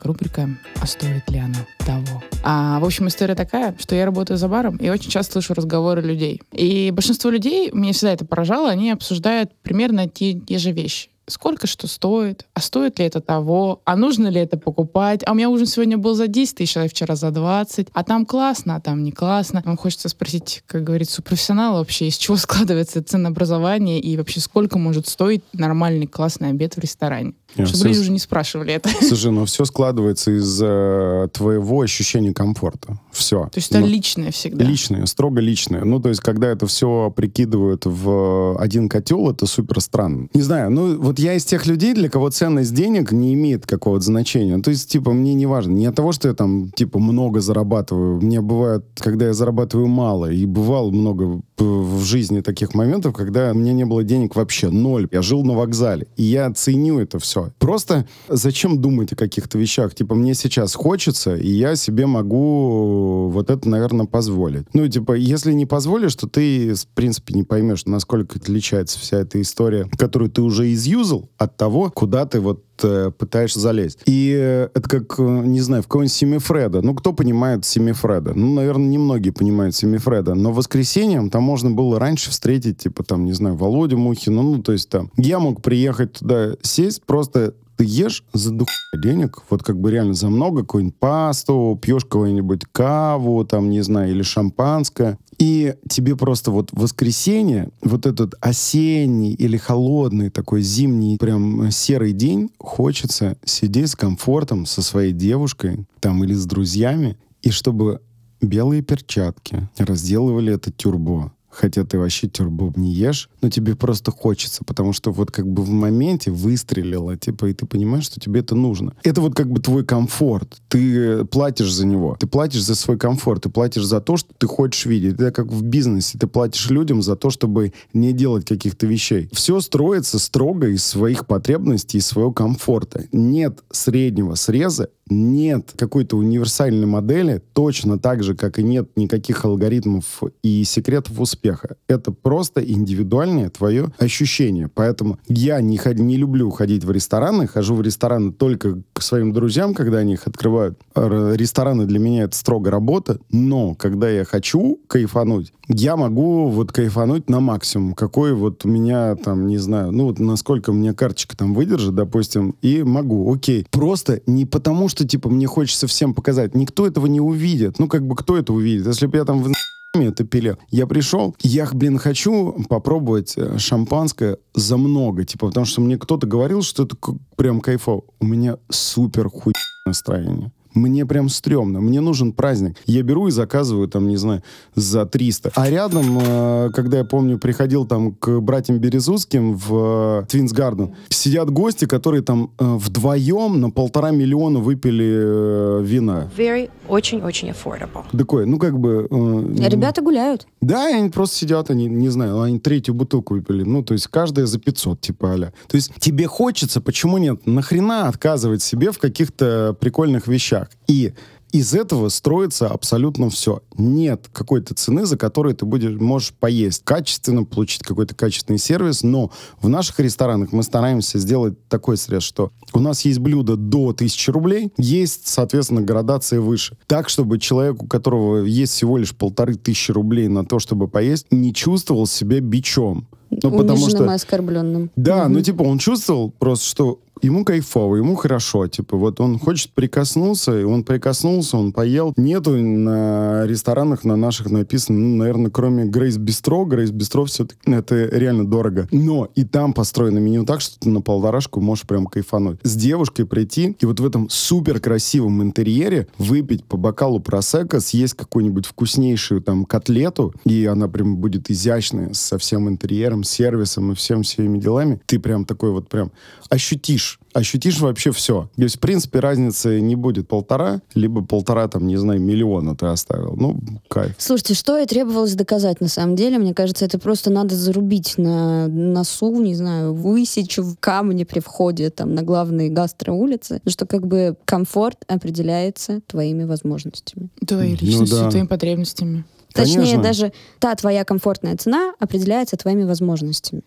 Рубрика 0.00 0.48
«А 0.80 0.86
стоит 0.86 1.28
ли 1.28 1.38
она 1.38 1.66
того?». 1.84 2.22
А, 2.42 2.78
в 2.78 2.84
общем, 2.84 3.08
история 3.08 3.34
такая, 3.34 3.74
что 3.78 3.94
я 3.94 4.06
работаю 4.06 4.38
за 4.38 4.48
баром 4.48 4.76
и 4.76 4.88
очень 4.88 5.10
часто 5.10 5.32
слышу 5.34 5.54
разговоры 5.54 6.00
людей. 6.00 6.40
И 6.52 6.90
большинство 6.92 7.28
людей, 7.28 7.70
меня 7.72 7.92
всегда 7.92 8.12
это 8.12 8.24
поражало, 8.24 8.70
они 8.70 8.90
обсуждают 8.90 9.50
примерно 9.62 10.08
те, 10.08 10.34
те 10.34 10.56
же 10.58 10.70
вещи. 10.70 11.10
Сколько 11.28 11.66
что 11.66 11.86
стоит? 11.86 12.46
А 12.54 12.60
стоит 12.60 12.98
ли 12.98 13.04
это 13.04 13.20
того? 13.20 13.80
А 13.84 13.96
нужно 13.96 14.28
ли 14.28 14.40
это 14.40 14.58
покупать? 14.58 15.22
А 15.26 15.32
у 15.32 15.34
меня 15.34 15.50
ужин 15.50 15.66
сегодня 15.66 15.98
был 15.98 16.14
за 16.14 16.26
10 16.26 16.56
тысяч, 16.56 16.76
а 16.76 16.88
вчера 16.88 17.16
за 17.16 17.30
20. 17.30 17.88
А 17.92 18.04
там 18.04 18.26
классно, 18.26 18.76
а 18.76 18.80
там 18.80 19.02
не 19.02 19.12
классно. 19.12 19.62
Вам 19.64 19.76
хочется 19.76 20.08
спросить, 20.08 20.62
как 20.66 20.84
говорится, 20.84 21.20
у 21.20 21.24
профессионала 21.24 21.78
вообще, 21.78 22.08
из 22.08 22.16
чего 22.16 22.36
складывается 22.38 23.02
ценообразование 23.02 24.00
и 24.00 24.16
вообще 24.16 24.40
сколько 24.40 24.78
может 24.78 25.06
стоить 25.08 25.42
нормальный 25.52 26.06
классный 26.06 26.50
обед 26.50 26.74
в 26.76 26.78
ресторане? 26.78 27.34
Я 27.56 27.64
Чтобы 27.64 27.78
всё 27.78 27.88
люди 27.88 27.98
уже 27.98 28.10
не 28.10 28.18
спрашивали 28.18 28.74
это. 28.74 28.90
Слушай, 29.00 29.32
ну 29.32 29.44
все 29.46 29.64
складывается 29.64 30.30
из 30.30 30.60
э, 30.62 31.28
твоего 31.32 31.80
ощущения 31.80 32.34
комфорта. 32.34 32.98
Все. 33.10 33.44
То 33.46 33.58
есть 33.58 33.70
это 33.70 33.80
личное 33.80 34.30
всегда. 34.30 34.64
Личное, 34.64 35.06
строго 35.06 35.40
личное. 35.40 35.84
Ну, 35.84 36.00
то 36.00 36.10
есть, 36.10 36.20
когда 36.20 36.48
это 36.48 36.66
все 36.66 37.12
прикидывают 37.14 37.82
в 37.86 38.56
один 38.58 38.88
котел, 38.88 39.30
это 39.30 39.46
супер 39.46 39.80
странно. 39.80 40.28
Не 40.34 40.42
знаю, 40.42 40.70
ну, 40.70 40.98
вот 41.00 41.17
я 41.18 41.34
из 41.34 41.44
тех 41.44 41.66
людей, 41.66 41.94
для 41.94 42.08
кого 42.08 42.30
ценность 42.30 42.74
денег 42.74 43.12
не 43.12 43.34
имеет 43.34 43.66
какого-то 43.66 44.04
значения. 44.04 44.58
То 44.60 44.70
есть, 44.70 44.90
типа, 44.90 45.12
мне 45.12 45.34
не 45.34 45.46
важно. 45.46 45.72
Не 45.72 45.86
от 45.86 45.94
того, 45.94 46.12
что 46.12 46.28
я 46.28 46.34
там, 46.34 46.70
типа, 46.70 46.98
много 46.98 47.40
зарабатываю. 47.40 48.20
Мне 48.20 48.40
бывает, 48.40 48.84
когда 48.98 49.26
я 49.26 49.32
зарабатываю 49.32 49.86
мало. 49.88 50.30
И 50.30 50.46
бывало 50.46 50.90
много 50.90 51.42
в 51.58 52.04
жизни 52.04 52.40
таких 52.40 52.74
моментов, 52.74 53.14
когда 53.14 53.50
у 53.50 53.54
меня 53.54 53.72
не 53.72 53.84
было 53.84 54.04
денег 54.04 54.36
вообще. 54.36 54.70
Ноль. 54.70 55.08
Я 55.10 55.22
жил 55.22 55.44
на 55.44 55.54
вокзале. 55.54 56.06
И 56.16 56.24
я 56.24 56.52
ценю 56.52 57.00
это 57.00 57.18
все. 57.18 57.50
Просто 57.58 58.06
зачем 58.28 58.80
думать 58.80 59.12
о 59.12 59.16
каких-то 59.16 59.58
вещах? 59.58 59.94
Типа, 59.94 60.14
мне 60.14 60.34
сейчас 60.34 60.74
хочется, 60.74 61.36
и 61.36 61.48
я 61.48 61.76
себе 61.76 62.06
могу 62.06 63.28
вот 63.28 63.50
это, 63.50 63.68
наверное, 63.68 64.06
позволить. 64.06 64.66
Ну, 64.72 64.86
типа, 64.88 65.12
если 65.14 65.52
не 65.52 65.66
позволишь, 65.66 66.14
то 66.14 66.28
ты, 66.28 66.74
в 66.74 66.86
принципе, 66.88 67.34
не 67.34 67.42
поймешь, 67.42 67.84
насколько 67.86 68.38
отличается 68.38 68.98
вся 68.98 69.18
эта 69.18 69.40
история, 69.40 69.88
которую 69.96 70.30
ты 70.30 70.42
уже 70.42 70.72
изюзал, 70.72 71.28
от 71.38 71.56
того, 71.56 71.90
куда 71.90 72.26
ты 72.26 72.40
вот 72.40 72.64
э, 72.84 73.10
пытаешься 73.16 73.60
залезть. 73.60 74.00
И 74.06 74.34
э, 74.38 74.68
это 74.74 74.88
как, 74.88 75.18
э, 75.18 75.22
не 75.22 75.60
знаю, 75.60 75.82
в 75.82 75.86
какого-нибудь 75.86 76.12
Семифреда. 76.12 76.82
Ну, 76.82 76.94
кто 76.94 77.12
понимает 77.12 77.64
Семифреда? 77.64 78.34
Ну, 78.34 78.54
наверное, 78.54 78.88
немногие 78.88 79.32
понимают 79.32 79.74
Семифреда. 79.74 80.34
Но 80.34 80.52
воскресеньем 80.52 81.30
там 81.30 81.42
можно 81.42 81.70
было 81.70 81.98
раньше 81.98 82.30
встретить, 82.30 82.78
типа, 82.78 83.04
там, 83.04 83.24
не 83.24 83.32
знаю, 83.32 83.56
Володю 83.56 83.98
Мухину. 83.98 84.42
Ну, 84.42 84.62
то 84.62 84.72
есть 84.72 84.88
там, 84.88 85.10
я 85.16 85.38
мог 85.38 85.62
приехать 85.62 86.14
туда, 86.14 86.54
сесть, 86.62 87.02
просто 87.04 87.54
ты 87.78 87.84
ешь 87.84 88.24
за 88.32 88.50
дух 88.50 88.68
денег, 88.92 89.44
вот 89.48 89.62
как 89.62 89.80
бы 89.80 89.92
реально 89.92 90.14
за 90.14 90.28
много, 90.28 90.62
какую-нибудь 90.62 90.96
пасту, 90.96 91.78
пьешь 91.80 92.02
какую-нибудь 92.02 92.64
каву, 92.72 93.44
там, 93.44 93.70
не 93.70 93.82
знаю, 93.82 94.10
или 94.10 94.22
шампанское, 94.22 95.16
и 95.38 95.76
тебе 95.88 96.16
просто 96.16 96.50
вот 96.50 96.70
воскресенье, 96.72 97.70
вот 97.80 98.04
этот 98.04 98.34
осенний 98.40 99.32
или 99.32 99.56
холодный 99.56 100.30
такой 100.30 100.62
зимний 100.62 101.18
прям 101.18 101.70
серый 101.70 102.12
день, 102.12 102.50
хочется 102.58 103.36
сидеть 103.44 103.90
с 103.90 103.96
комфортом 103.96 104.66
со 104.66 104.82
своей 104.82 105.12
девушкой 105.12 105.86
там 106.00 106.24
или 106.24 106.34
с 106.34 106.46
друзьями, 106.46 107.16
и 107.42 107.50
чтобы 107.50 108.00
белые 108.40 108.82
перчатки 108.82 109.68
разделывали 109.78 110.52
это 110.52 110.72
тюрбо. 110.72 111.32
Хотя 111.58 111.84
ты 111.84 111.98
вообще 111.98 112.28
тюрбо 112.28 112.72
не 112.76 112.92
ешь, 112.92 113.28
но 113.42 113.50
тебе 113.50 113.74
просто 113.74 114.12
хочется, 114.12 114.62
потому 114.64 114.92
что 114.92 115.10
вот 115.10 115.32
как 115.32 115.50
бы 115.50 115.62
в 115.62 115.70
моменте 115.70 116.30
выстрелило, 116.30 117.16
типа, 117.16 117.46
и 117.46 117.52
ты 117.52 117.66
понимаешь, 117.66 118.04
что 118.04 118.20
тебе 118.20 118.40
это 118.40 118.54
нужно. 118.54 118.94
Это 119.02 119.20
вот 119.20 119.34
как 119.34 119.50
бы 119.50 119.60
твой 119.60 119.84
комфорт. 119.84 120.58
Ты 120.68 121.24
платишь 121.24 121.72
за 121.72 121.86
него. 121.86 122.16
Ты 122.20 122.28
платишь 122.28 122.62
за 122.62 122.76
свой 122.76 122.96
комфорт. 122.96 123.42
Ты 123.42 123.48
платишь 123.48 123.84
за 123.84 124.00
то, 124.00 124.16
что 124.16 124.30
ты 124.38 124.46
хочешь 124.46 124.86
видеть. 124.86 125.14
Это 125.14 125.32
как 125.32 125.46
в 125.46 125.62
бизнесе. 125.62 126.16
Ты 126.16 126.28
платишь 126.28 126.70
людям 126.70 127.02
за 127.02 127.16
то, 127.16 127.30
чтобы 127.30 127.72
не 127.92 128.12
делать 128.12 128.46
каких-то 128.46 128.86
вещей. 128.86 129.28
Все 129.32 129.60
строится 129.60 130.18
строго 130.18 130.68
из 130.68 130.84
своих 130.84 131.26
потребностей, 131.26 131.98
из 131.98 132.06
своего 132.06 132.32
комфорта. 132.32 133.04
Нет 133.10 133.64
среднего 133.70 134.36
среза 134.36 134.90
нет 135.10 135.72
какой-то 135.76 136.16
универсальной 136.16 136.86
модели, 136.86 137.42
точно 137.52 137.98
так 137.98 138.22
же, 138.22 138.34
как 138.34 138.58
и 138.58 138.62
нет 138.62 138.90
никаких 138.96 139.44
алгоритмов 139.44 140.22
и 140.42 140.64
секретов 140.64 141.20
успеха. 141.20 141.76
Это 141.88 142.12
просто 142.12 142.60
индивидуальное 142.60 143.50
твое 143.50 143.92
ощущение. 143.98 144.68
Поэтому 144.72 145.18
я 145.28 145.60
не, 145.60 145.76
ход- 145.76 145.98
не 145.98 146.16
люблю 146.16 146.50
ходить 146.50 146.84
в 146.84 146.90
рестораны, 146.90 147.46
хожу 147.46 147.74
в 147.74 147.82
рестораны 147.82 148.32
только 148.32 148.82
своим 149.02 149.32
друзьям, 149.32 149.74
когда 149.74 149.98
они 149.98 150.14
их 150.14 150.26
открывают. 150.26 150.78
Рестораны 150.94 151.86
для 151.86 151.98
меня 151.98 152.24
это 152.24 152.36
строго 152.36 152.70
работа, 152.70 153.18
но 153.30 153.74
когда 153.74 154.08
я 154.08 154.24
хочу 154.24 154.80
кайфануть, 154.86 155.52
я 155.68 155.96
могу 155.96 156.48
вот 156.48 156.72
кайфануть 156.72 157.28
на 157.28 157.40
максимум, 157.40 157.94
какой 157.94 158.32
вот 158.32 158.64
у 158.64 158.68
меня 158.68 159.16
там, 159.16 159.46
не 159.46 159.58
знаю, 159.58 159.92
ну 159.92 160.06
вот 160.06 160.18
насколько 160.18 160.72
мне 160.72 160.94
карточка 160.94 161.36
там 161.36 161.54
выдержит, 161.54 161.94
допустим, 161.94 162.54
и 162.62 162.82
могу, 162.82 163.32
окей. 163.32 163.66
Просто 163.70 164.22
не 164.26 164.46
потому, 164.46 164.88
что, 164.88 165.06
типа, 165.06 165.28
мне 165.28 165.46
хочется 165.46 165.86
всем 165.86 166.14
показать. 166.14 166.54
Никто 166.54 166.86
этого 166.86 167.06
не 167.06 167.20
увидит. 167.20 167.78
Ну, 167.78 167.86
как 167.86 168.06
бы, 168.06 168.16
кто 168.16 168.36
это 168.36 168.52
увидит? 168.52 168.86
Если 168.86 169.06
бы 169.06 169.18
я 169.18 169.24
там 169.24 169.42
в 169.42 169.52
это 169.94 170.24
пиле. 170.24 170.56
Я 170.70 170.86
пришел, 170.86 171.34
я, 171.40 171.66
блин, 171.72 171.98
хочу 171.98 172.64
попробовать 172.68 173.34
э, 173.36 173.58
шампанское 173.58 174.38
за 174.54 174.76
много, 174.76 175.24
типа, 175.24 175.48
потому 175.48 175.66
что 175.66 175.80
мне 175.80 175.96
кто-то 175.96 176.26
говорил, 176.26 176.62
что 176.62 176.84
это 176.84 176.96
прям 177.36 177.60
кайфово. 177.60 178.02
У 178.20 178.26
меня 178.26 178.58
супер 178.68 179.28
хуй 179.30 179.54
настроение. 179.86 180.52
Мне 180.78 181.04
прям 181.06 181.28
стрёмно. 181.28 181.80
Мне 181.80 182.00
нужен 182.00 182.32
праздник. 182.32 182.76
Я 182.86 183.02
беру 183.02 183.28
и 183.28 183.30
заказываю, 183.30 183.88
там, 183.88 184.08
не 184.08 184.16
знаю, 184.16 184.42
за 184.74 185.04
300. 185.06 185.52
А 185.54 185.68
рядом, 185.70 186.18
э, 186.20 186.70
когда 186.74 186.98
я 186.98 187.04
помню, 187.04 187.38
приходил 187.38 187.86
там 187.86 188.12
к 188.14 188.40
братьям 188.40 188.78
Березутским 188.78 189.54
в 189.56 190.24
Твинс 190.28 190.52
Гарден, 190.52 190.94
сидят 191.08 191.50
гости, 191.50 191.84
которые 191.86 192.22
там 192.22 192.50
э, 192.58 192.76
вдвоем 192.76 193.60
на 193.60 193.70
полтора 193.70 194.10
миллиона 194.10 194.58
выпили 194.60 195.06
э, 195.08 195.82
вина. 195.84 196.30
Very, 196.36 196.70
очень-очень 196.88 197.50
affordable. 197.50 198.04
Такое, 198.16 198.46
ну, 198.46 198.58
как 198.58 198.78
бы... 198.78 199.06
э, 199.10 199.68
Ребята 199.68 200.00
гуляют. 200.02 200.46
да, 200.60 200.86
они 200.86 201.10
просто 201.10 201.36
сидят, 201.36 201.70
они, 201.70 201.86
не 201.86 202.08
знаю, 202.08 202.40
они 202.40 202.58
третью 202.58 202.94
бутылку 202.94 203.34
выпили. 203.34 203.62
Ну, 203.64 203.82
то 203.82 203.94
есть 203.94 204.06
каждая 204.08 204.46
за 204.46 204.58
500, 204.58 205.00
типа, 205.00 205.32
аля. 205.32 205.52
То 205.68 205.76
есть 205.76 205.92
тебе 205.98 206.26
хочется, 206.26 206.80
почему 206.80 207.18
нет? 207.18 207.46
Нахрена 207.46 208.08
отказывать 208.08 208.62
себе 208.62 208.90
в 208.92 208.98
каких-то 208.98 209.76
прикольных 209.80 210.26
вещах? 210.28 210.67
И 210.86 211.12
из 211.50 211.74
этого 211.74 212.10
строится 212.10 212.68
абсолютно 212.68 213.30
все. 213.30 213.62
Нет 213.76 214.28
какой-то 214.32 214.74
цены, 214.74 215.06
за 215.06 215.16
которой 215.16 215.54
ты 215.54 215.64
будешь, 215.64 215.98
можешь 215.98 216.32
поесть 216.32 216.82
качественно, 216.84 217.44
получить 217.44 217.82
какой-то 217.82 218.14
качественный 218.14 218.58
сервис, 218.58 219.02
но 219.02 219.30
в 219.60 219.68
наших 219.68 219.98
ресторанах 220.00 220.52
мы 220.52 220.62
стараемся 220.62 221.18
сделать 221.18 221.54
такой 221.68 221.96
срез, 221.96 222.22
что 222.22 222.52
у 222.74 222.80
нас 222.80 223.04
есть 223.06 223.18
блюдо 223.18 223.56
до 223.56 223.90
1000 223.90 224.32
рублей, 224.32 224.72
есть, 224.76 225.26
соответственно, 225.26 225.80
градация 225.80 226.40
выше. 226.40 226.76
Так, 226.86 227.08
чтобы 227.08 227.38
человек, 227.38 227.82
у 227.82 227.86
которого 227.86 228.44
есть 228.44 228.74
всего 228.74 228.98
лишь 228.98 229.16
полторы 229.16 229.54
тысячи 229.54 229.90
рублей 229.90 230.28
на 230.28 230.44
то, 230.44 230.58
чтобы 230.58 230.86
поесть, 230.86 231.26
не 231.30 231.54
чувствовал 231.54 232.06
себя 232.06 232.40
бичом. 232.40 233.08
Ну, 233.30 233.50
потому 233.50 233.82
Униженным 233.82 234.04
и 234.04 234.06
что... 234.06 234.14
оскорбленным. 234.14 234.90
Да, 234.96 235.28
ну 235.28 235.40
типа 235.40 235.62
он 235.62 235.78
чувствовал 235.78 236.32
просто, 236.38 236.66
что 236.66 237.00
ему 237.22 237.44
кайфово, 237.44 237.96
ему 237.96 238.14
хорошо, 238.14 238.66
типа 238.66 238.96
вот 238.96 239.20
он 239.20 239.38
хочет 239.38 239.70
прикоснуться, 239.72 240.58
и 240.60 240.64
он 240.64 240.84
прикоснулся, 240.84 241.56
он 241.56 241.72
поел. 241.72 242.12
Нету 242.16 242.56
на 242.56 243.46
ресторанах 243.46 244.04
на 244.04 244.16
наших 244.16 244.50
написано, 244.50 244.98
ну, 244.98 245.16
наверное, 245.16 245.50
кроме 245.50 245.84
Грейс 245.84 246.16
Бистро, 246.16 246.64
Грейс 246.64 246.90
Бистро 246.90 247.24
все-таки 247.24 247.58
это 247.70 248.06
реально 248.06 248.46
дорого. 248.46 248.88
Но 248.90 249.28
и 249.34 249.44
там 249.44 249.72
построено 249.72 250.18
меню 250.18 250.44
так, 250.44 250.60
что 250.60 250.78
ты 250.78 250.88
на 250.88 251.00
полторашку 251.00 251.60
можешь 251.60 251.86
прям 251.86 252.06
кайфануть. 252.06 252.58
С 252.62 252.76
девушкой 252.76 253.26
прийти 253.26 253.76
и 253.78 253.86
вот 253.86 254.00
в 254.00 254.06
этом 254.06 254.28
супер 254.30 254.80
красивом 254.80 255.42
интерьере 255.42 256.08
выпить 256.18 256.64
по 256.64 256.76
бокалу 256.76 257.20
просека, 257.20 257.80
съесть 257.80 258.14
какую-нибудь 258.14 258.66
вкуснейшую 258.66 259.42
там 259.42 259.64
котлету, 259.64 260.34
и 260.44 260.66
она 260.66 260.88
прям 260.88 261.16
будет 261.16 261.50
изящная, 261.50 262.12
со 262.12 262.38
всем 262.38 262.68
интерьером, 262.68 263.17
всем 263.22 263.24
сервисом 263.24 263.92
и 263.92 263.94
всем 263.94 264.22
всеми 264.22 264.58
делами, 264.58 265.00
ты 265.06 265.18
прям 265.18 265.44
такой 265.44 265.70
вот 265.70 265.88
прям 265.88 266.10
ощутишь 266.50 267.18
ощутишь 267.34 267.78
вообще 267.78 268.10
все. 268.10 268.50
То 268.56 268.62
есть, 268.62 268.76
в 268.76 268.80
принципе, 268.80 269.20
разницы 269.20 269.80
не 269.80 269.94
будет 269.94 270.26
полтора, 270.26 270.80
либо 270.94 271.22
полтора, 271.24 271.68
там, 271.68 271.86
не 271.86 271.96
знаю, 271.96 272.20
миллиона 272.20 272.74
ты 272.74 272.86
оставил. 272.86 273.36
Ну, 273.36 273.60
кайф. 273.88 274.14
Слушайте, 274.18 274.54
что 274.54 274.76
и 274.76 274.86
требовалось 274.86 275.34
доказать 275.34 275.80
на 275.80 275.86
самом 275.88 276.16
деле? 276.16 276.38
Мне 276.38 276.52
кажется, 276.52 276.84
это 276.84 276.98
просто 276.98 277.30
надо 277.30 277.54
зарубить 277.54 278.14
на 278.18 278.66
носу, 278.66 279.40
не 279.40 279.54
знаю, 279.54 279.94
высечь 279.94 280.58
в 280.58 280.76
камне 280.80 281.24
при 281.24 281.38
входе 281.38 281.90
там 281.90 282.14
на 282.14 282.22
главные 282.22 282.70
гастроулицы, 282.70 283.60
что 283.68 283.86
как 283.86 284.06
бы 284.06 284.36
комфорт 284.44 285.04
определяется 285.06 286.00
твоими 286.08 286.42
возможностями. 286.44 287.28
Твоей 287.46 287.78
Ну 287.80 287.86
личностью, 287.86 288.18
да. 288.18 288.30
твоими 288.30 288.46
потребностями. 288.46 289.24
Точнее, 289.62 289.76
Конечно. 289.76 290.02
даже 290.02 290.32
та 290.58 290.74
твоя 290.74 291.04
комфортная 291.04 291.56
цена 291.56 291.92
определяется 291.98 292.56
твоими 292.56 292.84
возможностями. 292.84 293.62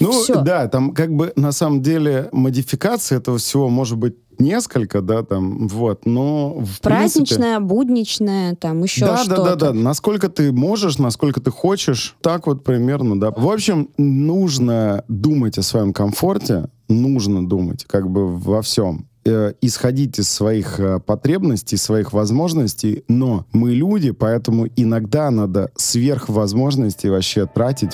Ну, 0.00 0.12
Всё. 0.12 0.42
да, 0.42 0.68
там 0.68 0.92
как 0.92 1.12
бы 1.12 1.32
на 1.36 1.52
самом 1.52 1.82
деле 1.82 2.28
модификация 2.32 3.18
этого 3.18 3.38
всего 3.38 3.68
может 3.68 3.96
быть 3.96 4.16
несколько, 4.38 5.00
да, 5.00 5.22
там, 5.22 5.68
вот, 5.68 6.04
но 6.06 6.50
в 6.50 6.80
принципе... 6.80 6.80
Праздничная, 6.82 7.60
будничная, 7.60 8.54
там 8.54 8.82
еще 8.82 9.06
да, 9.06 9.16
что-то. 9.18 9.44
да, 9.44 9.54
да, 9.54 9.66
да. 9.68 9.72
Насколько 9.72 10.28
ты 10.28 10.52
можешь, 10.52 10.98
насколько 10.98 11.40
ты 11.40 11.50
хочешь, 11.50 12.16
так 12.20 12.46
вот 12.46 12.64
примерно, 12.64 13.18
да. 13.18 13.30
В 13.30 13.48
общем, 13.50 13.88
нужно 13.96 15.04
думать 15.08 15.58
о 15.58 15.62
своем 15.62 15.92
комфорте, 15.92 16.68
нужно 16.88 17.46
думать 17.46 17.84
как 17.84 18.10
бы 18.10 18.26
во 18.26 18.62
всем. 18.62 19.06
Э, 19.26 19.54
Исходить 19.60 20.20
из 20.20 20.28
своих 20.28 20.78
э, 20.78 21.00
потребностей, 21.00 21.76
своих 21.76 22.12
возможностей, 22.12 23.02
но 23.08 23.44
мы 23.52 23.72
люди, 23.72 24.12
поэтому 24.12 24.68
иногда 24.76 25.32
надо 25.32 25.72
сверх 25.74 26.28
возможностей 26.28 27.10
вообще 27.10 27.46
тратить. 27.46 27.90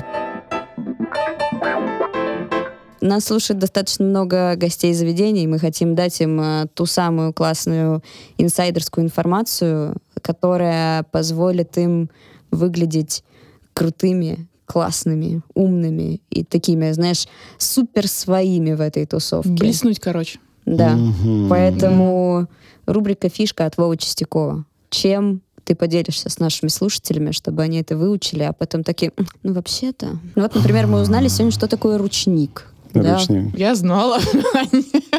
Нас 3.01 3.25
слушает 3.25 3.59
достаточно 3.61 4.05
много 4.05 4.57
гостей 4.57 4.93
заведений. 4.93 5.47
Мы 5.47 5.59
хотим 5.59 5.95
дать 5.95 6.21
им 6.21 6.39
э, 6.39 6.67
ту 6.75 6.85
самую 6.85 7.33
классную 7.33 8.03
инсайдерскую 8.37 9.07
информацию, 9.07 9.97
которая 10.21 11.03
позволит 11.05 11.79
им 11.79 12.11
выглядеть 12.51 13.25
крутыми, 13.73 14.49
классными, 14.67 15.41
умными 15.55 16.21
и 16.29 16.45
такими, 16.45 16.93
знаешь, 16.93 17.27
супер 17.57 18.07
своими 18.07 18.75
в 18.75 18.83
этой 18.83 19.07
тусовке. 19.07 19.51
Блеснуть, 19.51 19.99
короче. 19.99 20.39
Да. 20.67 20.91
Мгм. 20.97 21.49
Поэтому 21.49 22.47
рубрика 22.87 23.29
«Фишка» 23.29 23.67
от 23.67 23.77
Вовы 23.77 23.97
Чистякова. 23.97 24.65
Чем 24.91 25.41
ты 25.65 25.75
поделишься 25.75 26.29
с 26.29 26.39
нашими 26.39 26.69
слушателями, 26.69 27.31
чтобы 27.31 27.63
они 27.63 27.81
это 27.81 27.97
выучили, 27.97 28.43
а 28.43 28.53
потом 28.53 28.83
такие, 28.83 29.13
«М, 29.17 29.27
ну 29.43 29.53
вообще-то... 29.55 30.19
Ну 30.35 30.43
вот, 30.43 30.55
например, 30.55 30.87
мы 30.87 31.01
узнали 31.01 31.29
сегодня, 31.29 31.53
что 31.53 31.69
такое 31.69 31.99
ручник. 31.99 32.67
Да. 32.95 33.15
Ручник. 33.19 33.57
Я 33.59 33.75
знала. 33.75 34.19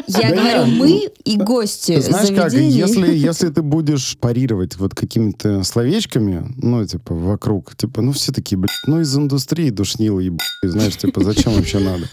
Я 0.06 0.30
Да 0.30 0.36
говорю, 0.36 0.66
нет. 0.66 0.78
мы 0.78 1.10
и 1.24 1.36
гости 1.36 1.98
знаешь 2.00 2.28
как, 2.28 2.50
заведений. 2.50 2.76
если, 2.78 3.16
если 3.16 3.48
ты 3.48 3.62
будешь 3.62 4.16
парировать 4.18 4.76
вот 4.76 4.94
какими-то 4.94 5.64
словечками, 5.64 6.54
ну, 6.56 6.86
типа, 6.86 7.14
вокруг, 7.14 7.74
типа, 7.74 8.00
ну, 8.02 8.12
все 8.12 8.32
такие, 8.32 8.56
блядь, 8.58 8.70
ну, 8.86 9.00
из 9.00 9.16
индустрии 9.16 9.70
душнило, 9.70 10.20
еб... 10.20 10.40
знаешь, 10.62 10.96
типа, 10.96 11.24
зачем 11.24 11.54
вообще 11.54 11.78
надо? 11.80 12.08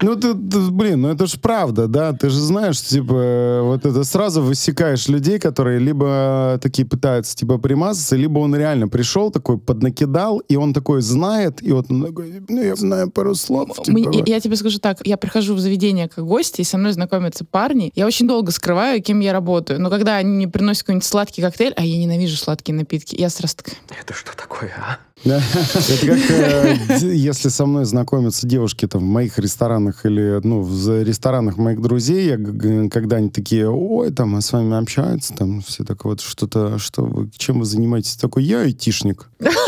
Ну, 0.00 0.14
ты, 0.14 0.34
ты, 0.34 0.70
блин, 0.70 1.00
ну 1.00 1.08
это 1.08 1.26
ж 1.26 1.38
правда, 1.40 1.88
да, 1.88 2.12
ты 2.12 2.30
же 2.30 2.38
знаешь, 2.38 2.76
что, 2.76 2.88
типа, 2.88 3.60
вот 3.62 3.84
это 3.84 4.04
сразу 4.04 4.42
высекаешь 4.42 5.08
людей, 5.08 5.38
которые 5.40 5.80
либо 5.80 6.58
такие 6.62 6.86
пытаются, 6.86 7.36
типа, 7.36 7.58
примазаться, 7.58 8.14
либо 8.14 8.38
он 8.38 8.54
реально 8.54 8.88
пришел 8.88 9.30
такой, 9.30 9.58
поднакидал, 9.58 10.38
и 10.38 10.56
он 10.56 10.72
такой 10.72 11.02
знает, 11.02 11.62
и 11.62 11.72
вот 11.72 11.90
он 11.90 12.04
такой, 12.04 12.42
ну, 12.48 12.62
я 12.62 12.76
знаю 12.76 13.10
пару 13.10 13.34
слов, 13.34 13.68
типа, 13.82 13.90
Мне- 13.90 14.08
вот. 14.08 14.28
Я 14.28 14.40
тебе 14.40 14.56
скажу 14.56 14.78
так, 14.78 14.98
я 15.04 15.16
прихожу 15.16 15.54
в 15.54 15.58
заведение 15.58 16.08
как 16.08 16.24
гость, 16.24 16.60
и 16.60 16.64
со 16.64 16.78
мной 16.78 16.92
знакомятся 16.92 17.44
парни. 17.44 17.90
Я 17.96 18.06
очень 18.06 18.28
долго 18.28 18.52
скрываю, 18.52 19.02
кем 19.02 19.18
я 19.20 19.32
работаю. 19.32 19.80
Но 19.80 19.90
когда 19.90 20.16
они 20.16 20.30
мне 20.30 20.48
приносят 20.48 20.82
какой-нибудь 20.82 21.06
сладкий 21.06 21.42
коктейль, 21.42 21.72
а 21.76 21.84
я 21.84 21.98
ненавижу 21.98 22.36
сладкие 22.36 22.76
напитки, 22.76 23.16
я 23.16 23.30
сразу 23.30 23.56
такая, 23.56 23.74
Это 24.00 24.14
что 24.14 24.36
такое, 24.36 24.72
а? 24.78 24.98
Да. 25.24 25.42
Это 25.74 26.06
как 26.06 26.30
э, 26.30 26.76
если 27.12 27.48
со 27.48 27.66
мной 27.66 27.84
знакомятся 27.84 28.46
девушки 28.46 28.86
там 28.86 29.02
в 29.02 29.04
моих 29.04 29.38
ресторанах 29.38 30.06
или 30.06 30.40
ну 30.42 30.62
в 30.62 31.02
ресторанах 31.02 31.56
моих 31.56 31.80
друзей, 31.82 32.28
я, 32.28 32.88
когда 32.88 33.16
они 33.16 33.30
такие, 33.30 33.68
ой, 33.68 34.12
там, 34.12 34.36
а 34.36 34.40
с 34.40 34.52
вами 34.52 34.76
общаются, 34.76 35.34
там 35.34 35.60
все 35.62 35.84
так 35.84 36.04
вот 36.04 36.20
что-то, 36.20 36.78
что 36.78 37.04
вы, 37.04 37.30
чем 37.36 37.60
вы 37.60 37.64
занимаетесь? 37.64 38.16
Такой, 38.16 38.44
я 38.44 38.60
айтишник. 38.60 39.28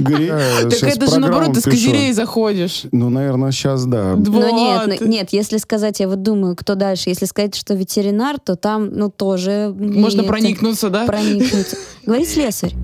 «Я 0.00 0.40
так 0.68 0.82
это 0.82 1.06
же 1.06 1.20
наоборот, 1.20 1.54
ты 1.54 1.60
с 1.60 1.64
пишу». 1.64 1.76
козырей 1.76 2.12
заходишь. 2.12 2.84
Ну, 2.92 3.10
наверное, 3.10 3.52
сейчас 3.52 3.84
да. 3.86 4.16
Но 4.16 4.50
нет, 4.50 5.00
нет, 5.00 5.28
если 5.32 5.58
сказать, 5.58 6.00
я 6.00 6.08
вот 6.08 6.22
думаю, 6.22 6.56
кто 6.56 6.74
дальше, 6.74 7.10
если 7.10 7.26
сказать, 7.26 7.54
что 7.54 7.74
ветеринар, 7.74 8.38
то 8.38 8.56
там, 8.56 8.90
ну, 8.90 9.10
тоже... 9.10 9.74
Можно 9.78 10.24
проникнуться, 10.24 10.90
да? 10.90 11.06
Проникнуться. 11.06 11.76
Говори 12.04 12.24
слесарь. 12.24 12.74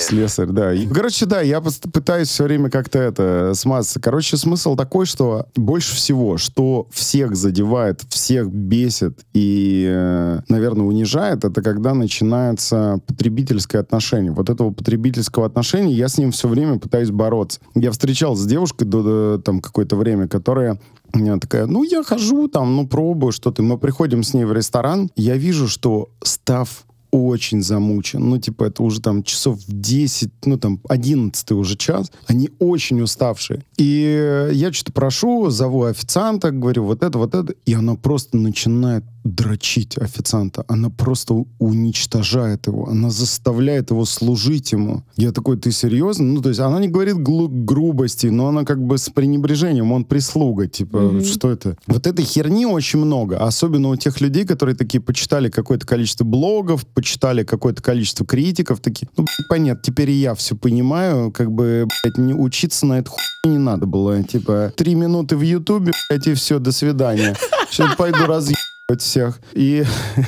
Слесарь, 0.00 0.48
да. 0.48 0.72
И, 0.72 0.86
короче, 0.86 1.26
да, 1.26 1.40
я 1.40 1.60
пытаюсь 1.60 2.28
все 2.28 2.44
время 2.44 2.70
как-то 2.70 2.98
это 2.98 3.52
смазаться. 3.54 4.00
Короче, 4.00 4.36
смысл 4.36 4.76
такой, 4.76 5.06
что 5.06 5.46
больше 5.54 5.94
всего, 5.94 6.36
что 6.36 6.88
всех 6.92 7.36
задевает, 7.36 8.02
всех 8.08 8.50
бесит 8.50 9.20
и, 9.32 9.86
э, 9.88 10.40
наверное, 10.48 10.86
унижает, 10.86 11.44
это 11.44 11.62
когда 11.62 11.94
начинается 11.94 12.98
потребительское 13.06 13.80
отношение. 13.80 14.32
Вот 14.32 14.50
этого 14.50 14.70
потребительского 14.70 15.46
отношения 15.46 15.92
я 15.92 16.08
с 16.08 16.18
ним 16.18 16.32
все 16.32 16.48
время 16.48 16.78
пытаюсь 16.78 17.10
бороться. 17.10 17.60
Я 17.74 17.90
встречался 17.90 18.42
с 18.42 18.46
девушкой 18.46 18.84
до, 18.84 19.02
до, 19.02 19.42
там 19.42 19.60
какое-то 19.60 19.96
время, 19.96 20.28
которая 20.28 20.80
она 21.12 21.38
такая, 21.38 21.66
ну, 21.66 21.82
я 21.82 22.02
хожу 22.02 22.48
там, 22.48 22.76
ну, 22.76 22.86
пробую 22.86 23.32
что-то. 23.32 23.62
Мы 23.62 23.78
приходим 23.78 24.22
с 24.22 24.34
ней 24.34 24.44
в 24.44 24.52
ресторан, 24.52 25.10
я 25.16 25.36
вижу, 25.36 25.68
что 25.68 26.10
став 26.22 26.85
очень 27.16 27.62
замучен. 27.62 28.20
Ну, 28.28 28.38
типа, 28.38 28.64
это 28.64 28.82
уже 28.82 29.00
там 29.00 29.22
часов 29.22 29.58
10, 29.66 30.30
ну, 30.44 30.58
там, 30.58 30.80
11 30.88 31.52
уже 31.52 31.76
час. 31.76 32.10
Они 32.26 32.50
очень 32.58 33.00
уставшие. 33.00 33.64
И 33.76 34.50
я 34.52 34.72
что-то 34.72 34.92
прошу, 34.92 35.50
зову 35.50 35.84
официанта, 35.84 36.50
говорю, 36.50 36.84
вот 36.84 37.02
это, 37.02 37.18
вот 37.18 37.34
это. 37.34 37.54
И 37.64 37.74
она 37.74 37.94
просто 37.94 38.36
начинает 38.36 39.04
дрочить 39.24 39.98
официанта. 39.98 40.64
Она 40.68 40.88
просто 40.88 41.44
уничтожает 41.58 42.66
его. 42.66 42.88
Она 42.88 43.10
заставляет 43.10 43.90
его 43.90 44.04
служить 44.04 44.72
ему. 44.72 45.02
Я 45.16 45.32
такой, 45.32 45.56
ты 45.56 45.72
серьезно? 45.72 46.24
Ну, 46.24 46.42
то 46.42 46.48
есть 46.48 46.60
она 46.60 46.78
не 46.80 46.88
говорит 46.88 47.16
глу- 47.16 47.48
грубости, 47.48 48.28
но 48.28 48.48
она 48.48 48.64
как 48.64 48.82
бы 48.82 48.98
с 48.98 49.08
пренебрежением. 49.10 49.92
Он 49.92 50.04
прислуга. 50.04 50.68
Типа, 50.68 51.20
что 51.24 51.50
это? 51.50 51.76
Вот 51.86 52.06
этой 52.06 52.24
херни 52.24 52.66
очень 52.66 53.00
много. 53.00 53.38
Особенно 53.38 53.88
у 53.88 53.96
тех 53.96 54.20
людей, 54.20 54.44
которые 54.44 54.76
такие 54.76 55.00
почитали 55.00 55.48
какое-то 55.48 55.86
количество 55.86 56.24
блогов, 56.24 56.86
почитали 57.06 57.44
какое-то 57.44 57.80
количество 57.82 58.26
критиков. 58.26 58.80
Такие, 58.80 59.08
ну, 59.16 59.22
блядь, 59.24 59.48
понятно, 59.48 59.80
теперь 59.80 60.10
и 60.10 60.14
я 60.14 60.34
все 60.34 60.56
понимаю. 60.56 61.30
Как 61.30 61.52
бы, 61.52 61.86
блядь, 62.02 62.18
не 62.18 62.34
учиться 62.34 62.84
на 62.84 62.98
это 62.98 63.10
хуй 63.10 63.20
не 63.44 63.58
надо 63.58 63.86
было. 63.86 64.24
Типа, 64.24 64.72
три 64.76 64.96
минуты 64.96 65.36
в 65.36 65.42
Ютубе, 65.42 65.92
блядь, 66.10 66.26
и 66.26 66.34
все, 66.34 66.58
до 66.58 66.72
свидания. 66.72 67.36
Сейчас 67.70 67.94
пойду 67.94 68.26
разъебать 68.26 68.56
всех. 68.98 69.38
И... 69.52 69.84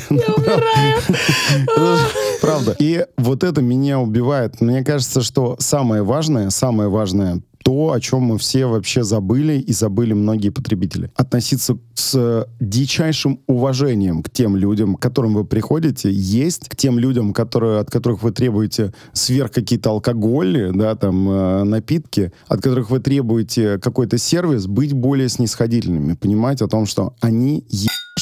Правда. 2.40 2.76
И 2.78 3.04
вот 3.16 3.42
это 3.42 3.60
меня 3.60 3.98
убивает. 3.98 4.60
Мне 4.60 4.84
кажется, 4.84 5.22
что 5.22 5.56
самое 5.58 6.04
важное, 6.04 6.50
самое 6.50 6.88
важное 6.88 7.42
то, 7.68 7.92
о 7.92 8.00
чем 8.00 8.22
мы 8.22 8.38
все 8.38 8.64
вообще 8.64 9.04
забыли 9.04 9.58
и 9.58 9.74
забыли 9.74 10.14
многие 10.14 10.48
потребители. 10.48 11.10
Относиться 11.14 11.76
с 11.92 12.48
дичайшим 12.60 13.40
уважением 13.46 14.22
к 14.22 14.30
тем 14.30 14.56
людям, 14.56 14.94
к 14.94 15.02
которым 15.02 15.34
вы 15.34 15.44
приходите, 15.44 16.10
есть 16.10 16.70
к 16.70 16.76
тем 16.76 16.98
людям, 16.98 17.34
которые, 17.34 17.80
от 17.80 17.90
которых 17.90 18.22
вы 18.22 18.32
требуете 18.32 18.94
сверх 19.12 19.52
какие-то 19.52 19.90
алкоголи, 19.90 20.70
да, 20.72 20.94
там, 20.94 21.28
э, 21.28 21.64
напитки, 21.64 22.32
от 22.46 22.62
которых 22.62 22.88
вы 22.88 23.00
требуете 23.00 23.76
какой-то 23.76 24.16
сервис, 24.16 24.66
быть 24.66 24.94
более 24.94 25.28
снисходительными, 25.28 26.14
понимать 26.14 26.62
о 26.62 26.68
том, 26.68 26.86
что 26.86 27.16
они 27.20 27.66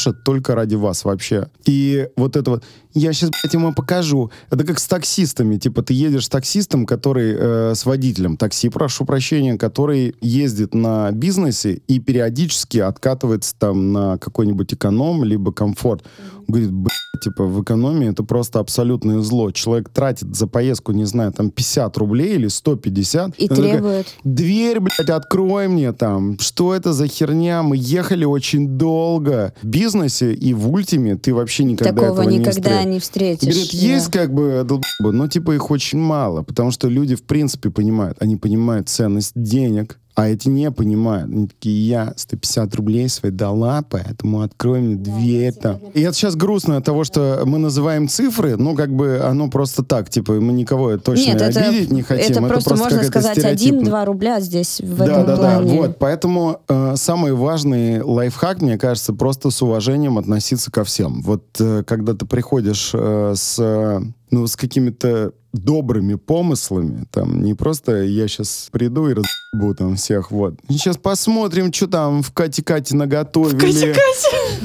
ебашат 0.07 0.25
только 0.25 0.55
ради 0.55 0.75
вас 0.75 1.05
вообще. 1.05 1.49
И 1.67 2.09
вот 2.17 2.37
это 2.37 2.51
вот, 2.51 2.65
я 2.95 3.13
сейчас, 3.13 3.31
блядь, 3.31 3.55
ему 3.55 3.75
покажу. 3.75 4.31
Это 4.51 4.65
как 4.65 4.79
с 4.79 4.87
таксистами. 4.87 5.57
Типа, 5.59 5.83
ты 5.83 5.95
едешь 5.95 6.27
с 6.27 6.29
таксистом, 6.29 6.87
который, 6.87 7.35
э, 7.39 7.75
с 7.75 7.85
водителем 7.85 8.37
такси, 8.37 8.69
прошу 8.69 9.05
прощения, 9.05 9.59
который 9.59 10.15
ездит 10.21 10.75
на 10.75 11.11
бизнесе 11.13 11.83
и 11.89 12.01
периодически 12.01 12.79
откатывается 12.79 13.55
там 13.59 13.93
на 13.93 14.19
какой-нибудь 14.19 14.73
эконом, 14.75 15.25
либо 15.25 15.53
комфорт. 15.53 16.05
Говорит, 16.49 16.71
блядь, 16.71 17.21
типа, 17.23 17.45
в 17.45 17.63
экономии 17.63 18.11
это 18.11 18.23
просто 18.23 18.61
абсолютное 18.61 19.21
зло. 19.21 19.51
Человек 19.51 19.89
тратит 19.89 20.35
за 20.35 20.47
поездку, 20.47 20.93
не 20.93 21.05
знаю, 21.05 21.33
там 21.33 21.51
50 21.51 21.97
рублей 21.99 22.37
или 22.37 22.49
150. 22.49 23.35
И 23.37 23.47
Она 23.47 23.57
такая, 23.57 23.73
требует. 23.73 24.07
Дверь, 24.25 24.81
блядь, 24.81 25.11
открой 25.11 25.69
мне 25.69 25.93
там. 25.93 26.39
Что 26.39 26.75
это 26.75 26.93
за 26.93 27.09
херня? 27.09 27.63
Мы 27.63 27.77
ехали 27.77 28.25
очень 28.25 28.79
долго. 28.79 29.53
В 29.61 29.67
бизнесе 29.97 30.33
и 30.33 30.55
в 30.55 30.71
ультиме 30.71 31.17
ты 31.17 31.35
вообще 31.35 31.65
никогда 31.65 31.93
Такого 31.93 32.21
этого 32.21 32.31
не 32.31 32.39
никогда 32.39 32.61
встретишь. 32.61 32.87
не 32.87 33.01
встретишь. 33.01 33.49
Говорит, 33.49 33.71
да. 33.73 33.79
есть 33.79 34.13
как 34.13 34.33
бы 34.33 34.63
долбы, 34.65 35.13
но 35.13 35.29
типа 35.29 35.53
их 35.53 35.71
очень 35.71 35.99
мало, 35.99 36.43
потому 36.43 36.71
что 36.71 36.89
люди 36.89 37.15
в 37.15 37.23
принципе 37.23 37.71
понимают, 37.71 38.17
они 38.21 38.37
понимают 38.37 38.89
ценность 38.89 39.33
денег, 39.35 39.99
а 40.17 40.29
эти 40.31 40.49
не 40.49 40.71
понимают. 40.71 41.31
Они 41.31 41.47
такие, 41.47 41.87
я 41.87 42.15
150 42.17 42.75
рублей 42.75 43.09
свои 43.11 43.31
дала, 43.31 43.85
поэтому 43.89 44.41
открой 44.41 44.81
мне 44.81 44.97
дверь 44.97 45.53
там. 45.53 45.79
И 45.93 46.01
это 46.01 46.15
сейчас 46.15 46.37
грустно 46.37 46.79
от 46.79 46.85
того, 46.87 47.05
что 47.05 47.43
мы 47.45 47.59
называем 47.59 48.09
цифры, 48.09 48.57
ну 48.57 48.75
как 48.75 48.91
бы 48.91 49.21
оно 49.23 49.51
просто 49.51 49.85
так, 49.85 50.09
типа 50.09 50.33
мы 50.33 50.55
никого 50.55 50.97
точно 50.97 51.33
Нет, 51.33 51.43
это, 51.43 51.61
обидеть 51.61 51.93
не 51.93 52.01
хотим. 52.01 52.33
это 52.45 52.49
просто 52.49 52.71
можно 52.71 52.87
какая-то 52.87 53.09
сказать 53.09 53.39
стереотипная- 53.39 53.91
1-2 53.91 54.05
рубля 54.07 54.41
здесь 54.41 54.81
в 54.81 54.97
да, 54.97 55.05
этом 55.05 55.27
да, 55.27 55.37
плане. 55.37 55.69
да, 55.69 55.77
вот, 55.77 55.99
поэтому 55.99 56.61
э, 56.67 56.95
самый 56.97 57.35
важный 57.35 58.01
лайфхак, 58.01 58.63
мне 58.63 58.79
кажется, 58.79 59.13
просто 59.13 59.51
с 59.51 59.61
уважением 59.61 60.17
относиться 60.17 60.71
ко 60.71 60.85
всем. 60.85 61.21
Вот 61.21 61.45
э, 61.61 61.83
когда 61.87 62.15
ты 62.15 62.25
приходишь 62.25 62.93
э, 62.95 63.35
с, 63.37 64.03
ну, 64.31 64.47
с 64.47 64.57
какими-то 64.57 65.33
добрыми 65.53 66.15
помыслами, 66.15 67.07
там, 67.11 67.43
не 67.43 67.55
просто 67.55 68.03
я 68.03 68.29
сейчас 68.29 68.69
приду 68.71 69.09
и 69.09 69.15
разбу 69.15 69.75
там 69.75 69.97
всех, 69.97 70.31
вот. 70.31 70.55
Сейчас 70.69 70.97
посмотрим, 70.97 71.73
что 71.73 71.87
там 71.87 72.23
в 72.23 72.33
Кате-Кате 72.33 72.97
наготовили. 72.97 73.95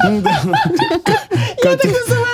Ну 0.04 0.22
да. 0.22 0.42
Я 1.64 1.78
так 1.78 1.86
называю 1.86 2.31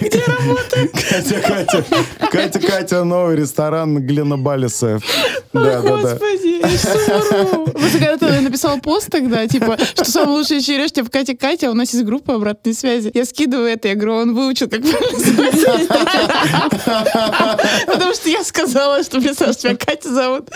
Где 0.00 0.22
работает? 0.24 0.92
Катя, 0.92 1.40
Катя, 1.40 1.84
Катя, 2.30 2.60
Катя, 2.60 3.04
новый 3.04 3.36
ресторан 3.36 4.06
Глена 4.06 4.38
Балиса. 4.38 5.00
Да, 5.52 5.82
да, 5.82 5.96
да. 6.02 6.12
Господи, 6.12 6.60
я 7.08 7.48
умру. 7.50 7.66
Просто 7.66 7.98
когда 7.98 8.16
ты 8.16 8.40
написал 8.40 8.80
пост 8.80 9.08
тогда, 9.10 9.46
типа, 9.46 9.76
что 9.78 10.04
самое 10.04 10.38
лучшее 10.38 10.60
черешь, 10.60 10.92
типа, 10.92 11.10
Катя, 11.10 11.36
Катя, 11.36 11.70
у 11.70 11.74
нас 11.74 11.92
есть 11.92 12.04
группа 12.04 12.34
обратной 12.34 12.74
связи. 12.74 13.10
Я 13.14 13.24
скидываю 13.24 13.66
это, 13.66 13.88
я 13.88 13.94
говорю, 13.94 14.14
он 14.14 14.34
выучил, 14.34 14.68
как. 14.68 14.80
Потому 17.86 18.14
что 18.14 18.28
я 18.28 18.44
сказала, 18.44 19.02
что 19.02 19.20
представляешь, 19.20 19.56
тебя 19.56 19.76
Катя 19.76 20.12
зовут. 20.12 20.50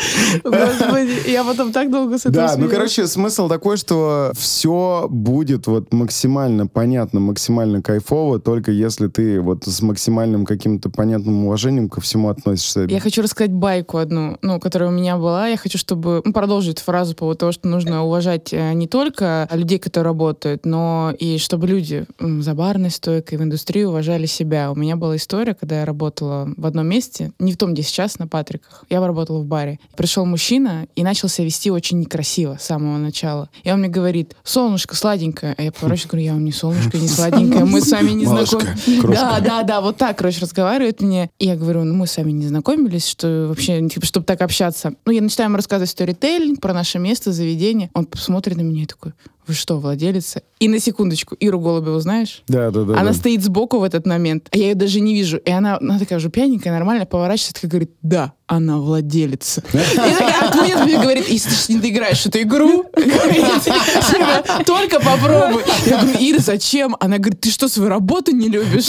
Господи, 0.44 1.30
я 1.30 1.42
потом 1.44 1.72
так 1.72 1.90
долго 1.90 2.18
с 2.18 2.26
этого 2.26 2.48
Да, 2.48 2.56
ну, 2.56 2.68
короче, 2.68 3.06
смысл 3.06 3.48
такой, 3.48 3.76
что 3.76 4.32
все 4.38 5.06
будет 5.10 5.66
вот 5.66 5.92
максимально 5.92 6.66
понятно, 6.66 7.20
максимально 7.20 7.82
кайфово, 7.82 8.38
только 8.38 8.70
если 8.70 8.83
ты 9.08 9.40
вот 9.40 9.64
с 9.64 9.82
максимальным 9.82 10.44
каким-то 10.44 10.90
понятным 10.90 11.46
уважением 11.46 11.88
ко 11.88 12.00
всему 12.00 12.28
относишься. 12.28 12.86
Я 12.88 13.00
хочу 13.00 13.22
рассказать 13.22 13.52
байку 13.52 13.98
одну, 13.98 14.38
ну, 14.42 14.60
которая 14.60 14.90
у 14.90 14.92
меня 14.92 15.16
была. 15.16 15.48
Я 15.48 15.56
хочу, 15.56 15.78
чтобы 15.78 16.22
ну, 16.24 16.32
продолжить 16.32 16.78
фразу 16.80 17.14
по 17.14 17.20
поводу 17.20 17.38
того, 17.38 17.52
что 17.52 17.68
нужно 17.68 18.04
уважать 18.04 18.52
э, 18.52 18.72
не 18.74 18.86
только 18.86 19.48
людей, 19.52 19.78
которые 19.78 20.04
работают, 20.06 20.66
но 20.66 21.12
и 21.18 21.38
чтобы 21.38 21.66
люди 21.66 22.06
за 22.18 22.54
барной 22.54 22.90
стойкой 22.90 23.38
в 23.38 23.42
индустрии 23.42 23.84
уважали 23.84 24.26
себя. 24.26 24.70
У 24.70 24.74
меня 24.74 24.96
была 24.96 25.16
история, 25.16 25.54
когда 25.54 25.80
я 25.80 25.84
работала 25.84 26.48
в 26.56 26.66
одном 26.66 26.86
месте, 26.86 27.32
не 27.38 27.52
в 27.52 27.56
том, 27.56 27.74
где 27.74 27.82
сейчас, 27.82 28.18
на 28.18 28.26
Патриках. 28.26 28.84
Я 28.90 29.04
работала 29.04 29.38
в 29.38 29.46
баре. 29.46 29.78
Пришел 29.96 30.24
мужчина 30.24 30.86
и 30.94 31.02
начал 31.02 31.28
себя 31.28 31.46
вести 31.46 31.70
очень 31.70 32.00
некрасиво 32.00 32.56
с 32.60 32.64
самого 32.64 32.98
начала. 32.98 33.48
И 33.62 33.70
он 33.70 33.80
мне 33.80 33.88
говорит, 33.88 34.36
солнышко 34.44 34.96
сладенькое. 34.96 35.54
А 35.56 35.62
я 35.62 35.72
поворачиваюсь, 35.72 36.10
говорю, 36.10 36.26
я 36.26 36.32
вам 36.32 36.44
не 36.44 36.52
солнышко, 36.52 36.98
не 36.98 37.08
сладенькое, 37.08 37.64
мы 37.64 37.80
с 37.80 37.90
вами 37.90 38.10
не 38.10 38.26
знакомы. 38.26 38.63
Крошка. 39.00 39.22
Да, 39.22 39.40
да, 39.40 39.62
да, 39.62 39.80
вот 39.80 39.96
так, 39.96 40.18
короче, 40.18 40.40
разговаривает 40.40 41.00
мне. 41.00 41.30
И 41.38 41.46
я 41.46 41.56
говорю, 41.56 41.84
ну 41.84 41.94
мы 41.94 42.06
с 42.06 42.16
вами 42.16 42.32
не 42.32 42.46
знакомились, 42.46 43.06
что 43.06 43.46
вообще, 43.48 43.86
типа, 43.88 44.06
чтобы 44.06 44.26
так 44.26 44.40
общаться. 44.42 44.94
Ну, 45.04 45.12
я 45.12 45.22
начинаю 45.22 45.48
ему 45.48 45.56
рассказывать 45.56 45.90
сторителлинг 45.90 46.60
про 46.60 46.72
наше 46.72 46.98
место, 46.98 47.32
заведение. 47.32 47.90
Он 47.94 48.06
посмотрит 48.06 48.56
на 48.56 48.62
меня 48.62 48.84
и 48.84 48.86
такой, 48.86 49.12
вы 49.46 49.54
что, 49.54 49.78
владелица? 49.78 50.42
И 50.60 50.68
на 50.68 50.78
секундочку, 50.78 51.34
Иру 51.34 51.60
Голубеву 51.60 51.98
знаешь? 52.00 52.42
Да, 52.48 52.70
да, 52.70 52.84
да. 52.84 52.94
она 52.94 53.10
да. 53.10 53.12
стоит 53.12 53.42
сбоку 53.42 53.78
в 53.78 53.82
этот 53.82 54.06
момент, 54.06 54.48
а 54.50 54.56
я 54.56 54.68
ее 54.68 54.74
даже 54.74 55.00
не 55.00 55.14
вижу. 55.14 55.36
И 55.36 55.50
она, 55.50 55.76
она 55.78 55.98
такая 55.98 56.18
уже 56.18 56.30
пьяненькая, 56.30 56.72
нормально, 56.72 57.06
поворачивается, 57.06 57.54
такая 57.54 57.70
говорит, 57.70 57.90
да, 58.02 58.32
она 58.46 58.78
владелица. 58.78 59.62
И 59.72 59.96
такая 59.96 60.48
отходит 60.48 60.84
мне, 60.84 60.98
говорит, 60.98 61.28
если 61.28 61.50
ты 61.66 61.72
не 61.74 61.80
доиграешь 61.80 62.24
эту 62.26 62.40
игру, 62.42 62.84
только 64.66 65.00
попробуй. 65.00 65.62
Я 65.86 66.02
говорю, 66.02 66.18
Ира, 66.20 66.38
зачем? 66.40 66.96
Она 67.00 67.18
говорит, 67.18 67.40
ты 67.40 67.50
что, 67.50 67.68
свою 67.68 67.88
работу 67.88 68.32
не 68.32 68.48
любишь? 68.48 68.86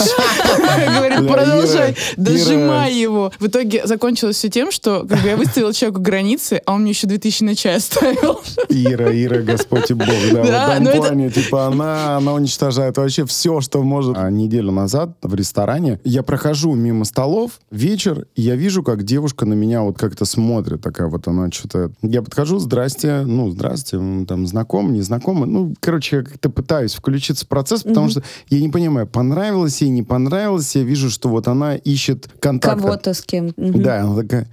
Говорит, 0.86 1.28
продолжай, 1.28 1.96
дожимай 2.16 2.94
его. 2.94 3.32
В 3.38 3.46
итоге 3.46 3.86
закончилось 3.86 4.36
все 4.36 4.48
тем, 4.48 4.70
что 4.70 5.06
как 5.08 5.20
бы, 5.20 5.28
я 5.28 5.36
выставила 5.36 5.72
человеку 5.72 6.00
границы, 6.00 6.60
а 6.64 6.74
он 6.74 6.82
мне 6.82 6.90
еще 6.90 7.06
2000 7.06 7.42
на 7.44 7.54
чай 7.56 7.76
оставил. 7.76 8.40
Ира, 8.68 9.10
Ира, 9.12 9.38
Господь 9.38 9.90
и 9.90 9.94
Бог. 9.94 10.06
Да, 10.32 10.42
Да, 10.50 10.66
в 10.66 10.70
этом 10.70 10.84
но 11.18 11.24
это- 11.26 11.30
типа, 11.42 11.66
она, 11.66 12.16
она 12.16 12.34
уничтожает 12.34 12.96
вообще 12.96 13.24
все, 13.26 13.60
что 13.60 13.82
может. 13.82 14.16
А 14.16 14.30
неделю 14.30 14.72
назад 14.72 15.16
в 15.22 15.34
ресторане 15.34 16.00
я 16.04 16.22
прохожу 16.22 16.74
мимо 16.74 17.04
столов, 17.04 17.60
вечер, 17.70 18.26
и 18.34 18.42
я 18.42 18.56
вижу, 18.56 18.82
как 18.82 19.02
девушка 19.04 19.46
на 19.46 19.54
меня 19.54 19.82
вот 19.82 19.98
как-то 19.98 20.24
смотрит, 20.24 20.80
такая 20.80 21.08
вот 21.08 21.26
она 21.28 21.50
что-то... 21.50 21.90
Я 22.02 22.22
подхожу, 22.22 22.58
здрасте, 22.58 23.22
ну, 23.22 23.50
здрасте, 23.50 23.98
там, 24.26 24.46
знаком, 24.46 24.92
не 24.92 25.02
знакомы. 25.02 25.46
Ну, 25.46 25.74
короче, 25.80 26.16
я 26.16 26.22
как-то 26.22 26.50
пытаюсь 26.50 26.94
включиться 26.94 27.44
в 27.44 27.48
процесс, 27.48 27.82
потому 27.82 28.08
что 28.08 28.22
я 28.48 28.60
не 28.60 28.68
понимаю, 28.68 29.06
понравилось 29.06 29.82
ей, 29.82 29.90
не 29.90 30.02
понравилось. 30.02 30.74
Я 30.76 30.82
вижу, 30.82 31.10
что 31.10 31.28
вот 31.28 31.48
она 31.48 31.76
ищет 31.76 32.28
контакта. 32.40 32.80
Кого-то 32.82 33.14
с 33.14 33.22
кем. 33.22 33.52
Мгм. 33.56 33.82
Да, 33.82 34.02
она 34.02 34.16
такая, 34.22 34.48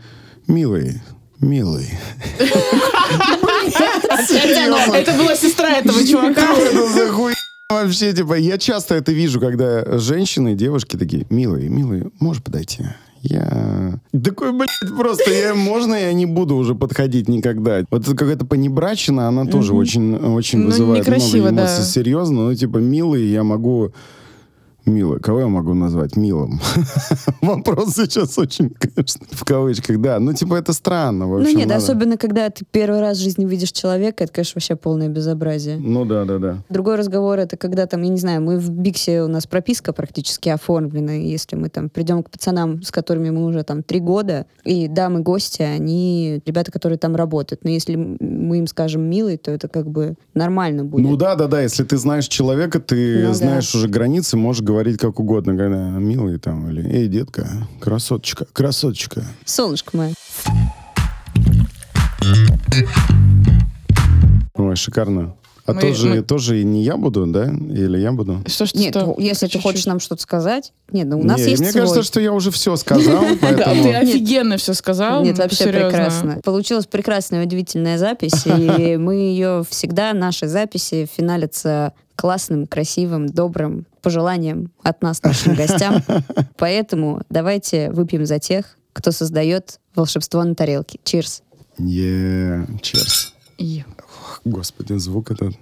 милый, 0.47 1.01
милый. 1.39 1.89
Это 4.93 5.13
была 5.13 5.35
сестра 5.35 5.69
этого 5.71 6.05
чувака. 6.05 6.53
Это 6.55 6.89
за 6.89 7.11
хуй? 7.11 7.33
Вообще, 7.69 8.13
типа, 8.13 8.35
я 8.35 8.57
часто 8.57 8.95
это 8.95 9.11
вижу, 9.11 9.39
когда 9.39 9.97
женщины, 9.97 10.53
девушки 10.53 10.95
такие, 10.95 11.25
милые, 11.29 11.69
милые, 11.69 12.11
можешь 12.19 12.43
подойти? 12.43 12.83
Я... 13.21 13.99
Такой, 14.11 14.51
блядь, 14.51 14.69
просто 14.97 15.31
я, 15.31 15.55
можно 15.55 15.95
я 15.95 16.11
не 16.11 16.25
буду 16.25 16.55
уже 16.55 16.75
подходить 16.75 17.29
никогда? 17.29 17.83
Вот 17.89 18.01
это 18.01 18.15
какая-то 18.15 18.45
понебрачина, 18.45 19.29
она 19.29 19.45
тоже 19.45 19.73
очень, 19.73 20.15
очень 20.15 20.59
Ну, 20.59 20.65
вызывает 20.67 21.07
много 21.07 21.37
эмоций. 21.37 21.51
да. 21.51 21.83
Серьезно, 21.83 22.49
ну, 22.49 22.55
типа, 22.55 22.77
милый 22.77 23.25
я 23.27 23.43
могу... 23.43 23.93
Милый. 24.85 25.19
Кого 25.21 25.39
я 25.41 25.47
могу 25.47 25.73
назвать 25.73 26.17
милым? 26.17 26.59
Вопрос 27.41 27.93
сейчас 27.95 28.37
очень, 28.37 28.69
конечно, 28.69 29.25
в 29.31 29.45
кавычках, 29.45 29.99
да. 30.01 30.19
Ну, 30.19 30.33
типа, 30.33 30.55
это 30.55 30.73
странно. 30.73 31.25
В 31.27 31.39
Ну 31.39 31.47
нет, 31.49 31.69
надо- 31.69 31.75
особенно 31.77 32.17
когда 32.17 32.49
ты 32.49 32.65
первый 32.69 32.99
раз 32.99 33.17
в 33.17 33.21
жизни 33.21 33.45
видишь 33.45 33.71
человека, 33.71 34.25
это, 34.25 34.33
конечно, 34.33 34.53
вообще 34.59 34.75
полное 34.75 35.07
безобразие. 35.07 35.77
Ну, 35.77 36.03
да, 36.03 36.25
да, 36.25 36.37
да. 36.37 36.57
Другой 36.69 36.95
разговор 36.97 37.39
это 37.39 37.55
когда 37.55 37.85
там, 37.87 38.01
я 38.01 38.09
не 38.09 38.17
знаю, 38.17 38.41
мы 38.41 38.59
в 38.59 38.69
Биксе, 38.69 39.21
у 39.21 39.27
нас 39.29 39.47
прописка 39.47 39.93
практически 39.93 40.49
оформлена, 40.49 41.13
если 41.13 41.55
мы 41.55 41.69
там 41.69 41.89
придем 41.89 42.21
к 42.21 42.29
пацанам, 42.29 42.83
с 42.83 42.91
которыми 42.91 43.29
мы 43.29 43.45
уже 43.45 43.63
там 43.63 43.83
три 43.83 44.01
года, 44.01 44.47
и 44.65 44.89
дамы-гости, 44.89 45.61
они 45.61 46.41
ребята, 46.45 46.71
которые 46.73 46.99
там 46.99 47.15
работают, 47.15 47.63
но 47.63 47.69
если 47.69 47.95
мы 47.95 48.57
им 48.59 48.67
скажем 48.67 49.01
милый, 49.03 49.37
то 49.37 49.49
это 49.51 49.69
как 49.69 49.89
бы 49.89 50.15
нормально 50.33 50.83
будет. 50.83 51.05
Ну 51.05 51.15
да, 51.15 51.35
да, 51.35 51.47
да. 51.47 51.61
Если 51.61 51.83
ты 51.85 51.95
знаешь 51.97 52.27
человека, 52.27 52.81
ты 52.81 53.21
Ну 53.21 53.27
да. 53.29 53.33
знаешь 53.33 53.73
уже 53.73 53.87
границы, 53.87 54.35
можешь 54.35 54.61
говорить 54.61 54.72
как 54.99 55.19
угодно, 55.19 55.55
когда 55.57 55.89
милый 55.89 56.39
там 56.39 56.69
или 56.69 56.83
эй, 56.89 57.07
детка, 57.07 57.47
красоточка, 57.79 58.45
красоточка. 58.51 59.23
Солнышко 59.45 59.95
мое. 59.97 60.13
Ой, 64.55 64.75
шикарно. 64.75 65.35
А 65.65 65.73
Мы- 65.73 65.79
тоже, 65.81 66.07
мы- 66.09 66.21
тоже 66.23 66.59
и 66.59 66.65
не 66.65 66.83
я 66.83 66.97
буду, 66.97 67.25
да? 67.25 67.45
Или 67.45 67.97
я 67.97 68.11
буду? 68.11 68.43
Что, 68.47 68.65
что, 68.65 68.77
Нет, 68.77 68.93
что? 68.93 69.15
если 69.17 69.45
ты 69.45 69.53
Чуть-чуть. 69.53 69.61
хочешь 69.63 69.85
нам 69.85 70.01
что-то 70.01 70.21
сказать, 70.21 70.73
нет, 70.91 71.07
ну 71.07 71.19
у 71.19 71.23
нас 71.23 71.39
Не, 71.39 71.51
есть 71.51 71.61
Мне 71.61 71.71
свой. 71.71 71.81
кажется, 71.83 72.03
что 72.03 72.19
я 72.19 72.33
уже 72.33 72.51
все 72.51 72.75
сказал, 72.75 73.21
Да, 73.29 73.37
поэтому... 73.41 73.83
ты 73.83 73.93
офигенно 73.93 74.57
все 74.57 74.73
сказал. 74.73 75.23
Нет, 75.23 75.37
ну, 75.37 75.43
вообще 75.43 75.67
прекрасно. 75.69 76.41
Получилась 76.43 76.85
прекрасная, 76.85 77.45
удивительная 77.45 77.97
запись, 77.97 78.45
и 78.45 78.97
мы 78.99 79.15
ее 79.15 79.63
всегда, 79.69 80.11
наши 80.13 80.47
записи 80.47 81.07
финалятся 81.11 81.93
классным, 82.17 82.67
красивым, 82.67 83.27
добрым 83.27 83.85
пожеланием 84.03 84.71
от 84.83 85.01
нас 85.01 85.23
нашим 85.23 85.55
гостям. 85.55 86.03
Поэтому 86.57 87.23
давайте 87.29 87.89
выпьем 87.89 88.25
за 88.27 88.37
тех, 88.37 88.77
кто 88.93 89.11
создает 89.11 89.79
волшебство 89.95 90.43
на 90.43 90.53
тарелке. 90.53 90.99
Чирс. 91.03 91.41
Yeah, 91.79 92.67
cheers. 92.81 93.33
Господи, 94.45 94.93
звук 94.93 95.31
этот. 95.31 95.55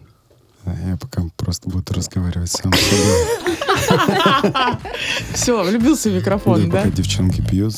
А 0.66 0.74
Я 0.90 0.98
пока 0.98 1.24
просто 1.38 1.70
буду 1.70 1.94
разговаривать 1.94 2.52
сам 2.52 2.74
с 2.74 2.80
собой. 2.80 4.78
Все, 5.34 5.64
влюбился 5.64 6.10
в 6.10 6.14
микрофон, 6.14 6.70
да? 6.70 6.84
пока 6.84 6.92
девчонки 6.92 7.42
пьют. 7.42 7.76